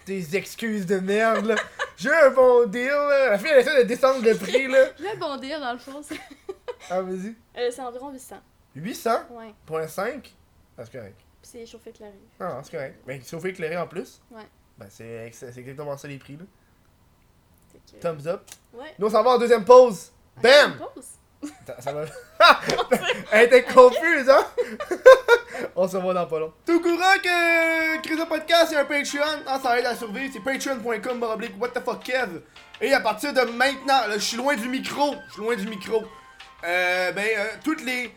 [0.05, 1.57] Tes excuses de merde, là.
[1.99, 3.31] J'ai un bon deal, là.
[3.31, 4.87] La fille, elle essaie de descendre le prix, là.
[4.99, 6.01] Le bon deal, dans le fond,
[6.89, 7.35] Ah, vas-y.
[7.59, 8.37] euh, c'est environ 800.
[8.77, 9.55] 800 Ouais.
[9.67, 10.35] pour un 5?
[10.79, 11.21] Ah, c'est correct.
[11.43, 12.13] Puis c'est chauffé, éclairé.
[12.39, 12.97] Ah, non, c'est correct.
[13.07, 14.43] Mais on fait éclairer en plus, Ouais.
[14.79, 16.45] ben c'est c'est exactement ça les prix, là.
[17.73, 18.43] Fait que- Thumbs up.
[18.75, 18.95] Ouais.
[18.99, 20.11] Nous, on s'en va en deuxième pause.
[20.43, 20.77] Bam!
[20.79, 21.07] Pause?
[21.79, 22.05] Ça va.
[23.33, 24.47] Elle était confuse, hein?
[25.77, 26.53] On se voit dans pas long.
[26.67, 29.43] Tout courant que Chris de Podcast, a un Patreon.
[29.47, 30.31] Ah, ça aide à survivre.
[30.33, 32.41] C'est patreon.com, baroblique, what the fuck, Kev?
[32.81, 35.15] Et à partir de maintenant, là, je suis loin du micro.
[35.29, 36.03] Je suis loin du micro.
[36.65, 38.15] Euh, ben, euh, toutes les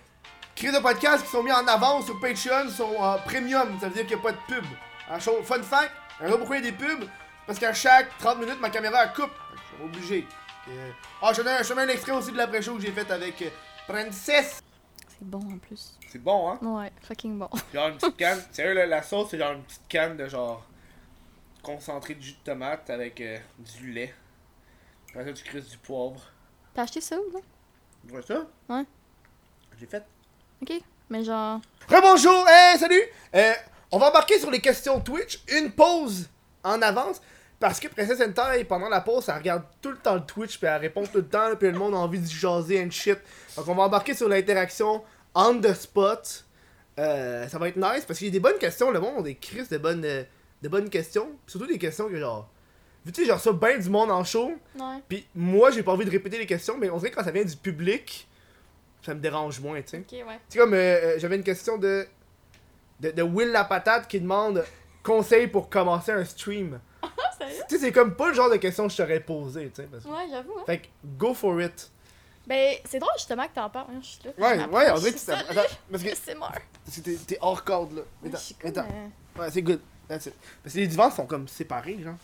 [0.55, 3.77] Chris de Podcast qui sont mis en avance sur Patreon sont en premium.
[3.79, 4.65] Ça veut dire qu'il n'y a pas de pub.
[5.43, 7.07] Fun fact, alors pourquoi il y a des pubs?
[7.45, 9.31] Parce qu'à chaque 30 minutes, ma caméra elle coupe.
[9.55, 10.27] Je suis obligé.
[10.69, 10.91] Euh,
[11.21, 13.49] Ah, je te mets un extrait aussi de l'après-show que j'ai fait avec euh,
[13.87, 14.61] Princess.
[15.09, 15.97] C'est bon en plus.
[16.09, 16.59] C'est bon, hein?
[16.61, 17.49] Ouais, fucking bon.
[17.73, 18.41] Genre une petite canne.
[18.51, 20.63] Sérieux, là, la sauce, c'est genre une petite canne de genre
[21.61, 23.37] concentré de jus de tomate avec euh,
[23.77, 24.13] du lait.
[25.09, 26.21] Après ça, tu crisses du poivre.
[26.73, 27.41] T'as acheté ça ou non?
[28.05, 28.45] Tu vois ça?
[28.69, 28.83] Ouais.
[29.79, 30.03] J'ai fait.
[30.63, 30.81] Ok.
[31.09, 31.59] Mais genre.
[31.89, 32.47] Rebonjour!
[32.47, 33.01] Hey, salut!
[33.35, 33.51] Euh,
[33.91, 35.43] on va embarquer sur les questions Twitch.
[35.49, 36.29] Une pause
[36.63, 37.21] en avance.
[37.59, 40.67] Parce que Princess Hentai, pendant la pause, elle regarde tout le temps le Twitch, puis
[40.67, 43.17] elle répond tout le temps, puis le monde a envie de jaser and shit.
[43.57, 45.03] Donc on va embarquer sur l'interaction
[45.35, 46.45] on the spot.
[46.97, 48.89] Euh, ça va être nice, parce qu'il y a des bonnes questions.
[48.89, 50.23] Le monde a des crises de bonnes, euh,
[50.61, 51.27] de bonnes questions.
[51.45, 52.49] Surtout des questions que genre...
[53.05, 54.53] Vu que tu sais, genre ça, ben du monde en show?
[54.79, 55.03] Ouais.
[55.09, 57.31] Puis moi, j'ai pas envie de répéter les questions, mais on dirait que quand ça
[57.31, 58.29] vient du public,
[59.05, 59.97] ça me dérange moins, tu sais.
[59.99, 60.39] Ok, ouais.
[60.49, 62.07] C'est comme, euh, euh, j'avais une question de,
[62.99, 64.63] de, de Will la patate qui demande
[65.03, 66.79] conseil pour commencer un stream.
[67.45, 67.45] Ah?
[67.67, 69.87] Tu sais, c'est comme pas le genre de question que je t'aurais posé, tu sais.
[69.91, 70.63] parce que- Ouais, j'avoue, hein.
[70.65, 70.87] Fait que,
[71.17, 71.91] go for it.
[72.47, 73.87] Ben, c'est drôle justement que t'en parles.
[73.91, 74.31] Hein, je suis là.
[74.37, 75.31] Ouais, ouais, on dirait que tu.
[75.31, 76.51] Attends, parce que, C'est mort.
[76.85, 78.01] parce que t'es, t'es hors corde, là.
[78.63, 78.85] Attends.
[78.89, 79.81] euh, Ouais, c'est good.
[80.07, 80.33] That's it.
[80.63, 82.15] Parce que les divans sont comme séparés, genre.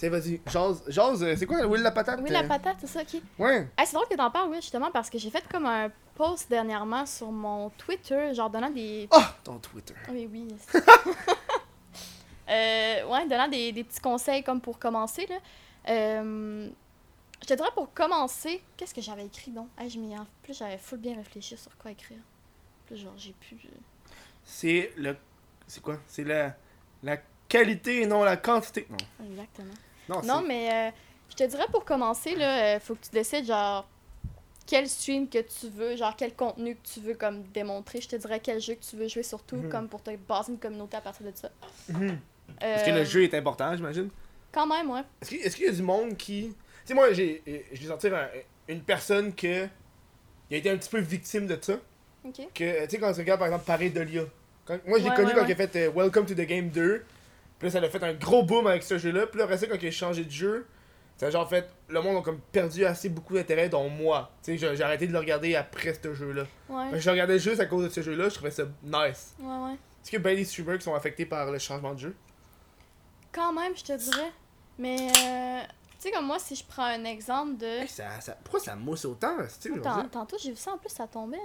[0.00, 0.40] Tiens, vas-y.
[0.46, 2.20] Jase, jase, euh, c'est quoi, Will la patate?
[2.22, 2.48] Oui, la euh?
[2.48, 3.20] patate, c'est ça, ok.
[3.38, 3.68] Ouais.
[3.76, 6.48] Ah, c'est drôle que t'en parles, oui, justement, parce que j'ai fait comme un post
[6.48, 9.06] dernièrement sur mon Twitter, genre donnant des.
[9.12, 9.92] Oh, ton Twitter.
[10.10, 10.48] Oui, oui.
[12.48, 15.36] euh, ouais, donnant des, des petits conseils comme pour commencer, là.
[15.90, 16.70] Euh,
[17.42, 19.68] je te dirais pour commencer, qu'est-ce que j'avais écrit donc?
[19.76, 22.20] Ah, je m'y en plus, j'avais full bien réfléchi sur quoi écrire.
[22.86, 23.58] Plus genre, j'ai pu.
[24.44, 25.14] C'est le.
[25.66, 25.98] C'est quoi?
[26.06, 26.56] C'est la.
[27.02, 28.86] La qualité et non la quantité.
[28.88, 29.26] Non.
[29.26, 29.74] Exactement.
[30.24, 30.90] Non, mais euh,
[31.30, 33.88] je te dirais pour commencer, là, euh, faut que tu décides, genre,
[34.66, 38.00] quel stream que tu veux, genre, quel contenu que tu veux, comme, démontrer.
[38.00, 39.68] Je te dirais quel jeu que tu veux jouer, surtout, Mhm.
[39.68, 41.50] comme, pour te baser une communauté à partir de ça.
[41.88, 44.10] Parce que Euh, le jeu est important, j'imagine.
[44.52, 45.02] Quand même, ouais.
[45.22, 46.48] Est-ce qu'il est-ce y a du monde qui.
[46.48, 46.54] Tu
[46.86, 48.26] sais, moi, j'ai euh, je vais sortir un-
[48.68, 49.66] une personne que.
[50.50, 51.74] Il a été un petit peu victime de ça.
[52.24, 52.40] Ok.
[52.52, 54.22] Que, euh, tu sais, quand tu regardes par exemple Paris Delia.
[54.64, 55.46] Quand, moi, je l'ai Ouais, connu ouais, quand ouais.
[55.48, 57.04] il a fait euh, Welcome to the Game 2.
[57.60, 59.26] Puis là, ça a fait un gros boom avec ce jeu-là.
[59.26, 60.66] Puis là, après ça, quand il a changé de jeu,
[61.18, 61.68] ça genre fait.
[61.88, 64.32] Le monde a comme perdu assez beaucoup d'intérêt, dont moi.
[64.42, 66.44] Tu sais, j'ai arrêté de le regarder après ce jeu-là.
[66.70, 66.92] Ouais.
[66.92, 69.34] Que Je regardais juste à cause de ce jeu-là, je trouvais ça nice.
[69.38, 69.74] Ouais, ouais.
[70.02, 72.16] Est-ce a bien des streamers qui sont affectés par le changement de jeu?
[73.30, 74.32] Quand même, je te dirais.
[74.78, 77.82] Mais, euh, tu sais, comme moi, si je prends un exemple de.
[77.82, 80.08] Hey, ça, ça- Pourquoi ça mousse autant, tu aujourd'hui?
[80.10, 81.36] Tantôt, j'ai vu ça, en plus, ça tombait.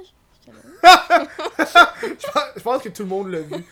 [0.45, 0.51] Je
[2.55, 3.66] je pense que tout le monde l'a vu.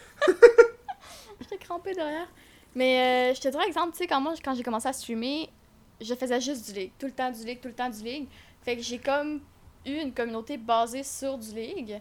[1.86, 2.28] Derrière.
[2.76, 5.50] Mais euh, je te dirais, exemple, tu sais, quand moi, quand j'ai commencé à streamer,
[6.02, 6.92] je faisais juste du League.
[6.98, 8.28] Tout le temps du League, tout le temps du League.
[8.64, 9.42] Fait que j'ai comme
[9.86, 12.00] eu une communauté basée sur du League.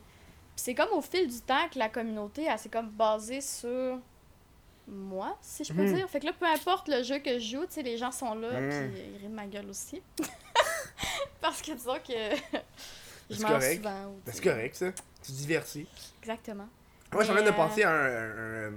[0.54, 3.98] Puis c'est comme au fil du temps que la communauté, elle s'est comme basée sur
[4.88, 5.94] moi, si je peux Mhm.
[5.94, 6.08] dire.
[6.08, 8.34] Fait que là, peu importe le jeu que je joue, tu sais, les gens sont
[8.34, 8.68] là, Mhm.
[8.92, 10.02] puis ils rient de ma gueule aussi.
[11.40, 12.12] Parce que disons que
[13.30, 13.58] je souvent.
[13.58, 14.42] Ben, C'est sais.
[14.42, 14.86] correct, ça.
[15.24, 15.86] Tu divertis.
[16.22, 16.68] Exactement.
[17.12, 18.72] Moi, je suis en train de Mais, penser à un, un, un,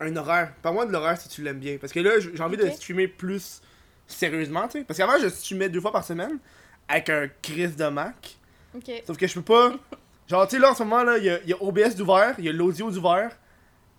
[0.00, 0.52] un horaire.
[0.62, 1.78] Parle-moi de l'horaire si tu l'aimes bien.
[1.78, 2.74] Parce que là, j'ai envie de Ok.
[2.74, 3.60] streamer plus
[4.06, 4.84] sérieusement, tu sais.
[4.84, 6.38] Parce qu'avant, je streamais deux fois par semaine
[6.88, 8.36] avec un Chris de Mac.
[8.74, 8.90] Ok.
[9.06, 9.74] Sauf que je peux pas.
[10.28, 11.94] Genre, tu sais, là, en ce moment, là, il y a, il y a OBS
[11.96, 13.36] d'ouvert, il y a l'audio d'ouvert.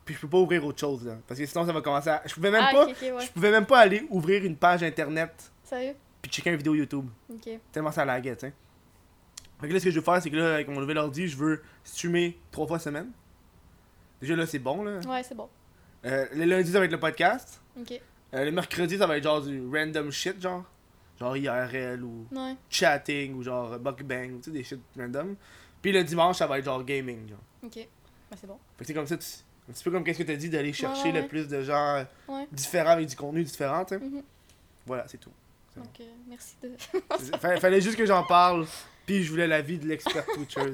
[0.06, 1.18] Puis je peux pas ouvrir autre chose, là.
[1.28, 2.22] Parce que sinon, ça va commencer à.
[2.26, 2.86] Je pouvais même ah, pas.
[2.88, 2.96] ouais.
[3.26, 5.32] Je pouvais même pas aller ouvrir une page internet
[5.64, 5.96] Sérieux?
[6.22, 7.08] puis checker une vidéo YouTube.
[7.30, 7.50] Ok.
[7.72, 8.54] Tellement ça laguait, tu sais.
[9.62, 11.28] Fait que là, ce que je veux faire, c'est que là, avec mon nouvel ordi,
[11.28, 13.12] je veux streamer trois fois semaine.
[14.20, 15.00] Déjà, là, c'est bon, là.
[15.08, 15.48] Ouais, c'est bon.
[16.06, 17.62] Euh, le lundi, ça va être le podcast.
[17.80, 18.00] Ok.
[18.34, 20.64] Euh, le mercredi, ça va être genre du random shit, genre.
[21.20, 22.56] Genre IRL ou Ouais.
[22.70, 23.96] chatting ou genre bang
[24.38, 25.36] tu sais, des shit random.
[25.82, 27.38] Puis le dimanche, ça va être genre gaming, genre.
[27.64, 27.76] Ok.
[27.78, 27.88] Ouais,
[28.40, 28.58] c'est bon.
[28.78, 29.28] Fait que c'est comme ça, tu-
[29.70, 32.06] un petit peu comme qu'est-ce que t'as dit, d'aller chercher ouais, le plus de gens
[32.52, 34.04] différents avec du contenu différent, tu sais.
[34.04, 34.24] Mhm.
[34.86, 35.32] Voilà, c'est tout.
[35.76, 35.84] Bon.
[35.84, 36.72] Donc, euh, merci de.
[37.40, 38.66] Fa- Fallait juste que j'en parle,
[39.06, 40.74] puis je voulais l'avis de l'expert Twitchers.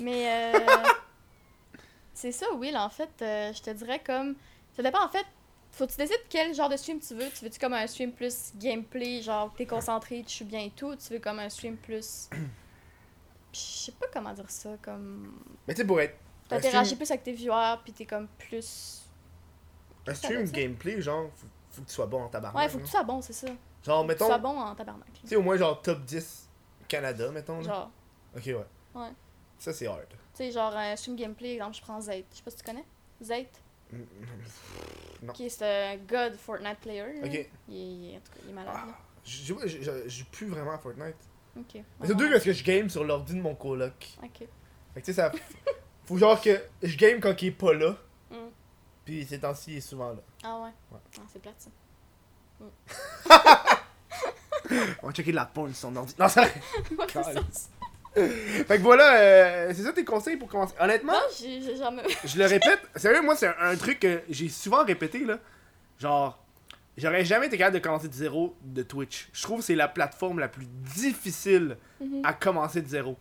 [0.00, 0.58] Mais euh,
[2.14, 3.10] c'est ça, Will, en fait.
[3.22, 4.34] euh, je te dirais comme.
[4.76, 5.26] Ça dépend, en fait.
[5.72, 7.28] Faut que tu décides quel genre de stream tu veux.
[7.30, 10.86] Tu veux-tu comme un stream plus gameplay, genre t'es concentré, tu joues bien et tout.
[10.86, 12.28] ou Tu veux comme un stream plus.
[13.52, 15.40] Je sais pas comment dire ça, comme.
[15.66, 16.16] Mais tu sais, pour être.
[16.48, 19.02] T'interagis stream, plus avec tes viewers, puis t'es comme plus.
[20.06, 22.62] un stream gameplay, genre, faut, faut que tu sois bon en tabarnak.
[22.62, 23.46] Ouais, faut que tu sois bon, c'est ça.
[23.48, 25.12] Genre, Faut que tu mettons, sois bon en tabarnak.
[25.22, 26.48] tu sais, au moins genre top 10
[26.88, 27.58] Canada, mettons.
[27.58, 27.62] Là.
[27.62, 27.90] Genre,
[28.36, 28.66] Ok, ouais.
[28.94, 29.10] Ouais.
[29.58, 30.06] Ça, c'est hard.
[30.08, 32.26] tu sais, genre, un stream gameplay, exemple, je prends Zayt.
[32.30, 32.84] Je sais pas si tu connais.
[33.22, 33.48] Zayt,
[35.22, 35.32] Non.
[35.32, 37.04] qui est un god Fortnite player.
[37.24, 37.48] Ok.
[37.68, 38.74] Il est, en tout cas, il est malade.
[38.76, 41.16] Ah, je joue- plus vraiment à Fortnite.
[41.56, 41.82] Ok.
[42.04, 44.06] C'est deux parce que je game sur l'ordi de mon coloc.
[44.22, 44.38] Ok.
[44.38, 45.32] Fait que tu sais, ça.
[46.04, 47.96] Faut genre que je game quand il est pas là.
[48.30, 48.36] Mm.
[49.04, 50.20] Puis ces temps-ci, il est souvent là.
[50.42, 50.70] Ah ouais.
[50.92, 51.00] Ouais.
[51.18, 51.70] Ah, c'est plate ça.
[55.02, 56.14] On va checker de la porn sur son ordi.
[56.18, 56.44] Non, ça.
[58.66, 60.74] Fait que voilà, euh, c'est ça tes conseils pour commencer.
[60.80, 62.02] Honnêtement, Non, j'ai j'ai jamais.
[62.24, 65.38] je le répète, sérieux, moi, c'est un, un truc que j'ai souvent répété, là.
[65.98, 66.38] Genre,
[66.96, 69.28] j'aurais jamais été capable de commencer de zéro de Twitch.
[69.32, 72.20] Je trouve que c'est la plateforme la plus difficile Mhm.
[72.24, 73.16] à commencer de zéro.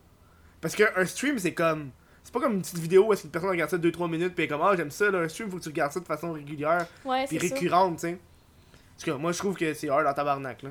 [0.61, 1.91] Parce qu'un stream, c'est comme.
[2.23, 4.43] C'est pas comme une petite vidéo où est-ce qu'une personne regarde ça 2-3 minutes puis
[4.43, 5.19] elle est comme Ah, j'aime ça, là.
[5.19, 8.13] Un stream, faut que tu regardes ça de façon régulière Ouais, puis récurrente, tu sais.
[8.13, 10.69] En tout cas, moi, je trouve que c'est hard en tabarnak, là.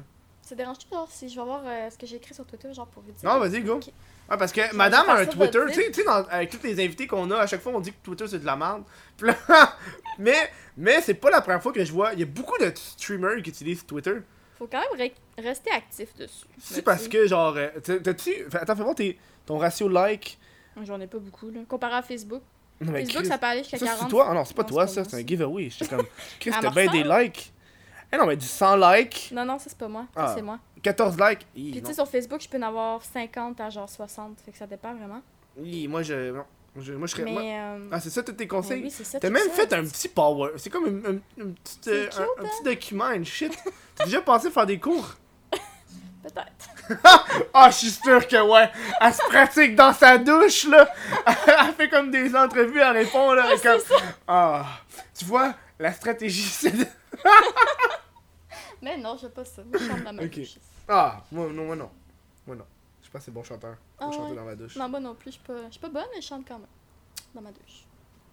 [0.52, 2.86] Ça dérange-tu, genre, si je vais voir euh, ce que j'ai écrit sur Twitter, genre,
[2.86, 3.26] pour vous dire?
[3.26, 3.80] Non, vas-y, go.
[4.28, 7.38] Ah, parce que madame a un Twitter, tu sais, avec tous les invités qu'on a,
[7.38, 8.82] à chaque fois on dit que Twitter c'est de la merde.
[10.18, 12.12] Mais mais c'est pas la première fois que je vois.
[12.12, 14.16] Il y a beaucoup de streamers qui utilisent Twitter.
[14.58, 16.44] Faut quand même re- rester actif dessus.
[16.58, 18.46] C'est parce que, genre, euh, t'as- t'as-tu.
[18.52, 20.38] Attends, fais voir tes- ton ratio like.
[20.84, 21.60] J'en ai pas beaucoup, là.
[21.68, 22.42] Comparé à Facebook.
[22.80, 24.00] Non, mais Facebook, Chris, ça peut aller jusqu'à ça, 40.
[24.02, 24.26] c'est toi?
[24.30, 25.68] Ah non, c'est pas Non, toi, c'est ça, c'est un giveaway.
[25.70, 26.06] J'étais comme.
[26.40, 27.52] Chris, t'as bien des likes.
[28.12, 30.04] Eh non, mais du 100 likes, Non, non, ça, c'est pas moi.
[30.14, 30.32] Ça, Ah.
[30.34, 30.58] c'est moi.
[30.82, 31.46] 14 likes.
[31.54, 34.38] Puis, tu sais, sur Facebook, je peux en avoir 50 à genre 60.
[34.44, 35.22] Fait que ça dépend vraiment.
[35.62, 36.32] Hi, moi, je.
[36.32, 36.44] Non.
[36.78, 37.24] Je- moi, je serais.
[37.24, 37.32] Mais.
[37.32, 38.82] moi- euh, Ah, c'est ça, tous tes conseils?
[38.82, 39.20] oui, c'est ça.
[39.20, 39.50] T'as même ça.
[39.54, 40.50] fait un petit power.
[40.56, 42.26] C'est comme euh, cute, un, un hein?
[42.48, 43.56] petit document, une shit.
[43.94, 45.14] T'as déjà pensé faire des cours?
[46.22, 46.98] Peut-être.
[47.54, 48.70] Ah, je suis sûr que ouais.
[49.00, 50.88] Elle se pratique dans sa douche, là.
[51.46, 53.46] Elle fait comme des entrevues, elle répond, là.
[53.62, 53.80] comme...
[54.26, 54.64] Ah,
[55.18, 56.86] tu vois, la stratégie, c'est de...
[58.82, 59.62] Mais non, je veux pas ça.
[59.72, 60.30] Je chante dans ma Ok.
[60.30, 60.56] douche.
[60.88, 61.90] Ah, moi, non, moi, non.
[62.46, 62.64] Moi, non.
[63.02, 63.76] Je pense que c'est bon chanteur.
[63.98, 64.36] Ah Pour chanter ouais.
[64.36, 64.76] dans ma douche.
[64.76, 66.66] Non, moi non plus, je suis pas, suis pas bonne, mais je chante quand même.
[67.34, 67.84] Dans ma douche.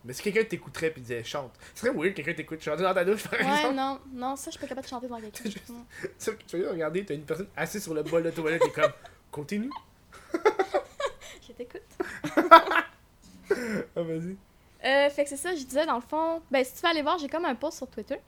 [0.06, 2.94] Mais si quelqu'un t'écouterait pis disait chante, ce serait weird que quelqu'un t'écoute chanter dans
[2.94, 3.76] ta douche, par Ouais, exemple.
[3.76, 5.44] non, non, ça, je suis pas capable de chanter devant quelqu'un.
[5.50, 6.48] Juste-.
[6.48, 8.92] Tu vas regarder, t'as une personne assise sur le bol de toilette et comme,
[9.32, 9.70] continue.
[10.34, 11.82] Je t'écoute.
[12.36, 14.38] Ah, vas-y.
[14.86, 16.42] Euh, fait que c'est ça, je disais dans le fond.
[16.50, 18.20] Ben, si tu veux aller voir, j'ai comme un post sur Twitter.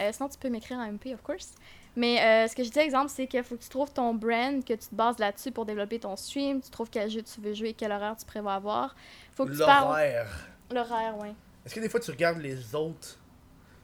[0.00, 1.54] Euh, sinon, tu peux m'écrire en MP, of course.
[1.96, 4.64] Mais euh, ce que je disais, exemple, c'est qu'il faut que tu trouves ton brand,
[4.64, 6.60] que tu te bases là-dessus pour développer ton stream.
[6.60, 8.94] Tu trouves quel jeu tu veux jouer, quel horaire tu prévois avoir.
[9.32, 9.84] Faut que tu parles.
[9.88, 10.48] L'horaire.
[10.70, 11.34] L'horaire, ouais.
[11.66, 13.18] Est-ce que des fois tu regardes les autres?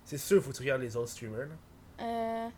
[0.04, 1.48] C'est sûr, faut que tu regardes les autres streamers.
[1.48, 2.04] Là.
[2.04, 2.48] Euh.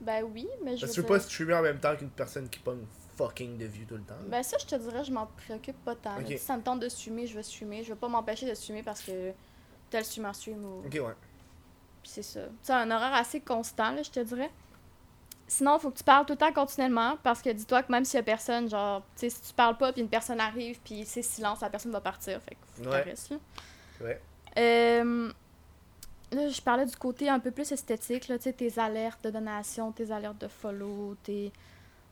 [0.00, 2.10] Ben oui, mais je Parce que tu veux pas dire- streamer en même temps qu'une
[2.10, 2.84] personne qui pogne
[3.16, 4.14] fucking de views tout le temps.
[4.14, 4.24] là.
[4.28, 6.16] Ben ça, je te dirais, je m'en préoccupe pas tant.
[6.16, 6.20] là.
[6.20, 6.28] Ok.
[6.28, 7.82] Si ça me tente de streamer, je vais streamer.
[7.84, 9.32] Je vais pas m'empêcher de streamer parce que
[9.90, 10.78] tel streamer stream ou...
[10.86, 11.14] Ok, ouais.
[12.04, 12.40] Puis c'est ça.
[12.62, 14.50] Tu un horaire assez constant, là, je te dirais.
[15.46, 18.18] Sinon, faut que tu parles tout le temps continuellement parce que dis-toi que même s'il
[18.18, 21.06] y a personne, genre, tu sais, si tu parles pas puis une personne arrive puis
[21.06, 22.42] c'est silence, la personne va partir.
[22.42, 23.00] Fait que faut Ouais.
[23.02, 23.36] restes, là.
[24.02, 24.20] Ouais.
[24.58, 25.32] Euh,
[26.30, 29.30] là, je parlais du côté un peu plus esthétique, là, tu sais, tes alertes de
[29.30, 31.52] donation, tes alertes de follow, tes,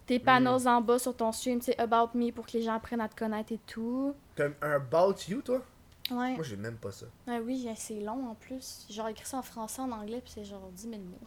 [0.06, 2.74] tes panneaux en bas sur ton stream, tu sais, About Me pour que les gens
[2.76, 4.14] apprennent à te connaître et tout.
[4.36, 5.62] T'as un About You, toi?
[6.10, 6.34] Ouais.
[6.34, 7.06] Moi, j'ai même pas ça.
[7.28, 8.86] Ah oui, c'est long en plus.
[8.90, 11.18] Genre, écrit ça en français, en anglais, puis c'est genre 10 000 mots.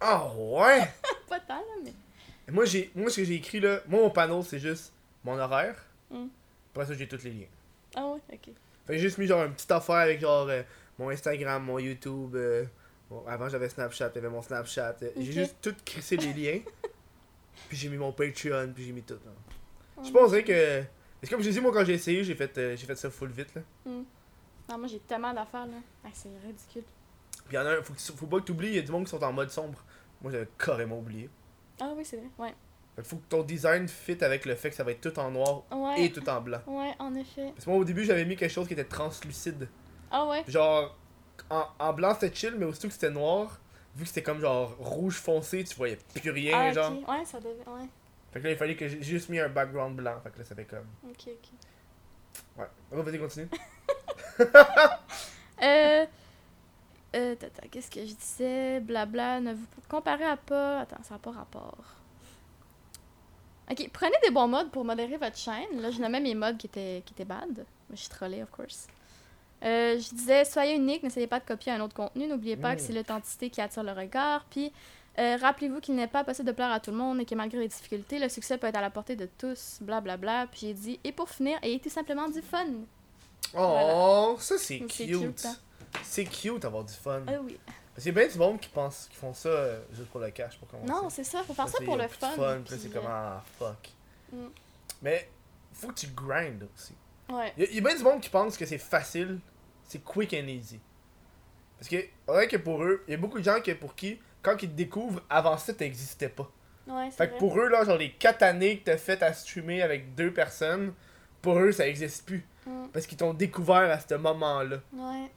[0.00, 0.90] Ah ouais?
[1.28, 1.92] Pas tant, là, mais.
[2.52, 4.92] Moi, j'ai, moi, ce que j'ai écrit là, moi, mon panneau, c'est juste
[5.22, 5.76] mon horaire.
[6.10, 6.26] Mm.
[6.74, 7.46] Après ça, j'ai tous les liens.
[7.94, 8.50] Ah ouais, ok.
[8.86, 10.62] Fait j'ai juste mis genre une petite affaire avec genre euh,
[10.98, 12.34] mon Instagram, mon YouTube.
[12.34, 12.64] euh,
[13.08, 14.96] bon, avant, j'avais Snapchat, j'avais mon Snapchat.
[15.02, 16.60] euh, J'ai juste tout crissé les liens.
[17.68, 19.14] puis j'ai mis mon Patreon, puis j'ai mis tout.
[19.24, 20.02] là.
[20.04, 20.82] Je pensais que.
[21.22, 23.30] C'est comme j'ai dit, moi, quand j'ai essayé, j'ai fait, euh, j'ai fait ça full
[23.30, 23.62] vite, là.
[23.86, 25.78] Non, moi j'ai tellement d'affaires là.
[26.04, 26.84] Ah, c'est ridicule.
[27.48, 29.10] Puis y'en a un, faut, faut pas que t'oublies, il y a du monde qui
[29.10, 29.82] sont en mode sombre.
[30.22, 31.28] Moi, j'avais carrément oublié.
[31.80, 32.28] Ah oui, c'est vrai.
[32.38, 32.54] Ouais.
[32.96, 35.30] Fait faut que ton design fit avec le fait que ça va être tout en
[35.32, 36.04] noir Ouais.
[36.04, 36.60] et tout en blanc.
[36.68, 37.50] Ouais, en effet.
[37.54, 39.68] Parce que moi, au début, j'avais mis quelque chose qui était translucide.
[40.10, 40.44] Ah ouais?
[40.46, 40.96] Genre,
[41.50, 43.58] en, en blanc, c'était chill, mais aussitôt que c'était noir,
[43.96, 46.92] vu que c'était comme genre rouge foncé, tu voyais plus rien, Ah, genre.
[47.08, 47.54] Ouais, ça devait.
[47.66, 47.88] Ouais.
[48.32, 50.20] Fait que là, il fallait que j'ai juste mis un background blanc.
[50.22, 50.86] Fait que là, ça fait comme.
[51.08, 51.48] Ok, ok.
[52.58, 52.66] Ouais.
[52.92, 53.48] On va vas-y, continue.
[55.62, 56.06] Euh.
[57.14, 58.80] Euh, attends, qu'est-ce que je disais?
[58.80, 60.80] Blabla, ne vous comparez à pas.
[60.80, 61.76] Attends, ça n'a pas rapport.
[63.70, 65.80] Ok, prenez des bons modes pour modérer votre chaîne.
[65.82, 67.66] Là, je nommais mes modes qui étaient, qui étaient bad.
[67.90, 68.86] Mais je suis trollée, of course.
[69.62, 72.26] Euh, je disais, soyez unique, n'essayez pas de copier un autre contenu.
[72.26, 72.84] N'oubliez pas que Mm.
[72.86, 74.44] c'est l'authenticité qui attire le regard.
[74.48, 74.72] Puis,
[75.18, 77.58] euh, rappelez-vous qu'il n'est pas possible de plaire à tout le monde et que malgré
[77.58, 79.78] les difficultés, le succès peut être à la portée de tous.
[79.82, 80.46] Blablabla.
[80.50, 82.66] Puis j'ai dit, et pour finir, ayez tout simplement du fun.
[83.56, 85.20] Oh, ça c'est C'est cute.
[85.20, 85.56] cute, hein.
[86.02, 87.22] C'est cute d'avoir du fun.
[87.26, 87.58] Ah oui.
[87.94, 90.20] Parce qu'il y a bien du monde qui, pense, qui font ça euh, juste pour
[90.20, 90.90] le cash pour commencer.
[90.90, 92.28] Non, c'est ça, faut faire ça pour le fun.
[92.64, 93.90] Puis puis, c'est euh, comme, ah, fuck.
[94.32, 94.46] Mm.
[95.02, 95.28] Mais
[95.72, 96.94] faut que tu grindes aussi.
[97.28, 97.52] Ouais.
[97.56, 99.40] Il y, a- il y a bien du monde qui pense que c'est facile,
[99.84, 100.78] c'est quick and easy.
[101.78, 101.96] Parce que,
[102.28, 104.68] dirait que pour eux, il y a beaucoup de gens que pour qui, quand ils
[104.70, 106.50] te découvrent, avant ça, t'existais pas.
[106.86, 107.38] Ouais, Fait que vrai.
[107.38, 110.92] pour eux, là, genre les 4 années que t'as fait à streamer avec deux personnes,
[111.42, 112.44] pour eux, ça existe plus.
[112.66, 112.86] Mm.
[112.92, 114.78] Parce qu'ils t'ont découvert à ce moment-là.
[114.92, 115.30] Ouais.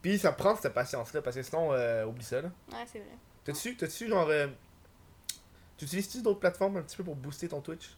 [0.00, 2.50] Puis ça prend cette patience-là, parce que sinon, euh, oublie ça, là.
[2.72, 3.16] Ouais, c'est vrai.
[3.44, 4.28] T'as-tu, t'as-tu, genre.
[4.28, 4.48] euh,
[5.76, 7.90] tu utilises-tu d'autres plateformes un petit peu pour booster ton Twitch?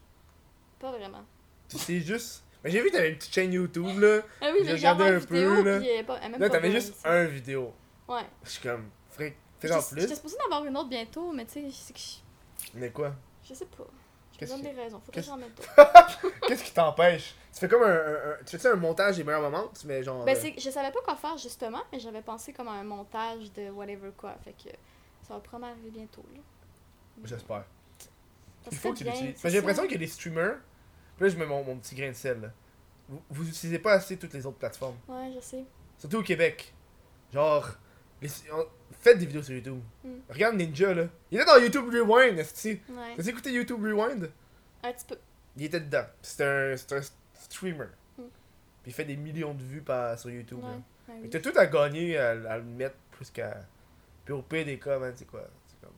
[0.78, 1.24] Pas vraiment.
[1.68, 2.44] Tu sais juste.
[2.62, 4.20] Mais j'ai vu que t'avais une petite chaîne YouTube, là.
[4.40, 6.02] Ah oui, J'ai regardé un peu, là.
[6.06, 7.74] pas, Là, t'avais juste un vidéo.
[8.08, 8.22] Ouais.
[8.44, 9.34] Je suis comme, fric,
[9.68, 10.00] J'étais- plus?
[10.02, 12.78] J'étais supposée en avoir une autre bientôt, mais tu sais, c'est que je...
[12.78, 13.14] Mais quoi?
[13.48, 13.76] Je sais pas.
[13.78, 15.00] Je me Qu'est-ce donne qui- des raisons.
[15.04, 15.68] Faut que j'en mette.
[16.48, 17.34] Qu'est-ce qui t'empêche?
[17.52, 17.86] Tu fais comme un.
[17.86, 20.24] un- un- tu fais un montage des meilleurs moments Tu mets genre.
[20.24, 23.52] Ben, euh, je savais pas quoi faire justement, mais j'avais pensé comme à un montage
[23.52, 24.34] de whatever quoi.
[24.42, 24.70] Fait que
[25.22, 26.24] ça va probablement arriver bientôt.
[26.34, 26.40] Là.
[27.24, 27.64] J'espère.
[27.98, 29.40] Ça Il faut que tu l'utilises.
[29.44, 30.56] J'ai l'impression qu'il y a des streamers.
[31.16, 32.48] Puis là, je mets mon, mon petit grain de sel, là.
[33.08, 34.96] Vous, vous utilisez pas assez toutes les autres plateformes.
[35.06, 35.64] Ouais, je sais.
[35.98, 36.74] Surtout au Québec.
[37.32, 37.68] Genre.
[38.20, 38.66] les- on-
[39.04, 39.80] faites des vidéos sur YouTube.
[40.02, 40.08] Mm.
[40.30, 41.04] Regarde Ninja, là.
[41.30, 42.80] Il était dans YouTube Rewind, esti.
[42.88, 43.14] Ouais.
[43.16, 44.30] T'as écouté YouTube Rewind?
[44.82, 45.16] Un petit peu.
[45.56, 46.04] Il était dedans.
[46.22, 47.00] C'est un, un
[47.34, 47.86] streamer.
[48.18, 48.22] Mm.
[48.82, 50.58] Puis il fait des millions de vues par, sur YouTube.
[50.62, 50.70] Ouais.
[50.70, 50.76] là.
[50.76, 51.30] ouais, Fait oui.
[51.30, 53.60] que T'as tout à gagner à, à le mettre plus qu'à.
[54.24, 55.42] Puis au pire des cas, man, c'est quoi?
[55.82, 55.90] Comme.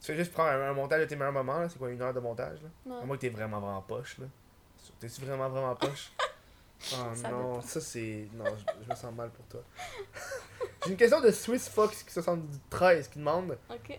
[0.00, 1.68] Tu fais juste prendre un, un montage de tes meilleurs moments, là.
[1.68, 3.00] C'est quoi, une heure de montage, là?
[3.00, 4.26] À moins que t'es vraiment, vraiment poche, là.
[5.00, 6.12] T'es-tu vraiment, vraiment poche?
[6.92, 8.28] Oh Ça non, ça c'est.
[8.34, 9.62] Non, je, je me sens mal pour toi.
[10.84, 13.98] J'ai une question de Swiss Fox 73 qui demande Ok.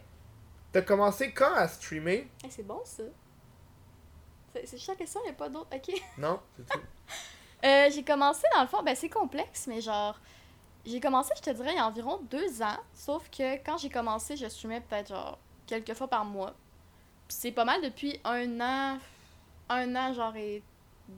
[0.71, 2.29] T'as commencé quand à streamer?
[2.43, 3.03] Hey, c'est bon ça.
[4.53, 5.69] C'est c'est juste la question, il a pas d'autre.
[5.73, 5.93] Ok.
[6.17, 6.79] Non C'est tout.
[7.65, 10.17] Euh, j'ai commencé dans le fond, ben c'est complexe, mais genre.
[10.85, 12.77] J'ai commencé, je te dirais, il y a environ deux ans.
[12.93, 16.55] Sauf que quand j'ai commencé, je streamais peut-être genre quelques fois par mois.
[17.27, 18.97] Puis c'est pas mal depuis un an.
[19.67, 20.63] Un an, genre, et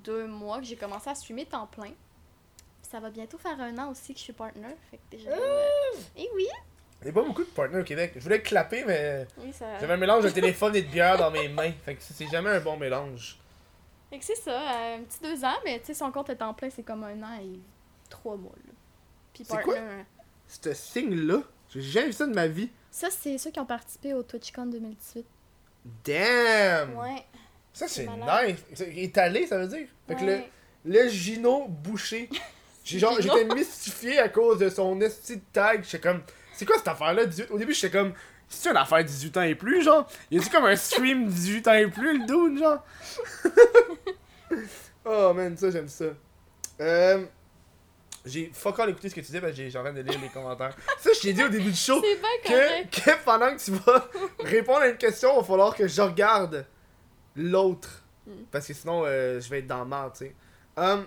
[0.03, 1.91] deux mois que j'ai commencé à streamer temps plein.
[2.81, 4.75] Ça va bientôt faire un an aussi que je suis partner.
[4.89, 5.29] Fait que déjà.
[5.31, 5.65] euh,
[6.17, 6.47] Et oui!
[7.01, 8.11] Il y a pas beaucoup de partners au Québec.
[8.15, 9.79] Je voulais clapper, mais Oui, ça.
[9.79, 11.71] j'avais un mélange de téléphone et de bière dans mes mains.
[11.85, 13.39] Fait que c'est jamais un bon mélange.
[14.09, 16.41] Fait que c'est ça, euh, un petit deux ans, mais tu sais, son compte est
[16.41, 17.59] en plein, c'est comme un an et
[18.09, 18.73] trois mois, là.
[19.33, 19.71] Puis C'est partner.
[19.73, 19.81] quoi?
[20.47, 22.69] Ce signe-là, j'ai jamais vu ça de ma vie.
[22.91, 25.25] Ça, c'est ceux qui ont participé au TwitchCon 2018.
[26.03, 26.97] Damn!
[26.97, 27.25] Ouais.
[27.73, 28.59] Ça, c'est nice.
[28.95, 29.87] Étalé, ça veut dire?
[30.07, 30.49] Fait que le, ouais.
[30.85, 32.29] le Gino bouché.
[32.83, 33.35] J'ai genre, Gino?
[33.37, 35.83] j'étais mystifié à cause de son esti de tag.
[35.83, 36.21] J'étais comme,
[36.53, 37.51] c'est quoi cette affaire-là, 18?
[37.51, 38.13] Au début, j'étais comme,
[38.49, 40.07] c'est une affaire 18 ans et plus, genre?
[40.31, 42.83] Y a-tu comme un stream 18 ans et plus, le dude, genre?
[45.05, 46.05] oh man, ça, j'aime ça.
[46.79, 47.25] Euh.
[48.23, 50.01] J'ai fuck all écouté ce que tu disais parce que j'ai- j'ai en train de
[50.01, 50.75] lire les commentaires.
[50.99, 51.99] Ça, je t'ai dit au début du show
[52.43, 54.07] que, que pendant que tu vas
[54.39, 56.67] répondre à une question, il va falloir que je regarde
[57.35, 58.03] l'autre.
[58.27, 58.31] Mm.
[58.51, 60.35] Parce que sinon, euh, je vais être dans le mal, tu sais.
[60.77, 61.05] Um,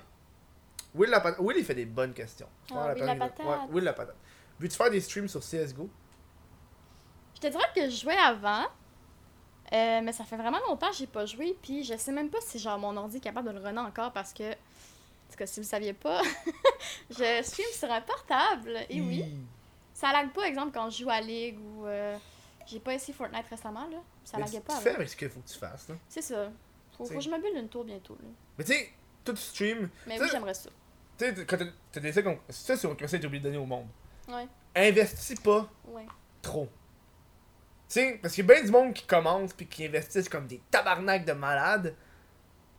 [0.94, 2.48] Will, la patate- Will, il fait des bonnes questions.
[2.72, 3.46] Ah, Will la patate-.
[3.46, 4.16] Ouais, Will la patate.
[4.60, 5.88] Veux-tu faire des streams sur CSGO?
[7.34, 8.62] Je te dirais que je jouais avant,
[9.72, 12.38] euh, mais ça fait vraiment longtemps que j'ai pas joué, puis je sais même pas
[12.40, 15.46] si genre mon ordi est capable de le runner encore parce que, en tout cas,
[15.46, 16.20] si vous saviez pas,
[17.10, 19.24] je stream sur un portable, et oui.
[19.92, 21.86] Ça lag pas, exemple, quand je joue à League ou.
[21.86, 22.16] euh,
[22.66, 23.98] j'ai pas essayé Fortnite récemment, là.
[24.24, 25.88] Ça Mais laguait tu, pas tu fais avec ce qu'il faut que tu fasses.
[25.88, 25.94] Là.
[26.08, 26.50] C'est ça.
[26.96, 28.28] Faut, faut que je me build une tour bientôt, là.
[28.58, 28.90] Mais tu sais,
[29.24, 30.70] tout stream, Mais oui, j'aimerais ça.
[31.18, 31.56] tu sais, quand
[31.92, 33.88] t'as- des comme ça, c'est un conseil que t'as oublié de donner au monde.
[34.28, 34.46] Ouais.
[34.76, 36.06] Investis pas Ouais.
[36.42, 36.66] trop.
[37.88, 40.46] Tu sais, parce qu'il y a bien du monde qui commence puis qui investissent comme
[40.46, 41.94] des tabarnaks de malades.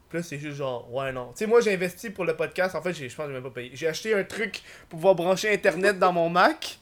[0.10, 1.30] Puis là, c'est juste genre, ouais, non.
[1.32, 2.76] Tu sais, moi, j'ai investi pour le podcast.
[2.76, 3.72] En fait, j'ai- je pense que j'ai même pas payé.
[3.74, 6.80] J'ai acheté un truc pour pouvoir brancher Internet dans mon Mac.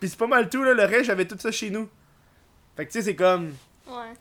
[0.00, 0.72] Puis c'est pas mal tout, là.
[0.74, 1.88] Le reste, j'avais tout ça chez nous.
[2.76, 3.54] Fait que tu sais, c'est comme.
[3.88, 4.12] Ouais.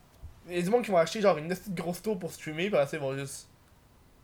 [0.48, 2.70] Il y a du monde qui vont acheter genre une petite grosse tour pour streamer.
[2.70, 3.48] Puis après, ils vont juste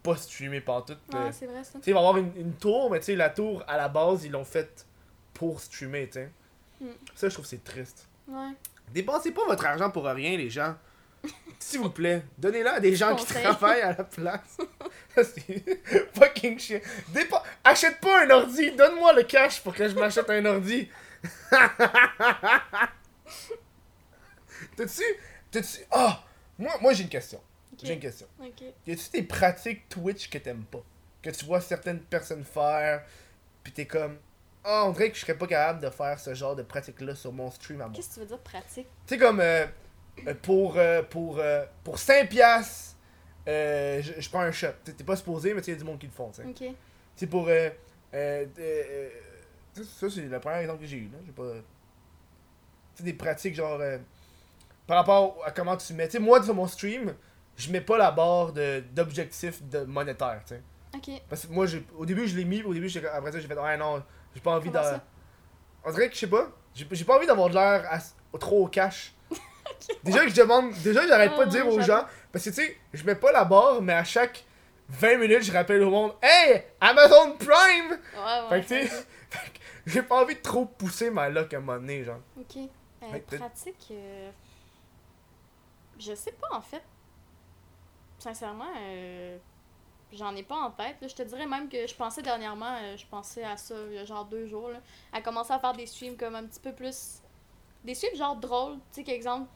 [0.03, 0.94] pas streamer partout.
[1.14, 1.74] Ouais, Euh, c'est vrai, ça.
[1.80, 3.78] tu sais, il va y avoir une, une tour, mais tu sais, la tour, à
[3.78, 4.86] la base, ils l'ont faite
[5.34, 6.32] pour streamer, tu sais.
[6.80, 6.86] Mm.
[7.16, 8.08] Ça, je trouve c'est triste.
[8.28, 8.49] Ouais.
[8.94, 10.76] Dépensez pas votre argent pour rien, les gens.
[11.60, 14.58] S'il vous plaît, donnez-le à des gens qui travaillent à la place.
[15.16, 15.64] C'est
[16.18, 16.80] fucking chiant.
[17.14, 20.90] Dépa- Achète pas un ordi, donne-moi le cash pour que je m'achète un ordi.
[24.86, 25.03] T'as-tu.
[25.52, 25.80] T'as-tu.
[25.91, 26.24] Ah!
[26.58, 27.41] Moi, moi j'ai une question.
[27.82, 28.28] J'ai une question.
[28.40, 28.62] Ok.
[28.86, 30.84] Y a-tu des pratiques Twitch que t'aimes pas?
[31.22, 33.03] Que tu vois certaines personnes faire,
[33.64, 34.18] pis t'es comme.
[34.64, 37.32] Ah, on dirait que je serais pas capable de faire ce genre de pratique-là sur
[37.32, 37.95] mon stream à moi.
[37.95, 38.88] Qu'est-ce que tu veux dire pratique?
[39.08, 39.66] Tu sais, comme euh,
[40.28, 42.95] euh, pour, euh, pour, euh, pour 5 piastres,
[43.48, 44.68] euh, je, je prends un shot.
[44.84, 46.30] T'es pas supposé, mais il y a du monde qui le font.
[46.32, 46.48] tu sais.
[46.70, 46.76] Ok.
[47.16, 47.48] C'est pour.
[47.48, 47.70] Euh,
[48.14, 49.10] euh, euh,
[49.80, 51.10] euh, ça, c'est le premier exemple que j'ai eu.
[51.12, 51.18] là.
[51.26, 51.53] J'ai pas.
[51.53, 51.58] Tu
[52.98, 53.80] sais, des pratiques genre.
[54.88, 56.08] Par rapport à comment tu mets.
[56.08, 57.14] Tu sais, moi, sur mon stream,
[57.58, 60.62] je mets pas la barre de d'objectif de monétaire, tu sais.
[60.95, 61.22] Ok.
[61.30, 61.66] Parce que moi,
[61.98, 64.03] au début, je l'ai mis, au début, après ça, j'ai fait, ouais, non,
[64.36, 64.78] j'ai pas envie de.
[65.84, 68.02] On dirait que, je sais pas, j'ai, j'ai pas envie d'avoir de l'air
[68.40, 69.14] trop au cash.
[70.03, 72.49] Déjà que je demande, déjà que j'arrête pas de Ah, dire aux gens, parce que
[72.49, 74.44] tu sais, je mets pas la barre, mais à chaque
[74.90, 77.90] 20 minutes, je rappelle au monde, hey, Amazon Prime!
[77.91, 78.62] Ouais, ouais.
[78.62, 78.94] Fait que tu
[79.88, 82.20] j'ai pas envie de trop pousser ma luck à un moment donné, genre.
[82.40, 82.58] Ok.
[83.03, 83.88] Euh, pratique.
[83.91, 84.30] euh,
[86.02, 86.82] Je sais pas en fait.
[88.19, 89.38] Sincèrement, euh,
[90.14, 90.98] j'en ai pas en tête.
[91.02, 91.07] là.
[91.07, 93.98] Je te dirais même que je pensais dernièrement, euh, je pensais à ça il y
[93.99, 94.80] a genre deux jours, là,
[95.14, 97.19] à commencer à faire des streams comme un petit peu plus.
[97.84, 98.76] Des streams genre drôles.
[98.76, 99.48] Tu sais, qu'exemple,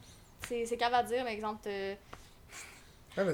[0.47, 1.97] c'est c'est à dire, mais exemple, t'es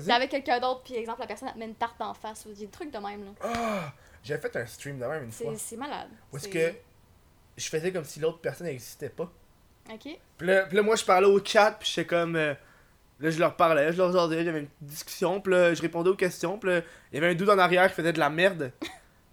[0.10, 2.46] avec quelqu'un d'autre, puis exemple, la personne elle te met une tarte en face.
[2.46, 3.32] ou des trucs de même, là.
[3.44, 3.94] Ah!
[4.24, 5.54] J'avais fait un stream de même une fois.
[5.58, 6.10] C'est malade.
[6.32, 6.74] Où est-ce que
[7.58, 9.32] je faisais comme si l'autre personne n'existait pas.
[9.92, 10.20] Ok.
[10.38, 12.36] Puis là, puis là, moi, je parlais au chat, puis j'étais comme.
[12.36, 12.54] euh,
[13.22, 16.10] là, je leur parlais, je leur disais, j'avais une petite discussion, puis là, je répondais
[16.10, 16.82] aux questions, puis là,
[17.12, 18.72] il y avait un dude en arrière qui faisait de la merde.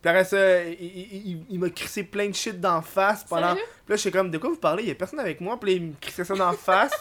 [0.00, 3.54] Puis après ça, il, il, il- il m'a crissé plein de shit d'en face pendant.
[3.54, 4.84] Puis là, j'étais comme, de quoi vous parlez?
[4.84, 6.92] Il y a personne avec moi, puis là, il me crissait ça d'en face.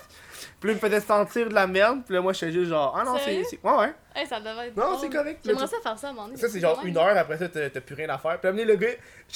[0.59, 2.95] Puis là, il me faisait sentir de la merde, puis là, moi, j'étais juste genre,
[2.99, 3.37] ah non, c'est.
[3.63, 3.93] Ouais, ouais.
[4.15, 4.75] Hey, ça devait être.
[4.77, 5.45] Non, c'est correct.
[5.45, 6.37] Là, J'aimerais ça faire ça donné.
[6.37, 8.39] ça, c'est genre une heure, après ça, t'as plus rien à faire.
[8.39, 8.87] Puis amener le gars.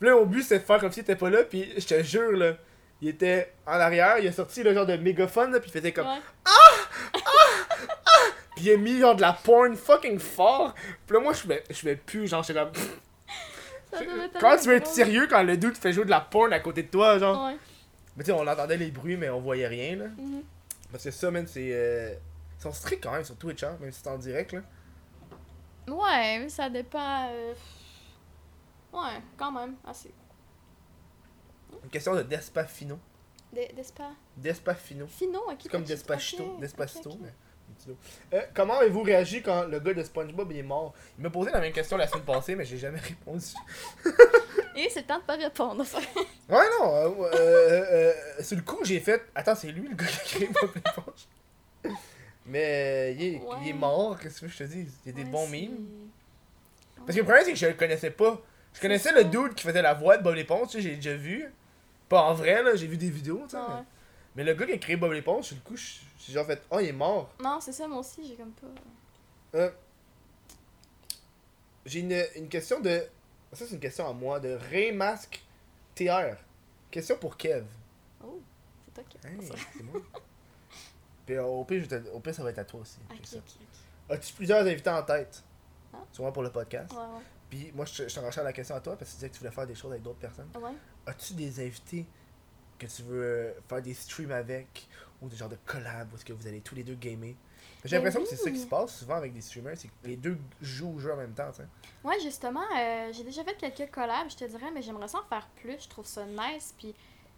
[0.00, 1.44] Puis là, mon but, c'est de faire comme s'il était pas là.
[1.44, 2.54] Puis je te jure, là,
[3.04, 4.18] il était en arrière.
[4.18, 6.06] Il a sorti le genre de mégaphone, là, puis il faisait comme.
[6.06, 6.20] Ouais.
[8.56, 10.74] Puis il a mis genre de la porn fucking fort.
[11.06, 12.72] Puis là, moi, je vais, je vais plus, genre, j'étais comme.
[14.40, 16.82] Quand tu veux être sérieux, quand le dude fait jouer de la porn à côté
[16.82, 17.46] de toi, genre.
[17.46, 17.56] Ouais.
[18.16, 20.04] Mais tu sais, on entendait les bruits, mais on voyait rien, là.
[20.18, 20.42] Mhm.
[20.90, 21.68] Parce que ça, man, c'est.
[21.72, 22.14] euh,
[22.58, 24.60] Ils sont stricts quand même sur Twitch, hein, même si c'est en direct, là.
[25.88, 27.28] Ouais, mais ça dépend.
[27.30, 27.54] euh,
[28.92, 30.12] Ouais, quand même, assez.
[31.82, 32.98] Une question de Despafino.
[33.52, 34.10] Des Despa.
[34.36, 35.06] Despafino.
[35.06, 35.58] Fino, ok.
[35.62, 37.22] C'est comme Despacito, Despacito, ok, ok.
[37.22, 37.32] mais.
[38.32, 40.92] Euh, comment avez-vous réagi quand le gars de SpongeBob il est mort?
[41.18, 43.44] Il m'a posé la même question la semaine passée, mais j'ai jamais répondu.
[44.76, 45.84] Et c'est le temps de pas répondre.
[46.48, 49.22] Ouais, non, euh, euh, euh, euh, sur le coup, j'ai fait.
[49.34, 51.94] Attends, c'est lui le gars qui a créé Bob l'éponge.
[52.46, 53.72] Mais il, est, il est Ouais.
[53.72, 54.86] mort, qu'est-ce que je te dis?
[55.04, 55.86] Il y a des Ouais, bons mimes.
[56.98, 58.40] Parce que le problème, c'est que je le connaissais pas.
[58.74, 61.14] Je connaissais le dude qui faisait la voix de Bob l'éponge, tu sais, j'ai déjà
[61.14, 61.50] vu.
[62.14, 63.56] Pas en vrai, là, j'ai vu des vidéos, tu sais.
[63.56, 63.82] Mais- ouais.
[64.36, 66.62] Mais le gars qui a créé Bob l'éponge, sur le coup, je- j'ai genre fait.
[66.70, 67.32] Oh, il est mort.
[67.42, 68.68] Non, c'est ça, moi aussi, j'ai comme pas.
[69.58, 69.70] Euh,
[71.86, 73.02] J'ai une, une question de.
[73.52, 75.42] Ça, c'est une question à moi, de Raymask
[75.94, 76.36] TR.
[76.90, 77.64] Question pour Kev.
[78.24, 78.40] Oh,
[78.84, 79.36] c'est toi qui Hey,
[79.76, 80.00] c'est moi.
[81.26, 82.98] Puis euh, au pire, je te- au pire, ça va être à toi aussi.
[83.10, 84.14] Ok, ok, ok.
[84.16, 85.42] As-tu plusieurs invités en tête?
[85.92, 85.98] Ah.
[86.12, 86.92] Sûrement pour le podcast?
[86.92, 87.22] Ouais, ouais.
[87.54, 89.38] Puis moi, je, je t'enchaîne la question à toi parce que tu disais que tu
[89.38, 90.48] voulais faire des choses avec d'autres personnes.
[90.56, 90.72] Ouais.
[91.06, 92.04] As-tu des invités
[92.78, 94.88] que tu veux faire des streams avec
[95.22, 97.34] ou des genres de collab où est-ce que vous allez tous les deux gamer?
[97.84, 99.92] J'ai Ben l'impression que c'est ça qui se passe souvent avec des streamers, c'est que
[100.04, 101.68] les deux jouent au jeu en même temps, tu sais.
[102.02, 105.24] Ouais, justement, euh, j'ai déjà fait quelques collabs, je te dirais, mais j'aimerais ça en
[105.28, 105.80] faire plus.
[105.84, 106.74] Je trouve ça nice.
[106.76, 106.92] Puis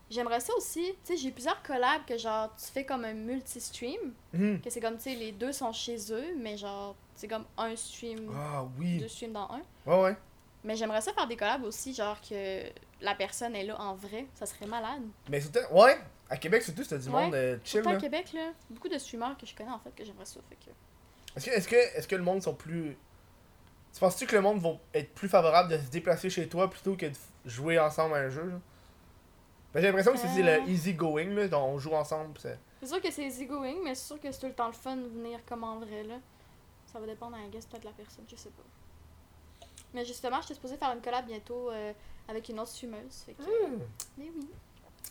[0.09, 0.95] j'aimerais ça aussi.
[1.05, 4.15] Tu sais, j'ai plusieurs collabs que genre, tu fais comme un multi-stream.
[4.33, 4.63] Mhm.
[4.63, 7.75] Que c'est comme, tu sais, les deux sont chez eux, mais genre, c'est comme un
[7.75, 8.99] stream, Ah oui.
[8.99, 9.63] deux streams dans un.
[9.87, 10.17] Ouais, ouais.
[10.65, 12.63] Mais j'aimerais ça faire des collabs aussi, genre que
[13.01, 14.27] la personne est là en vrai.
[14.35, 15.03] Ça serait malade.
[15.29, 15.99] Mais surtout, ouais,
[16.29, 17.83] à Québec surtout, c'est du Ouais, monde euh, chill.
[17.83, 20.41] Surtout à Québec, là, beaucoup de streamers que je connais en fait que j'aimerais ça.
[20.49, 20.71] Fait que...
[21.37, 22.97] Est-ce que, est-ce, que, est-ce que le monde sont plus.
[23.93, 26.97] Tu penses-tu que le monde va être plus favorable de se déplacer chez toi plutôt
[26.97, 27.15] que de
[27.45, 28.45] jouer ensemble à un jeu?
[28.45, 28.59] Là?
[29.73, 30.61] Ben, j'ai l'impression que c'est, Euh.
[30.65, 32.39] le easy going, là, donc on joue ensemble.
[32.39, 34.73] c'est- C'est sûr que c'est easygoing, mais c'est sûr que c'est tout le temps le
[34.73, 36.17] fun de venir comme en vrai, là.
[36.97, 38.63] Ça va dépendre, I guess, peut-être de la personne, je sais pas.
[39.93, 41.93] Mais justement, j'étais supposée faire une collab bientôt euh,
[42.27, 42.73] avec une autre.
[42.75, 43.43] Fait que...
[44.17, 44.49] Mais oui.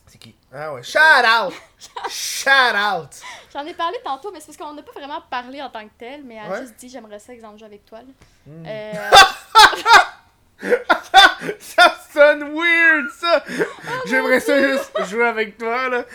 [0.08, 0.36] C'est qui?
[0.52, 1.54] Ah ouais, shout out!
[2.10, 3.10] shout out!
[3.54, 5.94] J'en ai parlé tantôt, mais c'est parce qu'on n'a pas vraiment parlé en tant que
[5.96, 6.62] tel, mais elle a Ouais.
[6.62, 8.00] juste dit j'aimerais ça, exemple, jouer avec toi.
[8.00, 8.08] là.
[8.48, 8.66] Hmm.
[8.66, 9.12] Euh,
[11.60, 13.44] Ça sonne weird, ça!
[13.48, 16.06] Ah, J'aimerais ça juste jouer avec toi, là.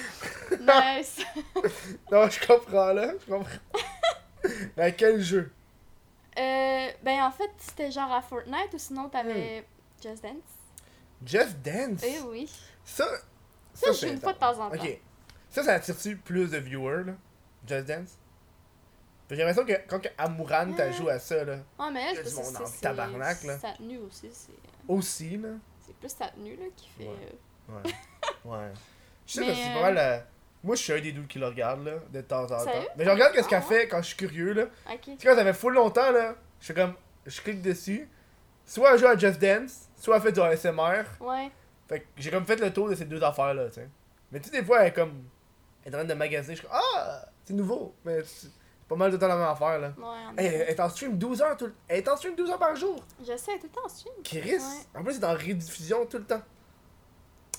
[0.96, 1.18] nice!
[2.10, 3.12] Non, je comprends, là.
[3.24, 3.58] Je comprends.
[4.76, 5.52] Mais à quel jeu?
[6.40, 9.66] Euh, ben en fait, c'était genre à Fortnite ou sinon t'avais
[10.02, 10.34] Just Dance.
[11.24, 12.02] Just Dance?
[12.02, 12.50] Eh oui.
[12.84, 13.06] Ça,
[13.74, 14.74] Ça, je joue une fois de temps en temps.
[14.82, 15.00] Ok.
[15.50, 17.12] Ça, ça attire-tu plus de viewers, là?
[17.66, 18.16] Just Dance?
[19.28, 20.92] J'ai l'impression que quand que Amouran t'a Ouais.
[20.92, 23.58] joué à ça, là, Ouais, mais elle, c'est c'est- tabarnak, là.
[23.58, 24.52] Sa tenue aussi, c'est
[24.88, 25.50] aussi, là.
[25.86, 27.04] c'est plus sa tenue là, qui fait.
[27.06, 27.16] Ouais.
[27.70, 27.92] euh, Ouais.
[28.44, 28.72] ouais.
[29.26, 30.26] Je sais Mais, que c'est pas euh, mal.
[30.62, 32.58] Moi, je suis un des dudes qui le regarde, là, de temps en temps.
[32.58, 32.88] Sérieux?
[32.96, 34.64] Mais je regarde qu'est-ce qu'elle Ah fait quand je suis curieux, là.
[34.90, 35.00] Ok.
[35.00, 36.94] Tu sais, quand ça fait full longtemps, là, je fais comme.
[37.24, 38.08] Je clique dessus.
[38.66, 41.02] Soit elle joue à Just Dance, soit elle fait du ASMR.
[41.20, 41.50] Ouais.
[41.88, 43.88] Fait que j'ai comme fait le tour de ces deux affaires-là, tu sais.
[44.30, 45.24] Mais tu sais, des fois, elle est comme.
[45.84, 46.78] Elle est en train de magasiner, je suis comme.
[46.78, 47.26] Ah!
[47.44, 47.94] C'est nouveau!
[48.04, 48.50] Mais c'est
[48.88, 49.92] pas mal de temps la même affaire, là.
[49.98, 50.64] Ouais, effet.
[50.68, 51.74] elle est en stream 12 heures tout le...
[51.88, 53.04] Elle est en stream 12 heures par jour.
[53.20, 54.14] Je sais, tout le temps en stream.
[54.22, 54.56] Chris.
[54.56, 55.00] Ouais.
[55.00, 56.42] En plus, c'est en rediffusion tout le temps.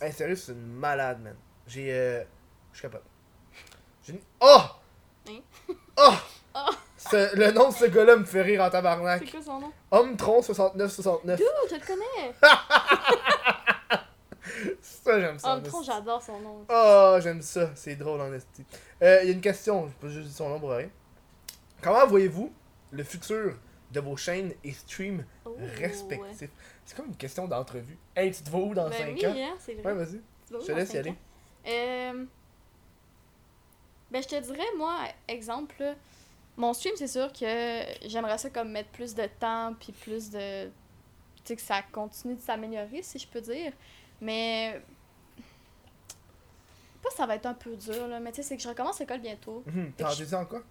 [0.02, 1.36] Hey, sérieux, c'est une malade, man.
[1.68, 1.92] J'ai.
[1.92, 2.24] Euh...
[2.74, 3.04] Je suis capable.
[4.04, 4.20] J'ai une.
[4.40, 4.60] Oh!
[5.30, 5.40] Hein?
[5.98, 6.14] Oh!
[6.54, 6.70] Oh!
[6.98, 9.32] Ce- le nom de ce gars-là me fait rire en C'est tabarnak.
[9.32, 9.72] quoi son nom?
[9.90, 11.38] Homme-tron6969.
[11.38, 12.34] Dude, je le connais!
[14.82, 15.60] Ça, j'aime ça.
[15.64, 15.78] esti.
[15.86, 16.66] j'adore son nom.
[16.70, 17.72] Oh, j'aime ça.
[17.76, 18.66] C'est drôle en esti.
[19.02, 19.88] Euh, Il y a une question.
[19.88, 20.90] Je peux juste dire son nom pour rien.
[21.82, 22.52] Comment voyez-vous
[22.92, 23.56] le futur
[23.92, 26.50] de vos chaînes et streams Oh, respectifs?
[26.86, 27.98] C'est comme une question d'entrevue.
[28.16, 29.34] Hey, tu te vois où dans Ben 5 oui, ans?
[29.38, 30.22] hein, c'est Ouais, vas-y.
[30.52, 31.16] Je te laisse y aller.
[31.68, 32.26] Euh,
[34.12, 35.96] Ben, je te dirais, moi, exemple, là,
[36.58, 40.66] mon stream, c'est sûr que j'aimerais ça comme mettre plus de temps, puis plus de.
[40.66, 40.72] Tu
[41.46, 43.72] sais, que ça continue de s'améliorer, si je peux dire.
[44.20, 44.82] Mais.
[47.02, 49.00] Pas ça va être un peu dur, là, mais tu sais, c'est que je recommence
[49.00, 49.64] l'école bientôt.
[49.66, 49.94] Mhm.
[49.98, 50.62] T'as ça en quoi?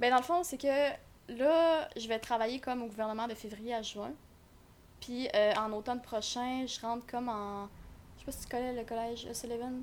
[0.00, 0.90] Ben, dans le fond, c'est que
[1.28, 4.12] là, je vais travailler comme au gouvernement de février à juin.
[5.00, 7.68] Puis euh, en automne prochain, je rentre comme en.
[8.16, 9.70] Je sais pas si tu connais le collège Sullivan.
[9.72, 9.82] Moi,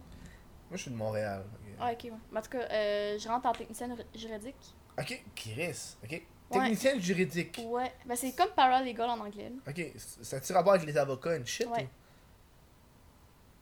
[0.73, 1.45] je suis de Montréal.
[1.73, 1.77] Ok.
[1.81, 2.11] Ah, ok, ouais.
[2.31, 4.55] Mais en tout cas, euh, je rentre en technicienne juridique.
[4.97, 5.95] Ok, Chris.
[6.03, 6.21] Ok.
[6.51, 7.59] Technicien juridique.
[7.65, 7.91] Ouais.
[8.05, 9.49] Ben, c'est comme paralegal en anglais.
[9.49, 9.71] là.
[9.71, 9.91] Ok,
[10.21, 11.65] ça tire à voir avec les avocats, une shit.
[11.67, 11.83] Ouais.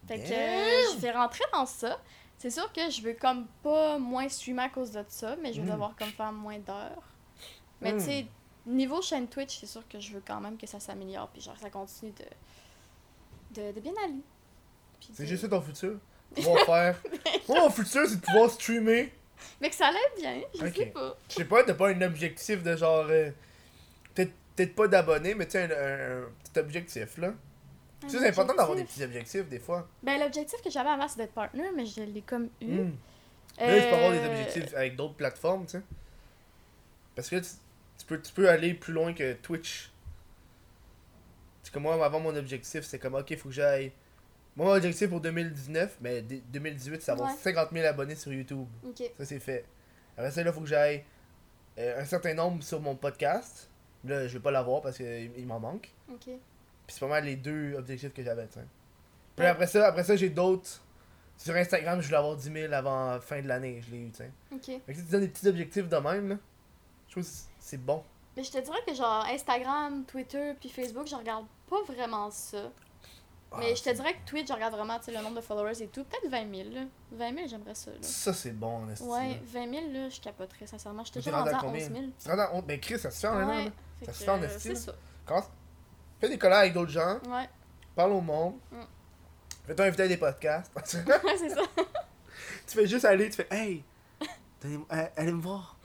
[0.03, 0.07] ou?
[0.07, 1.99] Fait que euh, je vais rentrer dans ça.
[2.37, 5.61] C'est sûr que je veux comme pas moins streamer à cause de ça, mais je
[5.61, 5.71] vais Mm.
[5.71, 7.03] devoir comme faire moins d'heures.
[7.81, 7.97] Mais Mm.
[7.99, 8.25] tu sais,
[8.65, 11.57] niveau chaîne Twitch, c'est sûr que je veux quand même que ça s'améliore, puis genre
[11.57, 14.21] ça continue de, de, de bien aller.
[15.13, 15.97] C'est juste ça ton futur?
[16.35, 17.01] Pouvoir faire.
[17.47, 19.11] Moi, mon futur, c'est de pouvoir streamer.
[19.59, 21.17] Mais que ça allait bien, je sais pas.
[21.29, 23.05] Je sais pas, t'as pas un objectif de genre.
[23.09, 23.31] euh,
[24.13, 27.33] Peut-être peut-être pas d'abonnés, mais tu sais, un, un- un petit objectif là.
[28.01, 29.87] Tu sais, Un c'est important d'avoir des petits objectifs des fois.
[30.03, 32.65] Ben, l'objectif que j'avais avant, c'est d'être partner, mais je l'ai comme eu.
[32.65, 32.91] Hmm.
[33.59, 35.81] Là, tu peux avoir des Euh, objectifs avec d'autres plateformes, tu sais.
[37.15, 37.49] Parce que tu,
[37.99, 39.91] tu peux, tu peux aller plus loin que Twitch.
[41.63, 43.91] C'est comme moi, avant mon objectif, c'est comme, ok, faut que j'aille.
[44.55, 47.37] Moi, mon objectif pour 2019, mais dé- 2018, c'est avoir Ouais.
[47.41, 48.67] 50 000 abonnés sur YouTube.
[49.17, 49.65] Ça, c'est fait.
[50.17, 51.03] Après ça, là, faut que j'aille
[51.77, 53.69] euh, un certain nombre sur mon podcast.
[54.03, 55.89] Là, je vais pas l'avoir parce qu'il il m'en manque.
[56.11, 56.25] Ok.
[56.25, 56.35] Puis
[56.87, 58.45] c'est pas mal les deux objectifs que j'avais.
[58.47, 58.59] Puis
[59.37, 59.45] Ouais.
[59.45, 60.81] après ça, après ça j'ai d'autres.
[61.37, 63.81] Sur Instagram, je voulais avoir 10 000 avant fin de l'année.
[63.87, 64.29] Je l'ai eu, sais.
[64.53, 64.65] Ok.
[64.85, 66.35] Fait que tu donnes des petits objectifs de même, là,
[67.07, 68.03] je trouve que c'est- c'est bon.
[68.35, 72.69] Mais je te dirais que genre Instagram, Twitter, puis Facebook, je regarde pas vraiment ça.
[73.57, 75.87] Mais Ah, je te dirais que Twitch, je regarde vraiment le nombre de followers et
[75.87, 76.03] tout.
[76.05, 76.69] Peut-être 20 000.
[76.73, 76.81] Là.
[77.11, 77.91] 20 000, j'aimerais ça.
[77.91, 77.97] Là.
[78.01, 79.35] Ça, c'est bon, en esti, Ouais, là.
[79.45, 81.03] 20 000, là, je capoterais sincèrement.
[81.03, 81.79] Je t'es déjà rendu à à 11 combien?
[81.87, 81.95] 000.
[82.17, 82.65] Tu te rends compte?
[82.65, 83.71] Ben, Chris, ça se fait en un an, Ouais.
[84.05, 84.93] Ça se fait en euh, esti, C'est ça.
[86.19, 87.49] Fais des collabs avec d'autres gens, Ouais.
[87.95, 88.55] parle au monde.
[88.71, 88.81] Mm.
[89.67, 90.71] Fais-toi inviter à des podcasts.
[90.75, 91.61] ouais, c'est ça.
[92.67, 93.83] tu fais juste aller, tu fais Hey,
[94.65, 94.77] euh,
[95.17, 95.75] allez me voir.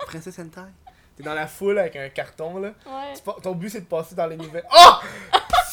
[0.00, 0.60] Princesse Hentai.
[1.16, 2.72] T'es dans la foule avec un carton, là.
[2.86, 3.12] Ouais.
[3.14, 4.66] Tu Ton but, c'est de passer dans les nouvelles.
[4.76, 4.92] Oh!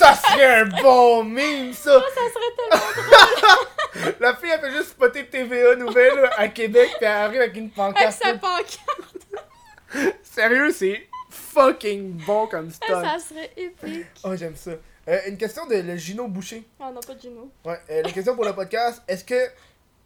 [0.01, 2.01] Ça serait un bon meme, ça!
[2.01, 7.05] Ça serait tellement La fille, elle fait juste spotter TVA Nouvelles là, à Québec, puis
[7.05, 8.19] elle arrive avec une avec pancarte.
[8.21, 8.39] sa là.
[8.39, 10.17] pancarte.
[10.23, 13.01] Sérieux, c'est fucking bon comme stunt.
[13.03, 14.07] Ça serait épique.
[14.23, 14.71] Oh, j'aime ça.
[15.07, 16.63] Euh, une question de le Gino Boucher.
[16.79, 17.51] Oh non, pas de Juno.
[17.65, 19.49] Ouais, euh, la question pour le podcast, est-ce que.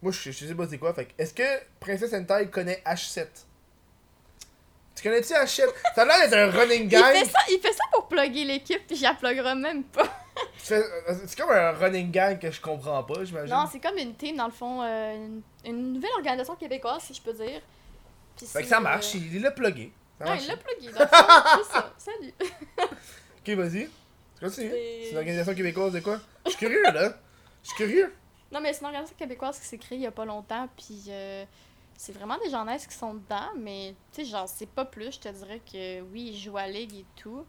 [0.02, 1.42] Moi, je, je sais pas c'est quoi, fait est-ce que
[1.80, 3.26] Princesse Hentai connaît H7
[4.96, 7.14] Tu connais-tu H7 Ça a l'air d'être un running Il gag.
[7.16, 10.08] fait, ça, il fait ça pour plugger l'équipe, puis je la pluguerai même pas.
[10.70, 10.82] Euh,
[11.26, 13.54] C'est comme un running gag que je comprends pas, j'imagine.
[13.54, 17.14] Non, c'est comme une team, dans le fond, euh, une, une nouvelle organisation québécoise, si
[17.14, 17.60] je peux dire.
[18.36, 19.92] Puis Fait que ça marche, euh, il l'a plugué.
[20.18, 21.92] Non, il l'a plugué, fond, c'est ça.
[21.98, 22.32] Salut.
[23.48, 23.88] Ok, vas-y.
[24.40, 24.70] Continue.
[24.70, 26.18] C'est- C'est une organisation québécoise de quoi?
[26.46, 27.12] Je suis curieux, là.
[27.62, 28.12] Je suis curieux.
[28.50, 31.04] Non, mais c'est une organisation québécoise qui s'est créée il y a pas longtemps, puis
[31.08, 31.44] euh,
[31.96, 35.12] c'est vraiment des gens nice qui sont dedans, mais tu sais, genre, c'est pas plus.
[35.14, 37.44] Je te dirais que oui, ils jouent à Ligue et tout.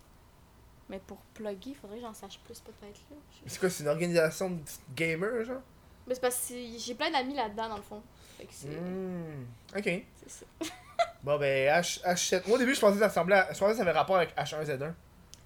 [0.89, 3.17] Mais pour plugger, il faudrait que j'en sache plus peut-être là.
[3.43, 4.61] Je- C'est quoi, c'est une organisation de
[4.95, 5.61] gamers, genre?
[6.07, 8.01] Mais c'est parce que j'ai plein d'amis là-dedans, dans le fond.
[8.37, 9.45] Fait que c'est Hmm.
[9.75, 9.83] Ok.
[9.83, 10.45] c'est ça.
[11.23, 12.47] Bon, ben, H, H7.
[12.47, 13.53] Moi, au début, je pensais que ça ressemblait à...
[13.53, 14.93] Je pensais que ça avait rapport avec H1Z1.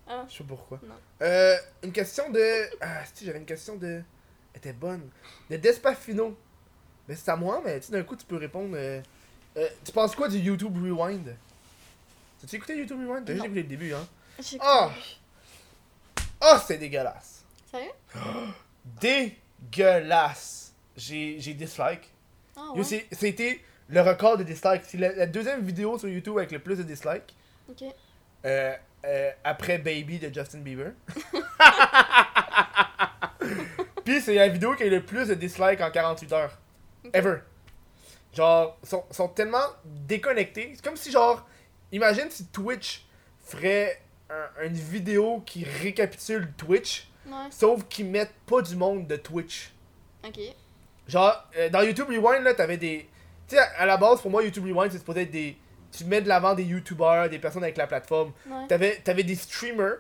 [0.08, 0.26] Ah.
[0.30, 0.80] Je sais pas pourquoi.
[0.84, 0.96] Non.
[1.22, 2.70] Euh, une question de.
[2.80, 4.02] Ah, si, j'avais une question de.
[4.54, 5.10] Elle était bonne.
[5.50, 6.38] De Despafino.
[7.12, 8.74] Ben, c'est à moi, mais tu d'un coup, tu peux répondre.
[8.78, 9.02] euh,
[9.58, 11.36] euh, tu penses quoi du YouTube Rewind?
[12.40, 13.26] T'as-tu écouté YouTube Rewind?
[13.26, 14.08] T'as juste écouté le début, hein?
[14.62, 14.90] Ah!
[16.42, 17.44] Oh, c'est dégueulasse.
[17.70, 17.92] Sérieux?
[19.02, 20.72] Dégueulasse.
[20.96, 22.10] J'ai j'ai dislike.
[22.56, 23.06] Ah ouais?
[23.12, 23.60] C'était
[23.90, 24.84] le record de dislike.
[24.88, 27.36] C'est la, la deuxième vidéo sur YouTube avec le plus de dislikes.
[27.70, 27.84] Ok.
[28.46, 28.74] Euh,
[29.04, 30.94] euh, après Baby de Justin Bieber.
[34.06, 36.58] Puis c'est la vidéo qui a eu le plus de dislikes en 48 heures.
[37.14, 37.38] Ever.
[38.34, 40.72] Genre, sont, sont tellement déconnectés.
[40.76, 41.46] C'est comme si, genre,
[41.92, 43.06] imagine si Twitch
[43.44, 47.34] ferait un- une vidéo qui récapitule Twitch, Ouais.
[47.52, 49.72] sauf qu'ils mettent pas du monde de Twitch.
[50.26, 50.40] Ok.
[51.08, 53.10] Genre, euh, dans YouTube Rewind, là, t'avais des.
[53.48, 55.58] Tu sais, à la base, pour moi, YouTube Rewind, c'est supposé être des.
[55.92, 58.32] Tu mets de l'avant des YouTubers, des personnes avec la plateforme.
[58.50, 58.66] Ouais.
[58.70, 59.98] T'avais, t'avais des streamers.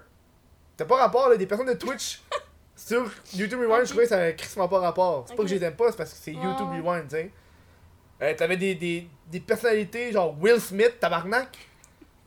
[0.78, 2.22] T'as pas rapport, là, des personnes de Twitch
[2.88, 5.26] sur YouTube Rewind, je trouvais que ça avait crissement pas rapport.
[5.28, 6.68] C'est pas que je les aime pas, c'est parce que c'est YouTube.
[6.70, 7.32] Rewind, tu sais.
[8.22, 11.58] Euh, t'avais des, des, des personnalités, genre Will Smith, tabarnak,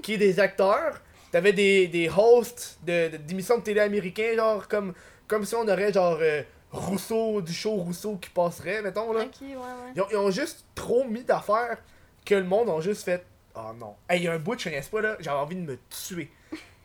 [0.02, 1.00] qui est des acteurs.
[1.30, 4.92] T'avais des, des hosts de, de- d'émissions de télé américains, genre comme,
[5.28, 9.22] comme si on aurait genre euh, Rousseau, du show Rousseau qui passerait, mettons, là.
[9.24, 9.56] Ok, ouais, ouais.
[9.94, 11.78] Ils ont, ils ont juste trop mis d'affaires
[12.24, 13.24] que le monde ont juste fait
[13.56, 13.94] Oh non.
[14.08, 16.28] Hey, il y a un bout, je connais pas là, j'avais envie de me tuer.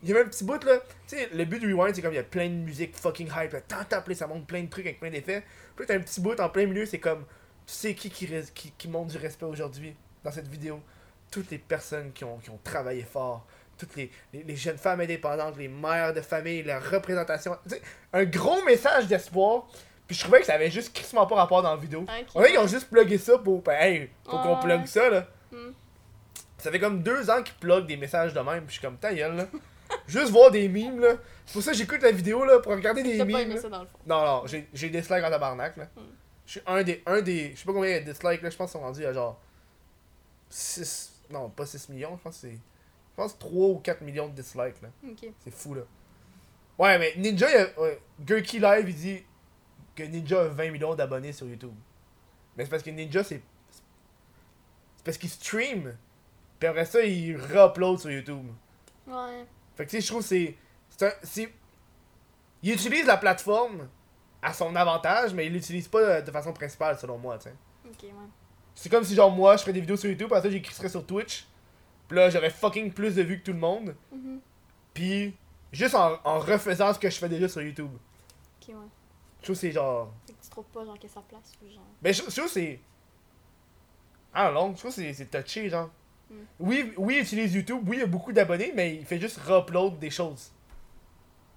[0.01, 0.77] Il y avait un petit bout là,
[1.07, 3.27] tu sais, le but du rewind c'est comme il y a plein de musique fucking
[3.27, 5.43] hype, là, tant tant, ça monte plein de trucs avec plein d'effets.
[5.75, 7.25] Puis t'as un petit bout en plein milieu, c'est comme
[7.65, 10.81] tu sais qui qui, qui, qui montre du respect aujourd'hui dans cette vidéo?
[11.31, 13.45] Toutes les personnes qui ont, qui ont travaillé fort,
[13.77, 17.55] toutes les, les, les jeunes femmes indépendantes, les mères de famille, la représentation.
[17.63, 17.81] Tu sais,
[18.13, 19.67] un gros message d'espoir.
[20.07, 22.01] Puis je trouvais que ça avait juste crissement pas rapport dans la vidéo.
[22.01, 22.09] Ok.
[22.33, 23.61] On dirait qu'ils ont juste plugué ça pour.
[23.61, 24.63] Ben, hey, faut qu'on ouais.
[24.63, 25.27] plug ça, là.
[25.51, 25.71] Hmm.
[26.57, 28.97] Ça fait comme deux ans qu'ils pluguent des messages de même, puis je suis comme,
[28.97, 29.45] ta gueule, là.
[30.09, 31.15] Juste voir des memes, là.
[31.45, 33.33] C'est pour ça que j'écoute la vidéo, là, pour regarder des T'as memes.
[33.35, 33.61] pas aimé là.
[33.61, 33.97] ça dans le fond.
[34.05, 35.85] Non, non, j'ai j'ai des dislikes en tabarnak, là.
[35.95, 36.01] Hmm.
[36.45, 37.03] Je suis un des.
[37.05, 37.51] Un des.
[37.53, 38.49] Je sais pas combien il y a de dislikes, là.
[38.49, 39.39] Je pense qu'ils sont rendus à genre.
[40.49, 41.21] 6.
[41.29, 42.53] Non, pas 6 millions, je pense que c'est.
[42.53, 44.89] Je pense 3 ou 4 millions de dislikes, là.
[45.07, 45.29] Ok.
[45.43, 45.81] C'est fou, là.
[46.77, 49.23] Ouais, mais Ninja, il a, ouais, Gurky Live, il dit
[49.95, 51.73] que Ninja a 20 millions d'abonnés sur YouTube.
[52.55, 53.41] Mais c'est parce que Ninja, c'est.
[53.71, 55.95] C'est parce qu'il stream.
[56.59, 58.45] Puis après ça, il re-upload sur YouTube.
[59.07, 59.45] Ouais.
[59.79, 60.55] Fait que tu sais, je trouve que c'est.
[61.23, 61.49] C'est
[62.61, 63.87] Il utilise la plateforme
[64.41, 67.55] à son avantage, mais il l'utilise pas de façon principale, selon moi, tu sais.
[67.85, 68.09] Ok, ouais.
[68.75, 71.05] C'est comme si, genre, moi, je ferais des vidéos sur YouTube, après ça, j'écrirais sur
[71.05, 71.45] Twitch.
[72.09, 73.95] Puis là, j'aurais fucking plus de vues que tout le monde.
[74.11, 74.41] Mhm.
[74.93, 75.33] Puis,
[75.71, 77.91] juste en, en refaisant ce que je fais déjà sur YouTube.
[78.61, 78.75] Ok, ouais.
[79.39, 80.11] Je trouve que c'est genre.
[80.27, 81.83] Fait que tu trouves pas, genre, que ça place ou genre?
[82.01, 82.81] Ben, je, je trouve que c'est.
[84.33, 85.89] Ah non, je trouve que c'est- c'est touché, genre.
[86.29, 86.33] Mm.
[86.59, 89.97] Oui, oui, il utilise YouTube, oui, il a beaucoup d'abonnés, mais il fait juste re-upload
[89.99, 90.51] des choses.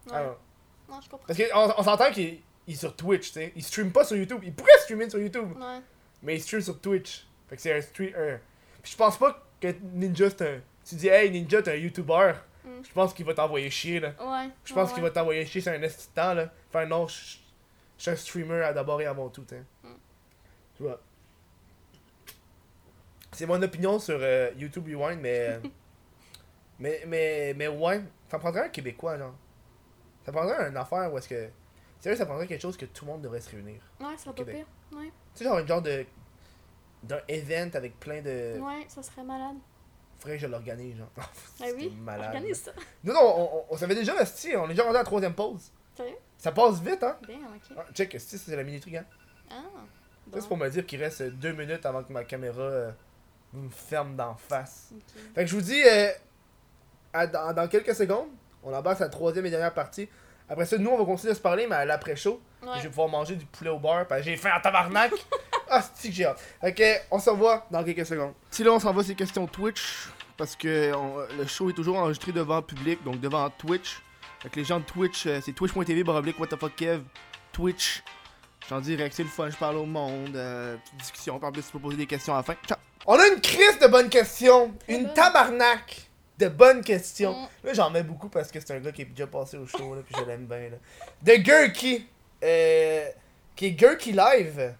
[0.06, 0.12] Ouais.
[0.16, 1.00] Ah non.
[1.00, 1.26] Je comprends.
[1.26, 3.52] Parce qu'on on, s'entend qu'il il est sur Twitch, tu sais.
[3.56, 4.40] Il stream pas sur YouTube.
[4.42, 5.80] Il pourrait streamer sur YouTube, Ouais.
[6.22, 7.26] mais il stream sur Twitch.
[7.48, 8.12] Fait que c'est un stream.
[8.16, 8.38] un-
[8.82, 10.60] Puis je pense pas que Ninja c'est un.
[10.84, 12.32] Tu dis, hey Ninja, t'es un YouTuber.
[12.64, 12.68] Mm.
[12.86, 14.08] Je pense qu'il va t'envoyer chier, là.
[14.20, 14.50] Ouais.
[14.64, 15.80] Je pense ouais, qu'il va t'envoyer chier sur un
[16.14, 16.52] temps, là.
[16.68, 17.36] Enfin, non, je
[17.98, 19.64] suis un streamer à d'abord et avant tout, hein.
[19.84, 19.88] Mm.
[20.76, 21.00] Tu vois.
[23.42, 25.48] C'est mon opinion sur euh, YouTube Rewind, mais.
[25.48, 25.58] euh,
[26.78, 28.00] mais, mais, mais ouais,
[28.30, 29.34] ça prendrait un Québécois, genre.
[30.24, 31.48] Ça prendrait une affaire où est-ce que.
[31.98, 33.82] Sérieux, ça prendrait quelque chose que tout le monde devrait se réunir.
[33.98, 34.66] Ouais, ça serait pas pire.
[34.92, 35.06] Ouais.
[35.34, 36.06] Tu sais, genre, une genre de.
[37.02, 38.60] d'un event avec plein de.
[38.60, 39.56] Ouais, ça serait malade.
[40.20, 41.10] Faudrait que je l'organise, genre.
[41.60, 41.90] Ah oui?
[42.00, 42.26] malade.
[42.26, 42.70] Organise ça.
[43.02, 45.34] Nous, non, on, on, on savait déjà, esti, on est déjà rendu à la troisième
[45.34, 45.72] pause.
[45.96, 46.14] Sérieux?
[46.38, 47.18] Ça passe vite, hein?
[47.26, 47.76] Bien, ok.
[47.76, 49.04] Ah, check, esti, c'est la mini-truc, hein?
[49.50, 49.64] Ah.
[50.32, 52.92] C'est pour me dire qu'il reste deux minutes avant que ma caméra euh,
[53.52, 54.90] me ferme d'en face.
[54.94, 55.02] Ok.
[55.34, 56.10] Fait que je vous dis, euh,
[57.12, 58.28] à- dans, dans quelques secondes,
[58.62, 60.08] on embarque la troisième et dernière partie.
[60.48, 62.68] Après ça, nous, on va continuer à se parler, mais à l'après-chaud, Ouais.
[62.78, 65.12] je vais pouvoir manger du poulet au beurre, parce que j'ai faim en tabarnak.
[65.70, 66.40] ah, c'est que j'ai hâte.
[66.74, 68.34] Que, on se revoit dans quelques secondes.
[68.50, 71.96] Si là, on s'en va, c'est question Twitch, parce que on- le show est toujours
[71.98, 74.02] enregistré devant public, donc devant Twitch.
[74.40, 77.02] Fait que les gens de Twitch, euh, c'est twitch.tv, baroblique, what the fuck, Kev,
[77.52, 78.02] Twitch.
[78.68, 81.62] J'en direct, c'est le fun, je parle au monde, euh, petite discussion, puis en plus
[81.62, 82.54] tu peux poser des questions à la fin.
[82.66, 82.78] Ciao.
[83.06, 85.14] On a une crise de bonnes questions, Très une bonne.
[85.14, 86.08] tabarnak
[86.38, 87.32] de bonnes questions.
[87.34, 87.66] Mm.
[87.66, 89.94] Là j'en mets beaucoup parce que c'est un gars qui est déjà passé au show,
[89.94, 90.70] là, puis je l'aime bien.
[90.70, 90.76] Là.
[91.22, 92.06] De Gurky,
[92.44, 93.08] euh,
[93.56, 94.74] qui est Gurky Live.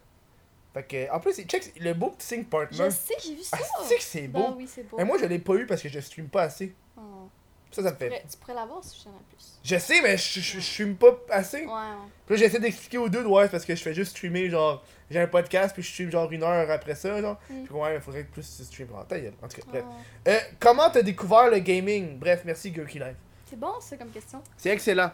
[0.73, 2.87] Fait que, en plus, check le beau petit signe partner.
[2.87, 3.59] Je sais, j'ai vu ça.
[3.61, 4.49] Ah, c'est que c'est beau?
[4.49, 4.99] Ben oui, c'est beau.
[4.99, 6.75] Et moi je l'ai pas eu parce que je stream pas assez.
[6.97, 7.29] Oh.
[7.73, 8.09] Ça, ça me Tu fait.
[8.09, 9.59] pourrais- Tu pourrais l'avoir si j'en ai plus.
[9.65, 11.61] Je sais, mais je, je, je stream pas assez.
[11.65, 12.09] Ouais, ouais.
[12.27, 15.21] Puis là, j'essaie d'expliquer aux deux, ouais, parce que je fais juste streamer, genre, j'ai
[15.21, 17.39] un podcast, puis je stream genre une heure après ça, genre.
[17.51, 17.65] Mm.
[17.65, 18.89] Puis ouais, il faudrait que plus tu stream.
[18.95, 19.85] En tout cas, bref.
[20.29, 22.19] Euh, comment t'as découvert le gaming?
[22.19, 23.17] Bref, merci Gurky Live.
[23.47, 24.43] C'est bon, ça, comme question.
[24.57, 25.11] C'est excellent.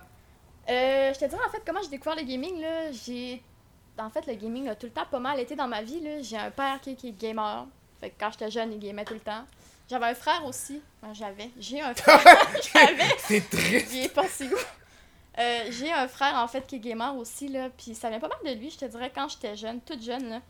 [0.69, 3.43] Euh, je te dirais, en fait, comment j'ai découvert le gaming, là, j'ai...
[3.99, 6.23] En fait, le gaming a tout le temps pas mal été dans ma vie, là.
[6.23, 7.67] J'ai un père qui, qui est gamer.
[8.01, 9.45] Fait que quand j'étais jeune, il gamait tout le temps.
[9.89, 10.83] J'avais un frère aussi.
[11.03, 11.51] Ben, j'avais.
[11.59, 12.19] J'ai un frère.
[12.75, 13.15] j'avais.
[13.19, 13.89] C'est triste.
[13.93, 14.57] Il est où?
[15.39, 18.27] Euh, j'ai un frère en fait qui est gamer aussi là, puis ça vient pas
[18.29, 20.43] mal de lui, je te dirais quand j'étais jeune, toute jeune là.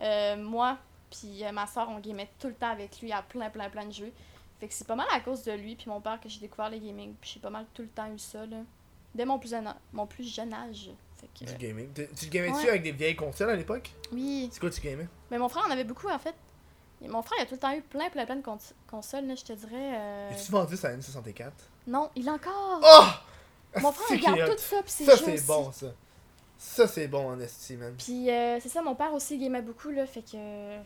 [0.00, 0.78] Euh, moi
[1.10, 3.86] puis euh, ma soeur on gamait tout le temps avec lui à plein plein plein
[3.86, 4.12] de jeux.
[4.60, 6.70] Fait que c'est pas mal à cause de lui puis mon père que j'ai découvert
[6.70, 8.58] le gaming, puis j'ai pas mal tout le temps eu ça là.
[9.16, 9.52] Dès mon plus
[9.92, 10.90] mon plus jeune âge.
[11.36, 11.92] Que, Du gaming.
[11.92, 12.68] Tu, tu gamais-tu Ouais.
[12.68, 13.90] avec des vieilles consoles à l'époque?
[14.12, 15.08] Oui, C'est quoi tu gamais?
[15.30, 16.34] Mais mon frère en avait beaucoup en fait.
[17.08, 18.58] Mon frère, il a tout le temps eu plein, plein, plein de cons-
[18.90, 19.92] consoles, là, je te dirais.
[19.94, 21.50] euh, As-tu vendu ça à N64
[21.86, 22.80] Non, il a encore.
[22.82, 25.86] Oh Mon frère, il garde tout ça, puis c'est Ça, c'est bon, ça.
[26.58, 27.94] Ça, c'est bon en esti, man.
[27.98, 30.82] Puis euh, c'est ça, mon père aussi gamait beaucoup, là, fait que euh,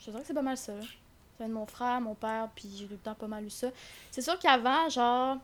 [0.00, 0.74] je te dirais que c'est pas mal ça.
[0.74, 0.82] là.
[0.82, 3.50] Ça vient de mon frère, mon père, puis j'ai tout le temps pas mal eu
[3.50, 3.68] ça.
[4.10, 5.38] C'est sûr qu'avant, genre,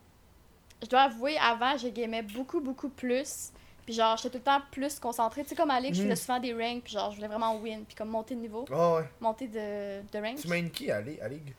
[0.83, 3.51] je dois avouer, avant, je gamais beaucoup, beaucoup plus.
[3.91, 5.43] Puis genre, j'étais tout le temps plus concentrée.
[5.43, 6.11] Tu sais, comme à Ligue, je Mhm.
[6.11, 8.65] faisais souvent des ranks, puis genre, je voulais vraiment win, puis comme monter de niveau,
[8.71, 9.09] Oh, ouais.
[9.21, 10.39] monter de, de rank.
[10.41, 11.53] Tu main qui à, Li- à Ligue?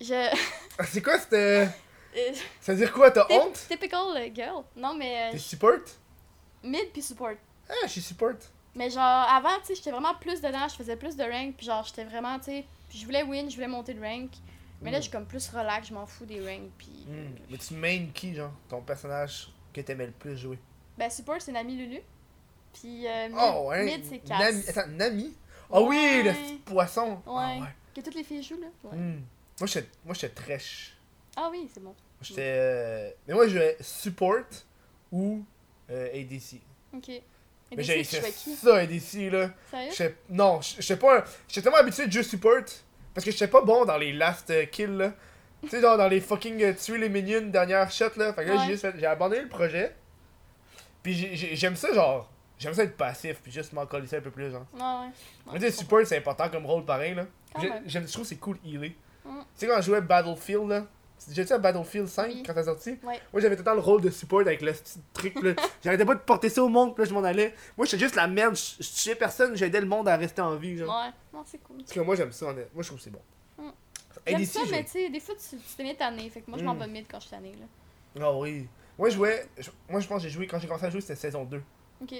[0.00, 0.34] Je.
[0.78, 1.68] Ah, C'est quoi, c'était.
[2.16, 2.32] euh,
[2.62, 3.66] Ça veut dire quoi, t'as honte?
[3.68, 4.64] Typical euh, girl.
[4.74, 5.78] Non, mais T'es euh, support?
[6.62, 7.34] Mid puis support.
[7.68, 8.32] Ah, je suis support.
[8.74, 11.66] Mais genre, avant, tu sais, j'étais vraiment plus dedans, je faisais plus de rank, puis
[11.66, 14.30] genre, j'étais vraiment, tu sais, puis je voulais win, je voulais monter de rank.
[14.80, 15.00] Mais là, Mm.
[15.00, 17.04] je suis comme plus relax, je m'en fous des ranks, puis...
[17.06, 17.34] Hmm.
[17.50, 19.48] Mais tu main qui, genre Ton personnage?
[19.74, 20.58] Que t'aimais le plus jouer?
[20.96, 22.00] Ben, support, c'est Nami Lulu.
[22.72, 23.84] Puis euh, mid, Oh, ouais.
[23.84, 24.62] mid, c'est Nami.
[24.64, 24.76] Cass.
[24.78, 25.34] Attends, Nami?
[25.70, 27.66] Oh oui, le petit poisson Ah, Ouais.
[27.94, 28.68] Que toutes les filles jouent, là.
[28.84, 28.96] Ouais.
[28.96, 29.20] Hmm.
[29.60, 30.96] Moi, j'étais moi, j'étais trèche.
[31.36, 31.94] Ah oui, c'est bon.
[32.20, 32.40] J'étais.
[32.42, 34.44] euh, Mais moi, je jouais support
[35.12, 35.44] ou
[35.90, 36.60] euh, ADC.
[36.94, 37.08] Ok.
[37.76, 39.50] Mais j'ai fait ça, ADC, là.
[39.70, 39.90] Sérieux?
[39.90, 41.24] J'étais- Non, j'étais pas.
[41.48, 42.62] J'étais tellement habitué de jouer support.
[43.12, 45.12] Parce que j'étais pas bon dans les last euh, kills, là.
[45.64, 48.32] Tu sais, genre dans les fucking euh, tuer les minions dernière shot, là.
[48.32, 48.60] Fait que là, Ouais.
[48.66, 49.94] j'ai juste fait- J'ai abandonné le projet.
[51.02, 52.30] Puis j'ai- j'ai- j'aime ça, genre.
[52.58, 54.64] J'aime ça être passif, puis juste m'en coller un peu plus, genre.
[54.74, 55.12] Ouais, ouais.
[55.52, 57.26] Mais tu sais, support, c'est important comme rôle pareil, là.
[57.54, 57.82] Quand J'ai- même.
[57.86, 58.94] J'aime, je trouve que c'est cool healer.
[59.24, 59.30] Mm.
[59.40, 60.84] Tu sais, quand je jouais Battlefield, là.
[61.30, 62.42] J'ai à Battlefield 5 Oui.
[62.44, 62.98] quand t'as sorti?
[63.02, 63.18] Ouais.
[63.32, 65.52] Moi j'avais tout le temps le rôle de support avec le petit truc là.
[65.82, 67.54] J'arrêtais pas de porter ça au monde, puis là je m'en allais.
[67.78, 70.54] Moi j'étais juste la merde, je je tuais personne, j'aidais le monde à rester en
[70.56, 70.88] vie, genre.
[70.94, 71.10] Ouais.
[71.32, 71.78] Non, c'est cool.
[71.78, 72.70] Parce que moi j'aime ça, honnêtement.
[72.74, 73.20] Moi je trouve que c'est bon.
[74.26, 76.64] J'aime ça, mais tu sais, des fois, tu, tu t'es tanné, fait que moi, je
[76.64, 76.78] m'en Mm.
[76.80, 77.66] vais mid quand je suis tanné, là.
[78.24, 78.66] Ah oui.
[78.96, 79.48] Moi je jouais.
[79.88, 81.60] Moi je pense que j'ai joué quand j'ai commencé à jouer c'était saison 2.
[82.02, 82.14] Ok.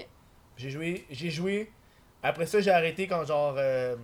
[0.57, 1.05] J'ai joué.
[1.09, 1.71] J'ai joué.
[2.21, 3.95] Après ça j'ai arrêté quand genre euh,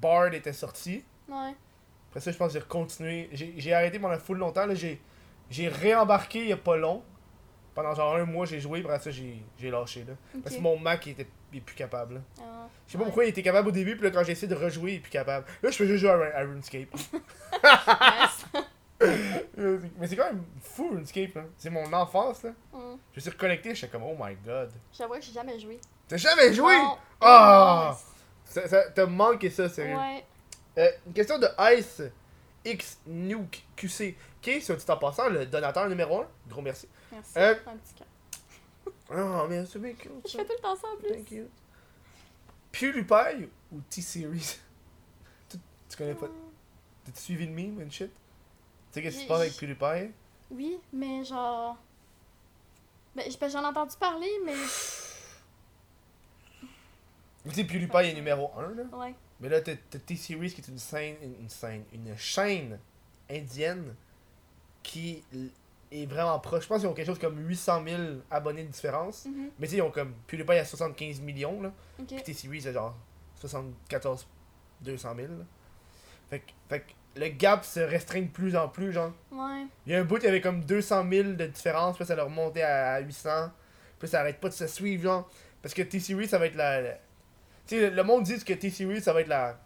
[0.00, 1.02] Bard était sorti.
[1.28, 1.52] Ouais.
[2.10, 3.28] Après ça je pense que j'ai continué.
[3.32, 4.66] J'ai arrêté pendant full longtemps.
[4.72, 5.00] J'ai.
[5.68, 7.02] Réembarqué il y a pas long.
[7.74, 10.14] Pendant genre un mois j'ai joué, après ça j'ai lâché là.
[10.44, 12.22] Parce que mon Mac il était il est plus capable.
[12.40, 13.08] Ah, Je sais pas ouais.
[13.08, 15.00] pourquoi il était capable au début, puis là quand j'ai essayé de rejouer, il est
[15.00, 15.46] plus capable.
[15.62, 16.88] Là je peux juste jouer à, Run- à RuneScape.
[19.96, 21.42] Mais c'est quand même fou RuneScape là.
[21.56, 22.50] C'est mon enfance là.
[22.72, 22.96] Mm.
[23.14, 24.70] Je suis reconnecté, j'étais comme oh my god.
[24.92, 25.80] J'avoue que j'ai jamais joué.
[26.08, 26.74] T'as jamais joué?
[27.20, 27.96] Ah!
[28.44, 29.96] Ça, ça t'as manqué ça, sérieux.
[29.96, 30.24] Ouais.
[30.78, 32.02] Euh, une question de Ice
[32.64, 34.16] X Nuke QC.
[34.42, 36.26] Qui est, soit dit en passant, le donateur numéro 1.
[36.48, 36.88] Gros merci.
[37.12, 37.32] Merci.
[37.36, 38.06] Euh, Un petit cœur.
[39.12, 40.12] Oh, mais c'est bien cute.
[40.24, 41.08] Je fais tout le temps ça en plus.
[41.08, 41.48] Thank you.
[42.70, 44.58] PewDiePie ou T-Series?
[45.48, 45.58] tu,
[45.88, 46.28] tu connais pas?
[47.04, 48.10] T'as suivi le meme and shit?
[48.10, 48.12] Tu
[48.92, 50.12] sais qu'est-ce qui se passe avec PewDiePie?
[50.50, 51.76] Oui, mais genre.
[53.16, 54.54] Ben, ben, j'en ai entendu parler, mais.
[57.42, 58.82] Tu sais, PewDiePie est numéro 1 là.
[58.92, 59.14] Ouais.
[59.40, 62.78] Mais là, t'as T-Series qui est une scène, une scène, une chaîne
[63.30, 63.94] indienne
[64.82, 65.24] qui
[65.92, 66.64] est vraiment proche.
[66.64, 69.24] Je pense qu'ils ont quelque chose comme 800 000 abonnés de différence.
[69.26, 69.50] Mhm.
[69.58, 71.72] Mais tu sais, ils ont comme PewDiePie à 75 millions là.
[71.98, 72.06] Ok.
[72.08, 72.94] Puis T-Series c'est genre
[73.36, 74.26] 74
[74.82, 75.44] 200 000 là.
[76.28, 76.84] Fait que, fait que
[77.20, 79.12] le gap se restreint de plus en plus, genre.
[79.32, 79.66] Ouais.
[79.84, 82.14] Il y a un bout, il y avait comme 200 000 de différence, puis ça
[82.14, 83.50] leur remontait à 800.
[83.98, 85.28] Puis ça arrête pas de se suivre, genre.
[85.60, 86.80] Parce que T-Series, ça va être la.
[86.80, 86.92] la-
[87.66, 89.58] Tu sais, le- le monde dit que T-Series, ça va être la.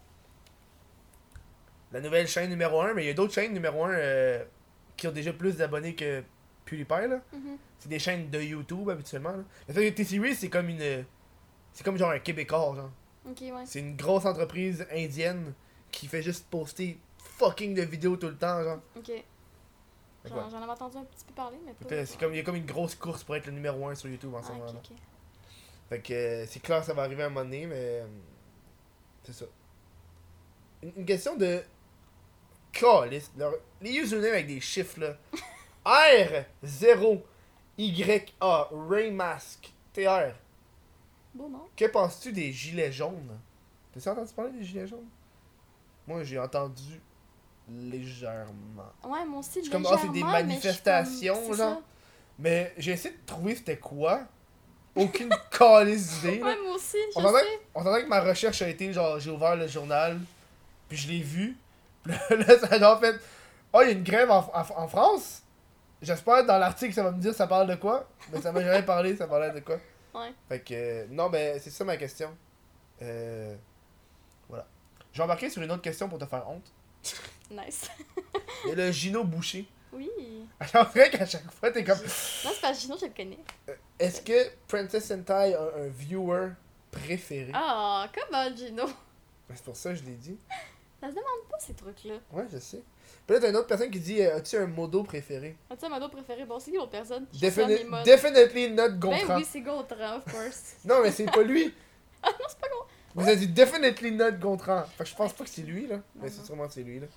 [1.91, 3.91] La nouvelle chaîne numéro 1, mais il y a d'autres chaînes numéro 1
[4.97, 6.23] qui ont déjà plus d'abonnés que
[6.65, 7.21] PewDiePie, là.
[7.33, 7.57] Mhm.
[7.79, 9.43] C'est des chaînes de YouTube habituellement, là.
[9.67, 11.05] Mais fait que T-Series, c'est comme une.
[11.73, 12.91] C'est comme genre un Québécois, genre.
[13.29, 13.65] Ok, ouais.
[13.65, 15.53] C'est une grosse entreprise indienne
[15.91, 18.79] qui fait juste poster fucking de vidéos tout le temps, genre.
[18.95, 19.11] Ok.
[20.27, 22.05] J'en avais entendu un petit peu parler, mais pas.
[22.05, 24.09] C'est comme, il y a comme une grosse course pour être le numéro 1 sur
[24.09, 24.65] YouTube en ce Ah, moment.
[24.65, 24.71] là.
[24.79, 24.97] ok.
[25.89, 27.75] Fait que euh, c'est clair que ça va arriver à un moment donné, mais.
[27.75, 28.07] euh,
[29.23, 29.45] C'est ça.
[30.81, 31.61] Une, une question de.
[32.79, 33.31] Calice.
[33.37, 35.15] Leur- Les usernames avec des chiffres là.
[35.85, 37.21] R0
[37.77, 40.33] YA Raymask TR.
[41.33, 41.67] Beau nom.
[41.75, 43.37] Que penses-tu des gilets jaunes?
[43.93, 45.07] T'as entendu parler des gilets jaunes?
[46.07, 46.99] Moi j'ai entendu
[47.69, 48.91] légèrement.
[49.03, 51.75] Ouais, moi aussi, C'est comme, ah, c'est des légèrement, mais manifestations, c'est genre.
[51.75, 51.81] ça.
[52.37, 54.21] Mais j'ai essayé de trouver c'était quoi.
[54.95, 56.41] Aucune calice d'idée.
[56.43, 57.45] Ouais, moi aussi, je On sais.
[57.73, 60.19] on que ma recherche a été genre j'ai ouvert le journal
[60.87, 61.55] puis je l'ai vu.
[62.29, 63.15] Là, ça a genre fait
[63.73, 65.41] Oh il y a une grève en, en- en France?
[66.01, 68.07] J'espère dans l'article ça va me dire ça parle de quoi.
[68.31, 69.77] Mais ça m'a jamais parlé, ça parlait de quoi.
[70.13, 70.31] Ouais.
[70.47, 72.29] Fait que euh, non ben c'est ça ma question.
[73.01, 73.55] Euh,
[74.47, 74.65] voilà.
[75.11, 76.71] Je vais embarquer sur une autre question pour te faire honte.
[77.51, 77.89] Nice.
[78.63, 79.67] Il y a le Gino Boucher.
[79.93, 80.09] Oui.
[80.59, 82.03] Alors vrai qu'à chaque fois t'es comme Non,
[82.53, 83.39] c'est que Gino, je le connais.
[83.99, 86.49] Est-ce que Princess Sentai a un viewer
[86.91, 87.51] préféré?
[87.53, 88.85] Ah, comment Gino?
[89.53, 90.37] C'est pour ça que je l'ai dit.
[91.05, 92.15] Ça se demande pas ces trucs-là.
[92.31, 92.81] Ouais, je sais.
[93.27, 95.55] Puis là, t'as une autre personne qui dit euh, As-tu un modo préféré?
[95.69, 96.45] As-tu un modo préféré?
[96.45, 97.27] Bon, c'est qui l'autre personne?
[97.31, 98.03] Defini-.
[98.03, 99.35] Definitely not Ben Gontran.
[99.37, 100.77] oui, c'est Gontran, of course.
[100.85, 101.71] Non, mais c'est pas lui.
[102.23, 102.87] ah non, c'est pas Gontran.
[103.13, 104.83] Vous avez dit Definitely not Gontran.
[104.97, 105.99] Fait que je pense pas que c'est lui, là.
[106.15, 107.07] Mais c'est sûrement que c'est lui, là.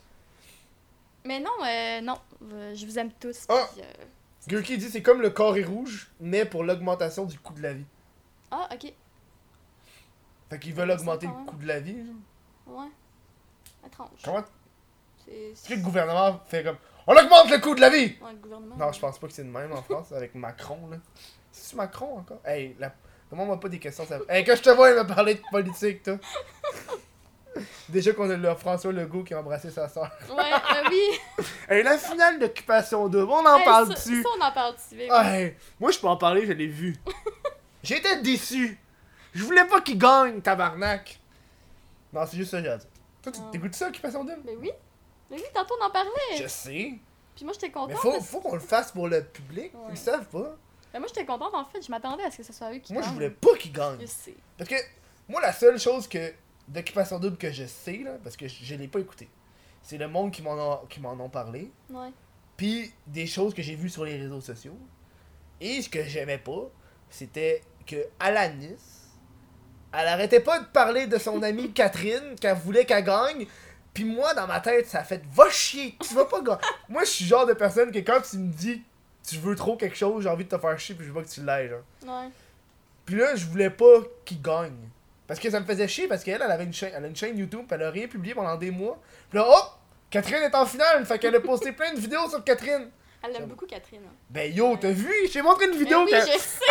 [1.24, 2.18] Mais non, euh, non.
[2.52, 3.46] euh, je vous aime tous.
[3.48, 3.70] Ah!
[3.72, 4.04] puis, euh,
[4.48, 7.86] Gurki dit C'est comme le carré rouge, mais pour l'augmentation du coût de la vie.
[8.50, 8.92] Ah, ok.
[10.50, 12.04] Fait qu'ils veulent augmenter le coût de la vie.
[12.04, 12.80] genre.
[12.80, 12.88] Ouais.
[13.86, 14.08] Étrange.
[14.24, 14.44] Comment?
[15.24, 15.32] C'est.
[15.32, 16.76] est-ce que le gouvernement fait comme
[17.06, 18.16] On augmente le coût de la vie?
[18.20, 18.76] Ouais, le gouvernement.
[18.76, 20.96] Non, je pense pas que c'est le même en France avec Macron, là.
[21.52, 22.40] C'est Macron encore?
[22.44, 22.92] Hey, la...
[23.30, 24.06] demande-moi pas des questions.
[24.06, 24.18] Ça...
[24.28, 26.18] Hey, quand je te vois, il m'a parlé de politique, toi.
[27.88, 30.10] Déjà qu'on a le François Legault qui a embrassé sa soeur.
[30.30, 31.44] Ouais, euh, oui.
[31.68, 34.22] Hey, la finale d'occupation double, on en Hey, parle dessus.
[34.22, 35.02] Ça, on en parle dessus.
[35.10, 36.96] Ah, hey, moi, je peux en parler, je l'ai vu.
[37.82, 38.78] J'étais déçu.
[39.34, 41.18] Je voulais pas qu'il gagne, tabarnak.
[42.12, 42.88] Non, c'est juste ça que j'ai à dire.
[43.22, 43.48] Toi, tu Ah.
[43.52, 44.70] t'écoutes ça, occupation double Mais oui.
[45.30, 46.10] Mais oui, tantôt on en parlait.
[46.38, 46.94] Je sais.
[47.36, 47.90] Puis moi, j'étais contente.
[47.90, 49.72] Mais faut, parce- faut qu'on le fasse pour le public.
[49.74, 49.80] Ouais.
[49.90, 50.56] Ils savent pas.
[50.92, 51.82] Mais moi, j'étais contente en fait.
[51.84, 53.14] Je m'attendais à ce que ce soit eux qui Moi, je gagnent.
[53.14, 54.00] voulais pas qu'il gagne.
[54.00, 54.34] Je sais.
[54.56, 54.76] Parce que
[55.28, 56.32] moi, la seule chose que
[56.66, 59.28] d'occupation double que je sais, là, parce que je, je l'ai pas écouté,
[59.82, 61.70] c'est le monde qui m'en a- qui m'en ont parlé.
[61.90, 62.10] Ouais.
[62.56, 64.76] Puis des choses que j'ai vues sur les réseaux sociaux.
[65.60, 66.70] Et ce que j'aimais pas,
[67.10, 68.76] c'était que Alanis,
[69.92, 73.46] elle arrêtait pas de parler de son amie Catherine, qu'elle voulait qu'elle gagne.
[73.94, 76.60] Puis moi, dans ma tête, ça a fait va chier, tu vas pas gagner.
[76.88, 78.82] moi, je suis le genre de personne que quand tu me dis
[79.28, 81.26] tu veux trop quelque chose, j'ai envie de te faire chier, puis je veux pas
[81.26, 81.82] que tu l'aies, genre.
[82.06, 82.30] Ouais.
[83.04, 84.88] Puis là, je voulais pas qu'il gagne.
[85.26, 87.16] Parce que ça me faisait chier, parce qu'elle, elle avait une chaîne, elle a une
[87.16, 88.98] chaîne YouTube, puis elle a rien publié pendant des mois.
[89.28, 89.78] Puis là, hop!
[90.10, 92.88] Catherine est en finale, fait qu'elle a posté plein de vidéos sur Catherine.
[93.22, 94.02] Elle l'aime beaucoup, Catherine.
[94.30, 95.12] Ben yo, t'as vu?
[95.30, 96.12] J'ai montré une Mais vidéo oui,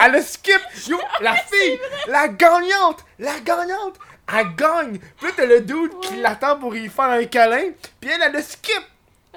[0.01, 0.61] elle a skip.
[0.87, 3.95] Yo, la fille, la gagnante, la gagnante,
[4.33, 4.97] elle gagne.
[5.17, 7.71] Puis là, t'as le dude qui l'attend pour y faire un câlin.
[7.99, 8.81] Puis elle, elle a skip.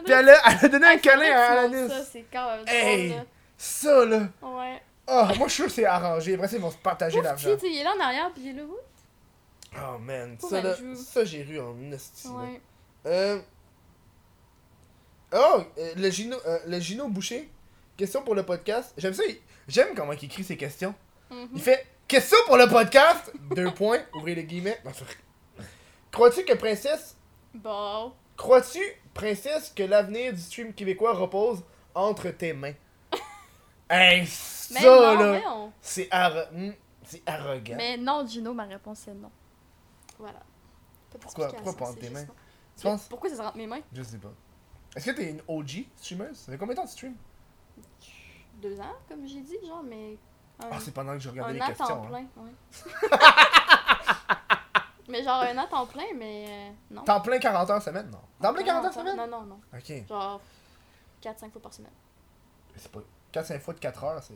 [0.05, 1.89] Puis elle a, elle a donné un Hey, câlin à Alanis.
[1.89, 3.11] Ça, c'est quand même Hey.
[3.11, 3.25] drôle,
[3.59, 4.21] Ça, là.
[4.43, 4.83] Ouais.
[5.09, 6.35] Oh, moi, je suis sûr que c'est arrangé.
[6.35, 7.51] Après, ils vont se partager l'argent.
[7.63, 8.63] il est là en arrière, puis il est là.
[8.63, 8.79] ouh.
[9.77, 10.37] Oh, man.
[10.41, 12.29] Ça, là, ça j'ai ru en esti.
[12.29, 12.61] Ouais.
[13.07, 13.41] Euh...
[15.33, 17.49] Oh, euh, le, Gino, euh, le Gino Boucher.
[17.97, 18.93] Question pour le podcast.
[18.97, 19.23] J'aime ça.
[19.29, 19.39] il-
[19.69, 20.95] J'aime comment il écrit ses questions.
[21.31, 21.49] Mhm.
[21.55, 24.81] Il fait Question pour le podcast Deux points, ouvrez les guillemets.
[24.85, 25.15] Non, c'est vrai.
[26.11, 27.17] Crois-tu que Princesse.
[27.55, 28.13] Bon.
[28.37, 28.81] Crois-tu,
[29.15, 31.63] Princesse, que l'avenir du stream québécois repose
[31.95, 32.73] entre tes mains?
[33.93, 35.73] Hey, ça Mais non, là, voyons.
[35.81, 36.71] c'est arro- hmm,
[37.05, 37.75] c'est arrogant.
[37.77, 39.31] Mais non, Gino, ma réponse est non.
[40.19, 40.39] Voilà.
[40.39, 42.27] Pas Pourquoi- d'explication, pourquoi pas entre c'est tes juste mains?
[42.27, 42.35] non.
[42.77, 43.03] Tu penses?
[43.09, 43.81] Pourquoi ça se rentre mes mains?
[43.93, 44.33] Je sais pas.
[44.97, 47.15] Est-ce que t'es une OG streamer Ça fait combien de temps que tu stream?
[48.61, 50.19] Deux ans, comme j'ai dit, genre, mais.
[50.63, 51.87] Un, Ah, c'est pendant que je regardais un les an questions.
[51.87, 52.09] temps hein.
[52.09, 52.53] plein, ouais.
[55.09, 56.47] mais genre un an temps plein, mais.
[56.49, 57.03] euh, non.
[57.05, 58.19] Temps plein 40 heures semaine, non?
[58.43, 59.17] Temps plein Non, 40 heures semaine?
[59.17, 59.61] Non, non, non.
[59.75, 60.07] Ok.
[60.09, 60.41] Genre
[61.23, 61.93] 4-5 fois par semaine.
[62.77, 63.01] C'est pas.
[63.33, 64.35] 4-5 fois de 4 heures, c'est.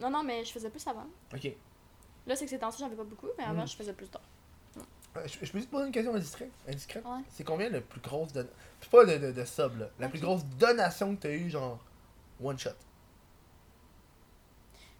[0.00, 1.06] Non, non, mais je faisais plus avant.
[1.32, 1.44] Ok.
[2.26, 3.68] Là, c'est que ces temps-ci, j'en avais pas beaucoup, mais avant, Mm.
[3.68, 4.22] je faisais plus d'heures.
[5.16, 6.50] Euh, Je, je peux juste poser une question indiscrète.
[6.68, 7.04] indiscrète?
[7.04, 7.20] Ouais.
[7.30, 8.46] C'est combien le plus grosse don...
[8.80, 9.86] C'est pas de, de, de sub, là.
[9.98, 11.78] La plus grosse donation que t'as eu, genre.
[12.42, 12.70] One shot?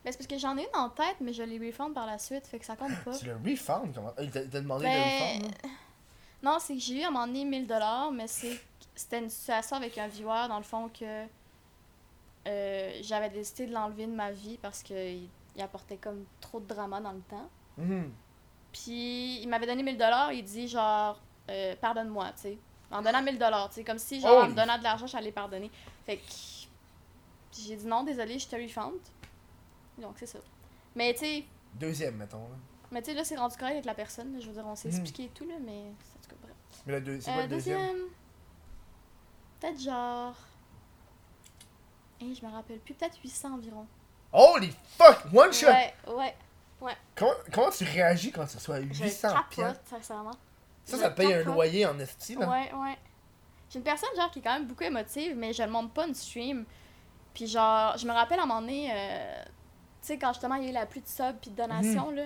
[0.05, 2.19] Mais c'est parce que j'en ai une en tête, mais je l'ai refund par la
[2.19, 3.17] suite, fait que ça compte pas.
[3.17, 4.13] Tu le refund comment?
[4.21, 5.71] Il t'a il t'a demandé de Ben, le refund, là?
[6.43, 8.61] Non, c'est que j'ai eu à un moment donné 1000$, mais c'est
[8.95, 11.25] c'était une situation avec un viewer, dans le fond, que
[12.47, 16.67] euh, j'avais décidé de l'enlever de ma vie parce qu'il il apportait comme trop de
[16.67, 17.49] drama dans le temps.
[17.79, 18.11] Mhm.
[18.75, 21.19] Puis il m'avait donné 1000$, il dit genre,
[21.49, 22.59] euh, pardonne-moi, tu sais.
[22.91, 25.71] En donnant 1000$, tu sais, comme si, genre, en me donnant de l'argent, j'allais pardonner.
[26.05, 26.23] Fait que
[27.57, 28.99] j'ai dit non, désolé, je te refund.
[29.99, 30.41] Donc c'est ça.
[30.97, 31.45] Mais tu sais,
[31.75, 32.39] Deuxième, mettons.
[32.49, 32.57] Là.
[32.91, 34.37] mais tu sais, là, c'est rendu correct avec la personne.
[34.41, 35.01] Je veux dire, on s'est Mhm.
[35.01, 36.55] expliqué et tout, là, mais c'est en tout cas, bref.
[36.87, 37.21] Mais la deux...
[37.21, 38.07] c'est quoi Euh, le deuxième, deuxième.
[39.61, 40.35] Peut-être genre.
[42.21, 43.87] Eh, je me rappelle plus, peut-être 800 environ.
[44.33, 45.21] Holy fuck!
[45.33, 45.67] One shot!
[45.69, 46.35] Ouais, ouais.
[47.17, 49.51] Comment, comment tu réagis quand tu reçois Je 800 piastres?
[49.51, 50.33] capote, sincèrement.
[50.85, 52.49] Ça, Je ça paye un loyer en esti, là.
[52.49, 52.99] Ouais, ouais.
[53.71, 56.07] J'ai une personne, genre, qui est quand même beaucoup émotive, mais je ne montre pas
[56.07, 56.65] une stream.
[57.33, 59.43] Puis, genre, je me rappelle à un moment donné, euh,
[60.03, 62.11] tu sais, quand justement il y a eu la pluie de subs puis de donations,
[62.11, 62.17] Mhm.
[62.17, 62.23] là.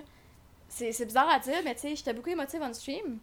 [0.69, 3.19] C'est bizarre à dire, mais tu sais, j'étais beaucoup émotive en stream.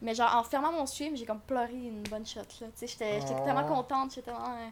[0.00, 2.68] Mais genre, en fermant mon stream, j'ai comme pleuré une bonne shot, là.
[2.78, 3.44] Tu sais, j'étais Oh.
[3.44, 4.46] tellement contente, j'étais tellement.
[4.56, 4.68] euh,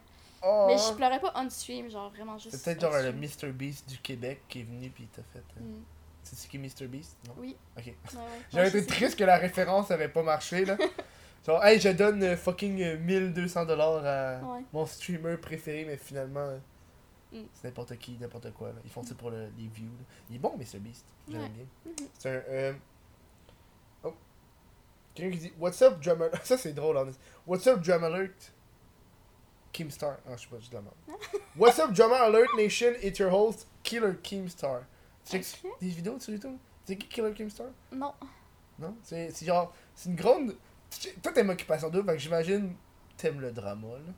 [0.47, 0.65] Oh.
[0.69, 2.55] Mais je pleurais pas on stream, genre vraiment juste.
[2.57, 3.13] C'est peut-être genre le.
[3.15, 3.51] Mr.
[3.53, 5.39] Beast du Québec qui est venu il t'a fait.
[5.57, 5.83] euh, Mm.
[6.25, 6.87] C'est qui Mr.
[6.89, 7.17] Beast?
[7.29, 7.35] Non?
[7.39, 7.57] Oui.
[7.77, 7.87] Ok.
[7.87, 7.95] Ouais.
[8.53, 10.77] J'aurais été triste que la référence avait pas marché là.
[11.47, 14.63] Genre, hey, je donne euh, fucking euh, 1200 dollars à Ouais.
[14.73, 16.59] mon streamer préféré, mais finalement, euh,
[17.33, 17.47] Mm.
[17.53, 18.69] c'est n'importe qui, n'importe quoi.
[18.69, 18.75] Là.
[18.85, 19.87] Ils font ça pour le- les views.
[19.87, 20.05] là.
[20.31, 20.79] Il est bon, Mr.
[20.79, 21.05] Beast.
[21.29, 21.49] J'aime Ouais.
[21.49, 21.65] bien.
[21.87, 22.09] Mhm.
[22.17, 22.43] C'est un.
[22.49, 22.73] euh,
[24.05, 24.15] Oh.
[25.15, 26.41] Quelqu'un qui dit What's up, Drum Alert?
[26.47, 27.07] Ça, c'est drôle, en
[27.47, 28.53] What's up, Drum Alert?
[29.73, 30.19] Keemstar.
[30.29, 30.95] Ah, je sais pas, je la merde.
[31.57, 34.83] What's up, Drummer Alert Nation, it's your host, Killer Keemstar.
[35.25, 36.57] Tu checkes des vidéos sur YouTube?
[36.85, 38.13] C'est qui Killer Keemstar Non.
[38.79, 38.97] Non?
[39.03, 39.73] C'est genre.
[39.95, 40.55] C'est une grande.
[40.91, 42.75] tu Toi, t'aimes Occupation 2, fait que j'imagine
[43.17, 44.13] t'aimes le drama, là.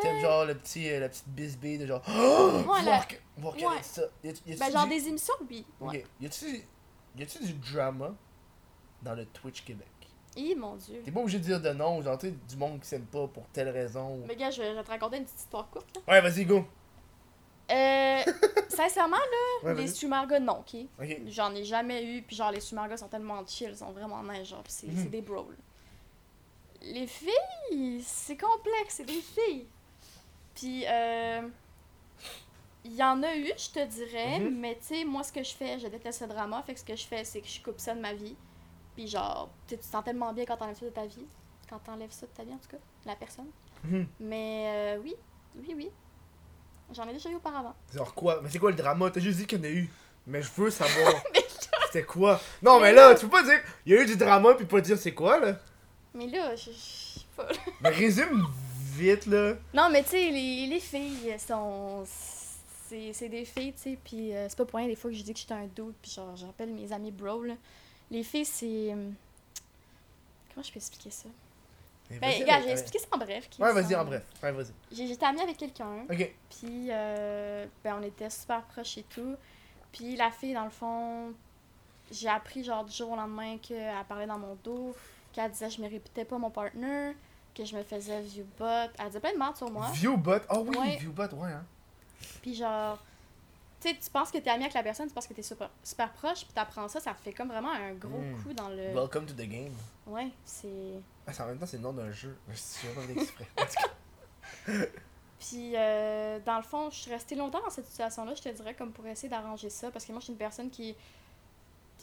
[0.00, 2.02] T'aimes Ben, genre le petit, euh, la petite bisbille de genre.
[2.08, 3.06] Oh, Ouais, voir
[3.36, 3.82] voir ouais.
[3.82, 4.02] ça.
[4.24, 5.66] Y a-tu ben genre du- des émissions, oui.
[5.80, 5.98] Ouais.
[6.02, 6.10] Ok.
[6.20, 6.64] Y a-tu
[7.16, 8.14] y a-tu du drama
[9.02, 9.86] dans le Twitch Québec?
[10.34, 11.02] Hi, mon dieu.
[11.04, 13.28] T'es pas obligé de dire de nom, genre, tu sais, du monde qui s'aime pas
[13.28, 14.14] pour telle raison.
[14.16, 15.86] ou- Mais gars, je vais je vais te raconter une petite histoire courte.
[15.94, 16.02] Là.
[16.14, 16.64] Ouais, vas-y, go.
[17.72, 18.22] Euh,
[18.68, 20.76] sincèrement, là, Ouais, les gars, non, ok?
[21.00, 21.20] Ok.
[21.28, 24.48] J'en ai jamais eu, puis genre, les gars sont tellement chill, ils sont vraiment nice,
[24.48, 24.96] genre, c'est Mhm.
[24.96, 25.46] c'est des bros.
[26.82, 29.66] Les filles, c'est complexe, c'est des filles.
[30.54, 31.48] Puis, euh,
[32.84, 34.58] il y en a eu, je te dirais, Mhm.
[34.58, 36.84] mais tu sais, moi, ce que je fais, je déteste le drama, fait que ce
[36.84, 38.34] que je fais, c'est que je coupe ça de ma vie.
[38.96, 41.24] Puis genre, tu te sens tellement bien quand t'enlèves ça de ta vie.
[41.70, 43.50] Quand t'enlèves ça de ta vie, en tout cas, la personne.
[43.84, 44.06] Mhm.
[44.20, 45.14] Mais euh, oui,
[45.56, 45.90] oui, oui.
[46.94, 47.74] J'en ai déjà eu auparavant.
[47.94, 48.40] Genre quoi?
[48.42, 49.10] Mais c'est quoi le drama?
[49.10, 49.88] T'as juste dit qu'il y en a eu.
[50.26, 51.14] Mais je veux savoir.
[51.86, 52.40] C'était quoi?
[52.62, 54.80] Non, mais là, tu peux pas dire il y a eu du drama puis pas
[54.80, 55.56] dire c'est quoi là.
[56.14, 57.48] Mais là, je je sais pas.
[57.80, 58.46] Mais résume
[58.94, 59.54] vite là.
[59.74, 62.04] Non, mais tu sais, les, les filles sont.
[62.06, 65.16] C'est c'est des filles, tu sais, puis euh, c'est pas pour rien des fois que
[65.16, 67.54] je dis que j'étais un doute, puis genre, j'appelle mes amis bro, là.
[68.10, 68.92] Les filles, c'est.
[68.92, 69.14] hum,
[70.52, 71.28] Comment je peux expliquer ça?
[72.20, 73.48] Mais Ben, regarde, j'ai expliqué ça en bref.
[73.58, 74.22] Ouais, vas-y en bref.
[74.42, 74.72] Ouais, vas-y.
[75.08, 76.30] J'étais amie avec quelqu'un, Ok.
[76.50, 79.36] puis euh, ben, on était super proches et tout.
[79.92, 81.32] Puis la fille, dans le fond,
[82.10, 84.94] j'ai appris genre du jour au lendemain qu'elle parlait dans mon dos,
[85.32, 87.12] qu'elle disait que je méritais pas mon partner,
[87.54, 88.64] que je me faisais viewbot.
[88.98, 89.88] Elle disait plein de merde sur moi.
[89.92, 90.38] Viewbot.
[90.50, 90.96] Oh oui, Ouais.
[90.96, 91.64] Viewbot, ouais, hein.
[92.40, 92.98] Puis genre,
[93.80, 95.68] tu sais, tu penses que t'es ami avec la personne, tu penses que t'es super,
[95.82, 98.42] super proche, puis t'apprends ça, ça fait comme vraiment un gros Mm.
[98.42, 98.94] coup dans le...
[98.94, 99.72] Welcome to the game.
[100.06, 100.68] Ouais, c'est...
[101.26, 102.36] Ah, en même temps, c'est le nom d'un jeu.
[102.48, 102.54] Je
[103.26, 103.66] tout cas.
[105.38, 108.74] Puis euh, dans le fond, je suis restée longtemps dans cette situation-là, je te dirais,
[108.74, 110.94] comme pour essayer d'arranger ça, parce que moi, je suis une personne qui...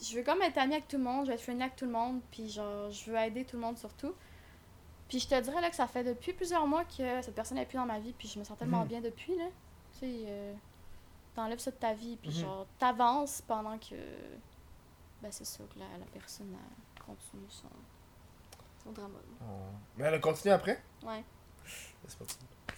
[0.02, 1.84] Je veux comme être amie avec tout le monde, je veux être friendly avec tout
[1.86, 4.14] le monde, puis genre, je veux aider tout le monde surtout.
[5.08, 7.66] Puis je te dirais là que ça fait depuis plusieurs mois que cette personne n'est
[7.66, 8.88] plus dans ma vie, puis je me sens tellement Mhm.
[8.88, 9.46] bien depuis, là.
[9.94, 10.54] Tu sais, euh,
[11.34, 12.36] t'enlèves ça de ta vie, puis Mhm.
[12.36, 13.94] genre, t'avances pendant que...
[15.22, 16.54] Ben c'est ça, que la, la personne
[16.96, 17.68] elle continue son,
[18.86, 19.14] drama.
[19.18, 19.46] là.
[19.46, 19.74] Oh.
[19.96, 20.80] Mais elle a continué après?
[21.02, 21.24] Ouais,
[22.06, 22.24] C'est pas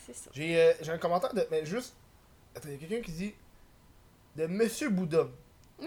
[0.05, 0.31] c'est ça.
[0.33, 1.47] J'ai euh, j'ai un commentaire de.
[1.51, 1.95] Mais juste.
[2.57, 3.35] Attends, il y a quelqu'un qui dit.
[4.37, 5.25] De Monsieur Bouddha.
[5.79, 5.87] Putain!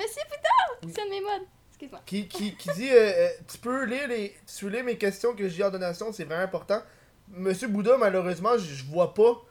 [0.83, 0.91] Oui.
[0.93, 1.47] C'est un de mes modes.
[1.69, 2.01] Excuse-moi.
[2.05, 2.89] Qui, qui, qui dit.
[2.91, 4.35] euh, euh, tu peux lire les.
[4.45, 6.81] Tu peux lire mes questions que j'ai en donation, c'est vraiment important.
[7.29, 9.41] Monsieur Bouddha, malheureusement, je, vois pas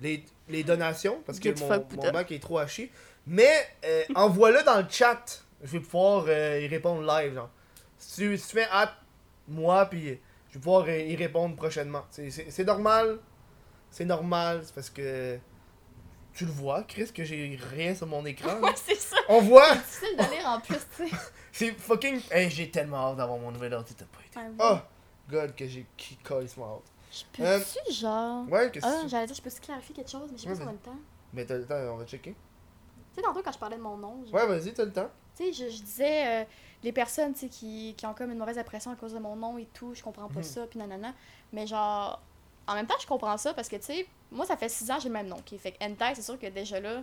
[0.00, 2.12] les, les donations parce que mon, mon Bouddha.
[2.12, 2.92] Mac est trop haché.
[3.26, 3.66] Mais
[4.14, 5.42] envoie-le dans le chat.
[5.62, 7.34] Je vais pouvoir y répondre live.
[7.34, 7.50] Genre.
[7.98, 8.92] Si tu, si tu mets hâte,
[9.52, 10.18] moi, puis
[10.48, 12.02] je vais pouvoir euh, y répondre prochainement.
[12.10, 12.30] C'est-
[12.64, 13.18] normal.
[13.90, 14.62] C'est normal.
[14.64, 15.38] C'est parce que.
[16.34, 18.58] Tu le vois, Chris, que j'ai rien sur mon écran.
[18.62, 19.16] Ouais, c'est ça.
[19.28, 19.74] On voit.
[19.86, 21.16] C'est difficile de lire en plus, tu sais.
[21.52, 22.20] C'est fucking.
[22.30, 24.38] Hey, j'ai tellement hâte d'avoir mon nouvel ordi, t'as pas été.
[24.48, 24.56] Oui.
[24.58, 24.78] Oh,
[25.28, 26.82] God, que j'ai qui colle hâte.
[27.36, 28.48] Je Euh, peux-tu, genre?
[28.48, 29.08] Ouais, qu'est-ce Ah, que c'est?
[29.10, 30.72] j'allais dire, je peux-tu clarifier quelque chose, mais je sais Ouais, pas si on a
[30.72, 30.98] le temps.
[31.34, 32.30] Mais t'as le temps, on va checker.
[32.32, 35.10] Tu sais, tantôt, quand je parlais de mon nom, Ouais, vas-y, t'as le temps.
[35.36, 36.44] tu sais, je, je disais, euh,
[36.82, 39.66] les personnes, qui, qui ont comme une mauvaise impression à cause de mon nom et
[39.66, 40.42] tout, je comprends pas Mhm.
[40.44, 41.12] ça, puis nanana.
[41.52, 42.20] Mais genre,
[42.66, 44.96] en même temps, je comprends ça parce que, tu sais, moi, ça fait 6 ans
[44.96, 47.02] que j'ai le même nom, qui fait que Hentai, c'est sûr que déjà là,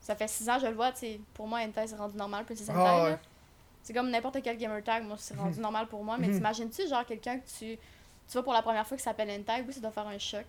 [0.00, 2.44] ça fait 6 ans, je le vois, tu sais, pour moi, Hentai, c'est rendu normal,
[2.48, 3.04] Hentai, Ah, là.
[3.04, 3.18] ouais.
[3.82, 5.62] C'est comme n'importe quel gamer tag, moi, c'est rendu Mhm.
[5.62, 6.16] normal pour moi.
[6.16, 6.36] Mais Mhm.
[6.36, 9.72] t'imagines-tu, genre, quelqu'un que tu, tu vois pour la première fois qui s'appelle Hentai, oui,
[9.74, 10.46] ça doit faire un choc.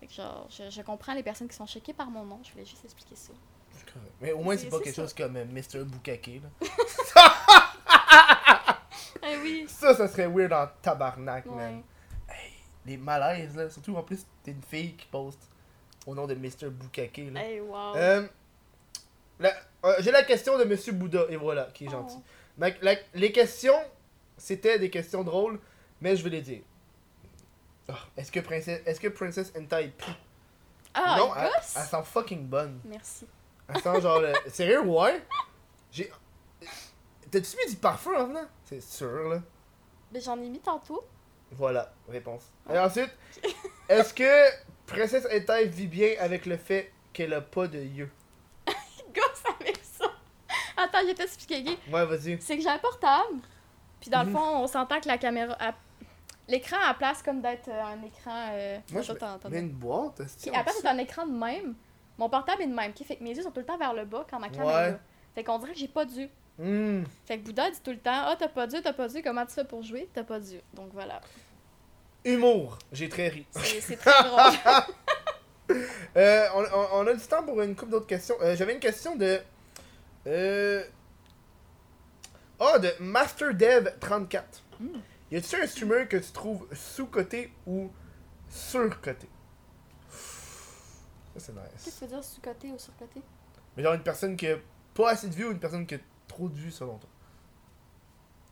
[0.00, 2.50] Fait que, genre, je, je comprends les personnes qui sont choquées par mon nom, je
[2.52, 3.32] voulais juste expliquer ça.
[4.20, 5.02] Mais au moins, c'est pas quelque ça.
[5.02, 5.84] chose comme euh, Mr.
[5.84, 6.48] Bukake, là.
[9.94, 11.52] Ça, ça serait weird en tabarnak, Ouais.
[11.54, 11.82] man.
[12.86, 13.70] Les malaises, là.
[13.70, 15.48] Surtout, en plus, t'es une fille qui poste
[16.06, 16.68] au nom de Mr.
[16.70, 17.40] Bukake, là.
[17.42, 17.96] Hey, wow!
[17.96, 18.26] Euh,
[19.42, 22.18] euh, J'ai la question de Monsieur Bouddha, et voilà, qui est gentil.
[22.18, 22.60] Oh.
[22.60, 23.78] Donc, la- les questions,
[24.36, 25.58] c'était des questions drôles,
[26.00, 26.60] mais je vais les dire.
[27.88, 30.10] Ah, Est-ce que Princesse, est-ce que Princess Hentai pue
[30.94, 32.80] Ah, Non, elle elle sent fucking bonne.
[32.84, 33.26] Merci.
[33.68, 34.32] Elle sent genre le...
[34.50, 35.22] Sérieux, ouais?
[35.90, 36.10] J'ai...
[37.30, 38.46] T'as-tu mis du parfum en venant?
[38.64, 39.42] C'est sûr, là.
[40.14, 41.02] Mais j'en ai mis tantôt.
[41.50, 42.44] Voilà, réponse.
[42.72, 43.10] Et ensuite,
[43.88, 44.50] est-ce que
[44.86, 48.10] Princesse Hentai vit bien avec le fait qu'elle a pas de yeux?
[48.66, 50.06] Gosse avec ça!
[50.76, 51.64] Attends, je vais t'expliquer.
[51.92, 52.40] Ouais, vas-y.
[52.40, 53.40] C'est que j'ai un portable.
[54.00, 54.36] Puis dans le Mhm.
[54.36, 55.56] fond, on s'entend que la caméra.
[55.58, 55.74] a-
[56.46, 58.50] L'écran à place comme d'être euh, un écran.
[58.52, 58.78] Euh...
[58.92, 59.48] Moi, je attends, attends.
[59.48, 61.74] mets une boîte, est-ce Qui, à place d'être un écran de même,
[62.18, 62.92] mon portable est de même.
[62.92, 64.74] Qui fait que mes yeux sont tout le temps vers le bas quand ma caméra
[64.82, 64.90] Ouais.
[64.92, 64.98] là.
[65.34, 66.28] Fait qu'on dirait que j'ai pas d'yeux.
[66.58, 67.02] Hmm.
[67.26, 69.44] Fait que Bouddha dit tout le temps Ah, t'as pas dû, t'as pas dû, comment
[69.44, 70.08] tu fais pour jouer?
[70.12, 70.60] T'as pas dû.
[70.74, 71.20] Donc voilà.
[72.24, 72.78] Humour.
[72.92, 73.46] J'ai très ri.
[73.52, 74.84] C'est très drôle.
[76.16, 76.46] Euh,
[76.92, 78.36] on, a du temps pour une couple d'autres questions.
[78.40, 79.40] Euh, J'avais une question de.
[80.26, 80.84] Euh...
[82.60, 84.42] Ah, de MasterDev34.
[84.78, 84.98] Hmm.
[85.32, 87.90] Y a-tu un streamer que tu trouves sous-coté ou
[88.48, 89.26] surcoté?
[90.08, 91.62] Ça, c'est nice.
[91.82, 93.22] Qu'est-ce que tu veux dire sous-côté ou sur-côté
[93.76, 94.56] Mais genre une personne qui a
[94.94, 95.98] pas assez de vues ou une personne qui a
[96.34, 97.08] trop de vues selon toi?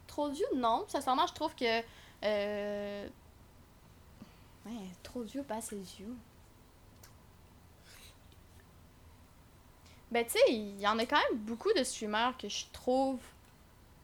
[0.07, 0.85] Trop de vues Non.
[0.89, 1.83] Sincèrement, je trouve que.
[2.25, 3.09] Euh...
[4.67, 4.73] Ouais,
[5.03, 6.15] trop de vues, pas assez de vues.
[10.11, 13.19] Ben, tu sais, il y en a quand même beaucoup de streamers que je trouve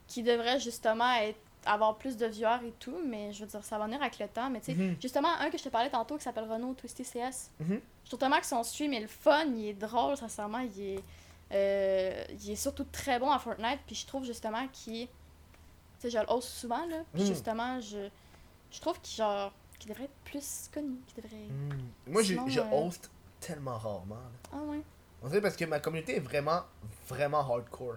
[0.07, 3.77] qui devraient justement être avoir plus de viewers et tout, mais je veux dire, ça
[3.77, 4.49] va venir avec le temps.
[4.49, 4.97] Mais tu sais, Mhm.
[5.03, 7.51] justement, un que je te parlais tantôt qui s'appelle Renault Twisty CS.
[7.61, 7.81] Mhm.
[8.05, 11.05] Je trouve tellement que son stream est le fun, il est drôle, sincèrement, il est,
[11.53, 15.07] euh, il est surtout très bon à Fortnite, puis je trouve justement qu'il.
[15.07, 15.13] Tu
[15.99, 17.29] sais, je le hausse souvent, là, puis Mhm.
[17.29, 18.09] justement, je,
[18.71, 21.37] je trouve qu'il genre, qu'il devrait être plus connu, qu'il devrait.
[21.37, 21.89] Hmm.
[22.07, 23.11] Moi, je, Sinon, je euh, host
[23.41, 24.15] tellement rarement.
[24.17, 24.51] là.
[24.53, 24.81] Ah ouais.
[25.23, 26.63] On dirait parce que ma communauté est vraiment,
[27.09, 27.97] vraiment hardcore.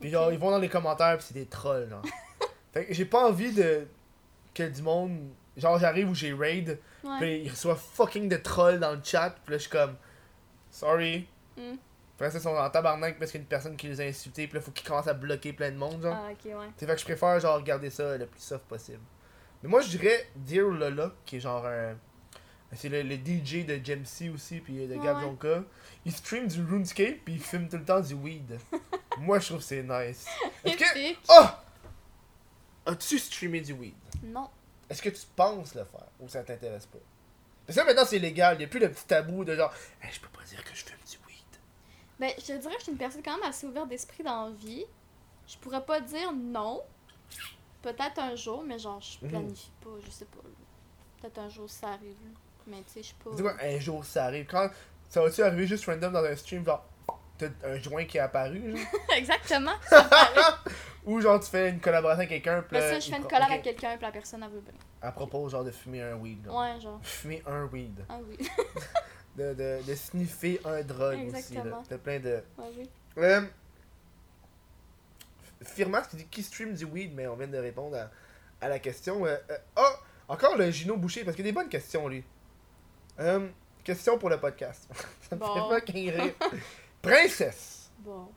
[0.00, 2.02] Puis genre, ils vont dans les commentaires pis c'est des trolls, genre.
[2.72, 3.86] fait que j'ai pas envie de.
[4.54, 5.18] que du monde.
[5.56, 7.18] Genre, j'arrive où j'ai raid, Ouais.
[7.20, 9.96] pis ils reçoivent fucking de trolls dans le chat, pis là, je suis comme.
[10.70, 11.28] Sorry.
[11.56, 11.76] Hmm.
[12.20, 14.04] Puis ça, ils sont en tabarnak parce qu'il y a une personne qui les a
[14.04, 16.14] insultés, pis là, faut qu'ils commencent à bloquer plein de monde, genre.
[16.14, 16.66] Ah, ok, ouais.
[16.76, 19.00] C'est fait que je préfère genre regarder ça le plus soft possible.
[19.62, 21.96] Mais moi je dirais Dear Lola, qui est genre un.
[22.74, 25.62] C'est le, le DJ de Jamsey aussi, puis de Gab Ouais.
[26.04, 28.58] Il stream du RuneScape, puis il filme tout le temps du weed.
[29.18, 30.26] moi je trouve que c'est nice.
[30.64, 31.16] Est-ce que.
[31.30, 31.46] Oh!
[32.84, 33.94] As-tu streamé du weed?
[34.22, 34.50] Non.
[34.90, 36.98] Est-ce que tu penses le faire ou ça t'intéresse pas?
[37.66, 39.72] Parce que là, maintenant c'est légal, il n'y a plus le petit tabou de genre,
[40.02, 40.99] Hey, je peux pas dire que je fume.
[42.20, 44.44] Ben, je te dirais que je suis une personne quand même assez ouverte d'esprit dans
[44.44, 44.84] la vie.
[45.48, 46.82] Je pourrais pas dire non.
[47.82, 49.30] Peut-être un jour, mais genre, je Mhm.
[49.30, 50.38] planifie pas, je sais pas.
[51.20, 52.14] Peut-être un jour ça arrive.
[52.66, 53.30] Mais tu sais, je suis pas.
[53.30, 54.46] Vois, un jour ça arrive.
[54.46, 54.68] Quand
[55.08, 56.84] ça va-tu arriver juste random dans un stream, genre,
[57.38, 58.86] t'as un joint qui est apparu, genre?
[59.16, 59.72] Exactement.
[61.06, 63.50] Ou genre tu fais une collaboration avec quelqu'un, puis Ben, ça, je fais une collab
[63.50, 64.74] avec quelqu'un, puis la personne, elle veut bien.
[65.00, 66.44] À propos, genre de fumer un weed.
[66.44, 66.60] Genre.
[66.60, 67.00] Ouais, genre.
[67.02, 68.04] Fumer un weed.
[68.10, 68.36] Ah oui.
[69.36, 71.32] De, de, de sniffer un drug aussi.
[71.32, 71.38] Là.
[71.38, 71.82] Exactement.
[71.88, 72.42] T'as plein de.
[72.58, 72.90] Ouais, oui.
[73.18, 73.42] Euh,
[75.64, 78.10] Firmas qui dit qui stream du weed, mais on vient de répondre à,
[78.64, 79.26] à la question.
[79.26, 79.92] Euh, euh, ah,
[80.28, 82.24] encore le Gino Boucher, parce qu'il y a des bonnes questions, lui.
[83.18, 83.48] Euh,
[83.84, 84.88] question pour le podcast.
[85.28, 85.54] Ça me Bon.
[85.54, 86.34] fait pas qu'il rire.
[87.02, 88.28] Princesse, Bon.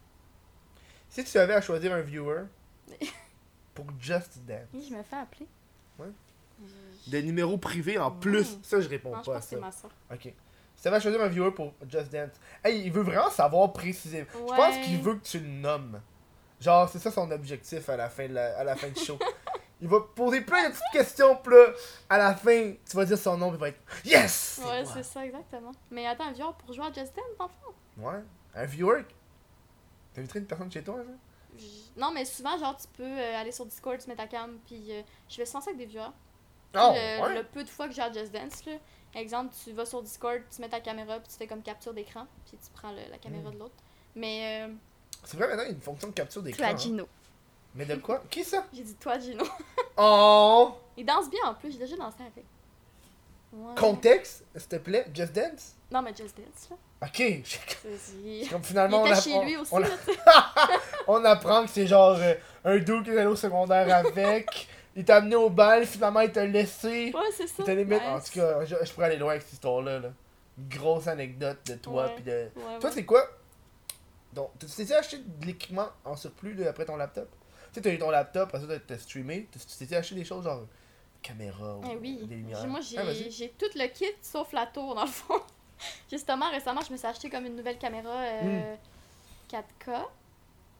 [1.10, 2.44] si tu avais à choisir un viewer
[3.74, 5.48] pour Just Dance, Oui, je me fais appeler.
[6.00, 6.08] Ouais.
[7.06, 8.60] Je- de numéro privé en plus, Mm.
[8.64, 9.62] ça je réponds Non, je pas à pense que c'est ça.
[9.62, 9.92] ma soeur.
[10.14, 10.34] Ok.
[10.84, 12.32] Si t'avais à choisir un viewer pour Just Dance,
[12.62, 14.28] hey, il veut vraiment savoir précisément.
[14.34, 16.02] Je pense qu'il veut que tu le nommes.
[16.60, 19.18] Genre, c'est ça son objectif à la fin, de la, à la fin du show.
[19.82, 21.68] il va poser plein de petites questions, pis là,
[22.10, 24.60] à la fin, tu vas dire son nom, pis il va être Yes!
[24.62, 25.72] Ouais, c'est ça, exactement.
[25.90, 28.06] Mais attends, viens pour jouer à Just Dance, dans le fond?
[28.06, 28.22] Ouais.
[28.54, 29.06] Un viewer?
[30.14, 30.98] T'inviterais une personne chez toi?
[31.58, 31.64] Je-
[31.96, 34.88] Non, mais souvent, genre, tu peux euh, aller sur Discord, tu mets ta cam, puis
[34.92, 36.12] euh, je vais souvent ça avec des viewers.
[36.76, 37.36] Oh, le, ouais?
[37.36, 38.74] le peu de fois que j'ai à Just Dance, là.
[39.16, 42.26] Exemple, tu vas sur Discord, tu mets ta caméra, puis tu fais comme capture d'écran,
[42.48, 43.54] puis tu prends le- la caméra Mm.
[43.54, 43.76] de l'autre.
[44.16, 44.74] Mais, euh,
[45.24, 46.64] C'est vrai, maintenant, il y a une fonction de capture d'écran.
[46.64, 46.78] toi, hein.
[46.78, 47.08] Gino.
[47.76, 48.24] Mais de quoi?
[48.30, 48.66] Qui ça?
[48.74, 49.44] J'ai dit toi, Gino.
[49.98, 50.74] Oh!
[50.98, 52.46] Il danse bien en plus, j'ai déjà dansé avec.
[53.54, 53.76] Ouais.
[53.76, 55.76] Contexte, s'il te plaît, Just Dance?
[55.92, 56.78] Non, mais Just Dance, là.
[57.04, 57.18] Ok.
[57.44, 59.82] C'est- Comme Il finalement, on, était app- chez on- lui aussi, on-
[61.08, 62.34] on apprend que c'est genre euh,
[62.66, 64.68] un dude qui est allé au secondaire avec.
[64.96, 67.12] Il t'a amené au bal, finalement il t'a laissé.
[67.14, 67.64] Ouais, c'est ça.
[67.68, 67.94] Il.
[67.94, 70.00] En tout cas, je, je pourrais aller loin avec cette histoire-là.
[70.00, 70.10] Là.
[70.58, 72.06] Une grosse anecdote de toi.
[72.06, 72.14] Ouais.
[72.16, 72.50] Puis de...
[72.56, 73.24] Ouais, Toi, c'est quoi?
[74.34, 77.28] Donc, tu t'es acheté de l'équipement en surplus de- après ton laptop?
[77.72, 79.48] Tu sais, t'as eu ton laptop, après ça, t'as- streamé.
[79.52, 80.64] Tu t'es acheté des choses genre
[81.22, 82.68] caméra ou Eh oui, des lumières?
[82.68, 85.40] Moi Ah, j'ai tout le kit sauf la tour dans le fond.
[86.12, 88.76] Justement, récemment, je me suis acheté comme une nouvelle caméra euh,
[89.52, 90.02] 4K.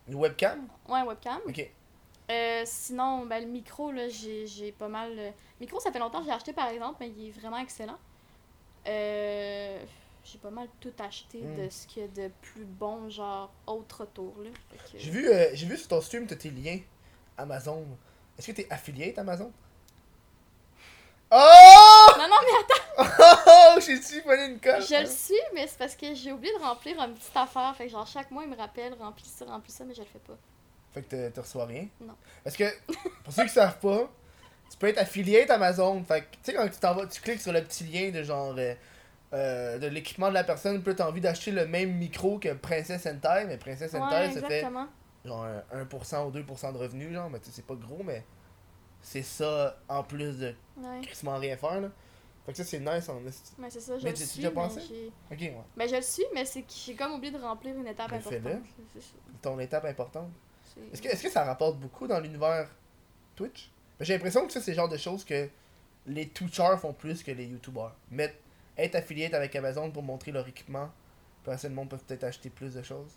[0.08, 0.68] Une webcam?
[0.88, 1.40] Ouais, webcam.
[1.48, 1.70] Ok.
[2.32, 5.12] Euh, sinon, ben, le micro, là, j'ai j'ai pas mal.
[5.18, 7.98] euh, micro, ça fait longtemps que j'ai acheté par exemple, mais il est vraiment excellent.
[8.88, 9.84] Euh,
[10.24, 11.56] j'ai pas mal tout acheté Mm.
[11.66, 14.34] de ce qu'il y a de plus bon, genre autre tour.
[14.42, 14.50] Là.
[14.72, 16.80] Que- J'ai vu, euh, j'ai vu sur ton stream, t'as tes liens
[17.38, 17.86] Amazon.
[18.38, 19.52] Est-ce que t'es affilié avec Amazon?
[21.32, 24.82] Oh Non, non, mais Oh, j'ai-tu une colle?
[24.82, 27.74] je le suis, mais c'est parce que j'ai oublié de remplir une petite affaire.
[27.76, 30.08] Fait que genre, chaque mois, il me rappelle, remplis ça, remplis ça, mais je le
[30.08, 30.38] fais pas.
[30.94, 31.88] Fait que t'as- tu reçois rien?
[32.02, 32.14] Non.
[32.44, 32.66] Parce que,
[33.24, 34.10] pour ceux qui savent pas,
[34.70, 36.04] tu peux être affilié avec Amazon.
[36.04, 38.24] Fait que, tu sais, quand tu t'en vas, tu cliques sur le petit lien de
[38.24, 38.54] genre.
[38.58, 38.74] euh,
[39.34, 43.08] euh, de l'équipement de la personne, puis t'as envie d'acheter le même micro que Princess
[43.08, 44.88] Hentai, mais Princess Hentai, Ouais, exactement.
[45.26, 48.24] genre un 1% ou 2% de revenus, genre, mais tu sais, c'est pas gros, mais
[49.02, 51.02] c'est ça en plus de Ouais.
[51.02, 51.90] quasiment rien faire, là.
[52.46, 53.54] Fait que ça, c'est nice en esti.
[53.58, 54.44] Mais c'est ça, je Mais le suis.
[54.44, 54.82] mais pensé?
[55.32, 55.56] Ok, ouais.
[55.78, 58.18] Ben, je le suis, mais c'est que j'ai comme oublié de remplir une étape Ben,
[58.18, 58.44] importante.
[58.44, 58.62] fais-le.
[59.42, 60.30] Ton étape importante.
[60.92, 62.70] Est-ce que, est-ce que ça rapporte beaucoup dans l'univers
[63.36, 63.72] Twitch?
[64.00, 65.50] J'ai l'impression que ça, c'est le genre de choses que
[66.08, 67.94] les Twitchers font plus que les YouTubers.
[68.12, 68.36] Mettre,
[68.78, 70.90] être affilié avec Amazon pour montrer leur équipement,
[71.44, 73.12] puis le monde peut peut-être acheter plus de choses.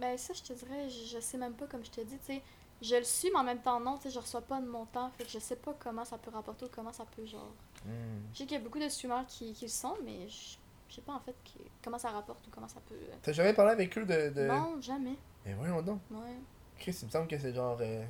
[0.00, 2.34] Ben, ça, je te dirais, je, je sais même pas, comme je te dis, tu
[2.34, 2.42] sais.
[2.82, 5.10] Je le suis, mais en même temps, non, tu sais, je reçois pas de montant.
[5.16, 7.54] Fait que je sais pas comment ça peut rapporter ou comment ça peut, genre.
[7.86, 8.20] Hmm.
[8.34, 10.58] Je sais qu'il y a beaucoup de streamers qui, qui le sont, mais je
[10.88, 11.34] je sais pas en fait
[11.82, 12.94] comment ça rapporte ou comment ça peut.
[13.22, 14.30] T'as jamais parlé avec eux de.
[14.30, 14.46] de...
[14.46, 15.16] Non, jamais.
[15.44, 16.00] Mais voyons donc.
[16.10, 16.36] Ouais.
[16.78, 17.78] Chris, il me semble que c'est genre.
[17.80, 18.04] euh,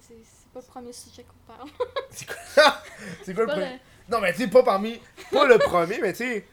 [0.00, 0.14] C'est
[0.52, 1.68] pas le premier sujet qu'on parle.
[2.10, 2.36] C'est quoi,
[3.24, 3.78] c'est quoi le premier le-
[4.14, 5.00] Non, mais tu sais, pas parmi.
[5.32, 6.46] Pas le premier, mais tu sais.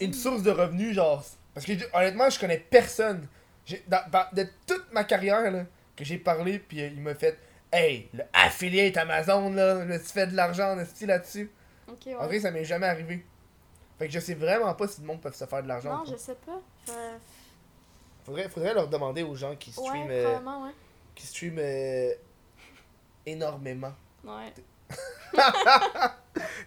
[0.00, 1.22] Une source de revenus, genre.
[1.52, 3.26] Parce que honnêtement, je connais personne.
[3.66, 5.64] J'ai- dans- dans- de toute ma carrière, là,
[5.96, 7.38] que j'ai parlé, puis euh, il m'a fait
[7.72, 11.50] Hey, le affiliate Amazon, là, tu fais de l'argent, esti, là-dessus?
[11.88, 13.26] Ok, En vrai, ça m'est jamais arrivé.
[13.98, 15.98] Fait que je sais vraiment pas si le monde peut se faire de l'argent.
[15.98, 16.12] Non, quoi.
[16.12, 16.60] je sais pas.
[16.86, 16.92] Fait-
[18.24, 20.72] Faudrait, faudrait leur demander aux gens qui Ouais, streament, euh, probablement, ouais.
[21.14, 22.12] qui streament euh,
[23.26, 23.92] énormément.
[24.24, 24.52] Ouais,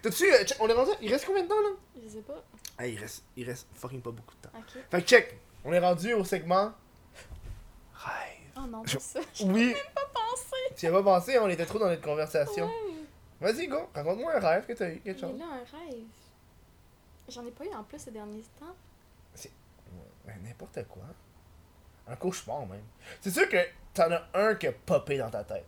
[0.01, 0.25] T'as-tu.
[0.31, 0.91] euh, on est rendu.
[1.01, 1.69] Il reste combien de temps là?
[2.03, 2.43] Je sais pas.
[2.77, 4.57] Ah, il reste, il reste fucking pas beaucoup de temps.
[4.57, 4.81] Ok.
[4.91, 6.71] Fait que check, on est rendu au segment.
[7.93, 8.51] Rêve.
[8.57, 9.19] Oh non, Je- pas ça.
[9.45, 10.55] Oui, pas pensé.
[10.75, 12.65] tu as pas pensé, on était trop dans notre conversation.
[12.67, 12.73] Ouais.
[13.39, 15.39] Vas-y, go, raconte-moi un rêve que t'as eu, quelque Mais chose.
[15.39, 16.03] là, un rêve.
[17.29, 18.65] J'en ai pas eu en plus ces derniers temps.
[20.25, 21.03] Ouais, N'importe quoi.
[22.07, 22.83] Un cauchemar, même.
[23.21, 23.57] C'est sûr que
[23.93, 25.65] t'en as un qui a popé dans ta tête.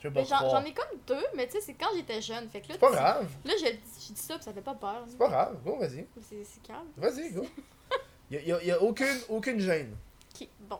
[0.00, 2.48] Je pas j'en ai comme deux, mais tu sais, c'est quand j'étais jeune.
[2.48, 5.04] Fait que là, C'est pas grave, Là, je dis ça, puis ça fait pas peur.
[5.08, 6.06] c'est pas grave, go, vas-y.
[6.22, 6.86] C'est calme.
[6.96, 7.44] Vas-y, go.
[8.30, 9.96] Y'a y a, y a aucune, aucune gêne.
[10.34, 10.78] Ok, bon.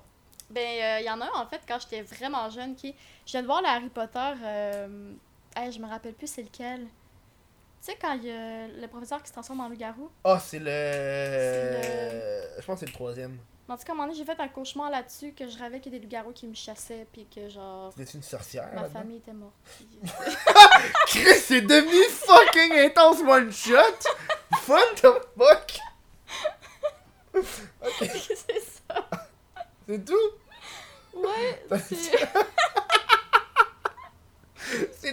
[0.50, 2.94] Ben, il y en a un, en fait, quand j'étais vraiment jeune, qui...
[3.26, 4.32] Je viens de voir le Harry Potter...
[4.44, 5.12] Euh...
[5.56, 6.80] hey, je me rappelle plus c'est lequel.
[6.80, 6.88] Tu
[7.80, 10.10] sais, quand il y a le professeur qui se transforme en loup-garou?
[10.24, 10.64] Ah, c'est le...
[10.64, 13.38] C'est Je pense que c'est le troisième.
[13.70, 15.78] En tout cas, à un moment donné, j'ai fait un cauchemar là-dessus, que je rêvais
[15.80, 18.88] qu'il y ait des loups-garous qui me chassaient, puis que, genre, C'était une sorcière ma
[18.88, 19.52] famille était morte.
[19.76, 20.00] puis-
[21.06, 23.78] Chris, c'est devenu fucking intense one shot!
[24.68, 25.78] What the fuck?
[28.00, 29.06] C'est ça.
[29.86, 30.30] c'est tout?
[31.14, 32.28] Ouais, c'est...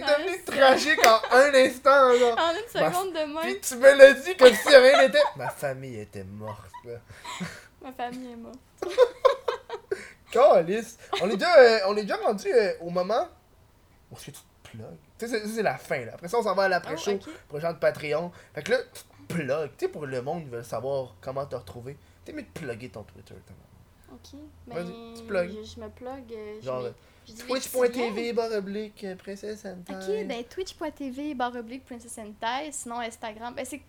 [0.00, 2.38] Devenu tragique en un instant, genre.
[2.38, 5.22] En une seconde de moins, Puis tu me l'as dit comme si rien n'était.
[5.36, 6.98] Ma famille était morte, là.
[7.82, 8.58] Ma famille est morte.
[10.30, 10.98] Calice.
[11.22, 13.28] On est déjà, euh, on est déjà rendu euh, au moment
[14.10, 14.84] où est-ce que tu te plugs.
[15.18, 16.12] Tu sais, c'est- la fin, là.
[16.14, 17.34] Après ça, on s'en va à l'après-show Oh, ok.
[17.48, 18.30] pour les gens de Patreon.
[18.54, 19.70] Fait que là, tu te plugs.
[19.78, 21.96] Tu sais, pour le monde, ils veulent savoir comment te retrouver.
[22.24, 24.40] T'es mieux de plugger ton Twitter, t'as Ok.
[24.66, 25.50] Ben, Vas-y, tu plugues.
[25.64, 26.32] Je, je me plug.
[26.32, 26.92] euh, je Genre, mets-
[27.26, 29.94] je dis les Twitch.tv, barre oblique, euh, princesse Hentai.
[29.94, 33.54] Ok, ben twitch.tv, barre oblique, Princess Hentai, sinon Instagram.
[33.54, 33.80] Ben c'est.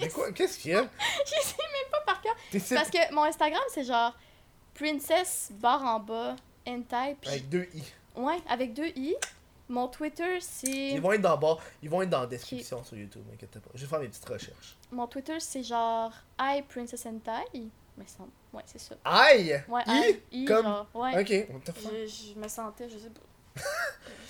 [0.00, 0.82] Mais quoi, qu'est-ce qu'il y a?
[1.26, 2.34] Je sais même pas par cœur.
[2.74, 4.14] Parce que mon Instagram, c'est genre
[4.74, 6.36] Princess barre en bas,
[6.66, 7.16] Hentai.
[7.20, 7.82] puis- Avec deux i.
[8.16, 9.14] Ouais, avec deux i.
[9.68, 10.70] Mon Twitter, c'est.
[10.90, 13.70] Ils vont être dans bas, ils vont être dans la description sur YouTube, inquiète pas.
[13.74, 14.76] Je vais faire mes petites recherches.
[14.90, 17.70] Mon Twitter, c'est genre I Princess Hentai.
[17.96, 18.24] Mais ça...
[18.52, 18.94] Ouais, c'est ça.
[19.04, 19.62] Aïe!
[19.68, 20.18] Ouais, I?
[20.32, 20.86] I, I, Comme- genre.
[20.94, 21.20] Ouais.
[21.20, 21.28] Ok?
[21.76, 23.60] Je, je me sentais, je sais pas.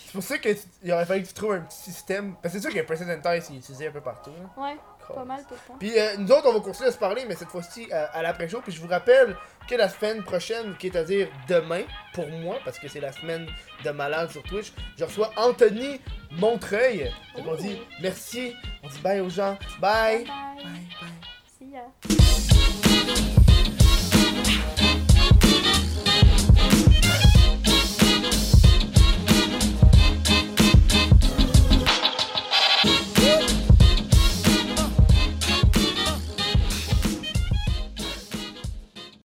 [0.07, 2.35] C'est pour ça qu'il aurait fallu que tu trouves un petit système.
[2.43, 4.31] Parce que c'est sûr que Princess Hentai, c'est utilisé un peu partout.
[4.31, 4.63] Là.
[4.63, 4.77] Ouais,
[5.09, 5.79] pas mal tout le temps.
[5.79, 8.23] Puis euh, nous autres, on va continuer à se parler, mais cette fois-ci euh, à
[8.23, 8.61] l'après-show.
[8.61, 9.37] Puis je vous rappelle
[9.69, 11.83] que la semaine prochaine, qui est à dire demain,
[12.15, 13.47] pour moi, parce que c'est la semaine
[13.85, 16.01] de malade sur Twitch, je reçois Anthony
[16.31, 17.13] Montreuil.
[17.37, 19.59] Donc on dit merci, on dit bye aux gens.
[19.81, 20.25] Bye!
[20.25, 20.65] Bye bye!
[20.65, 21.33] bye, bye.
[21.59, 22.92] See ya!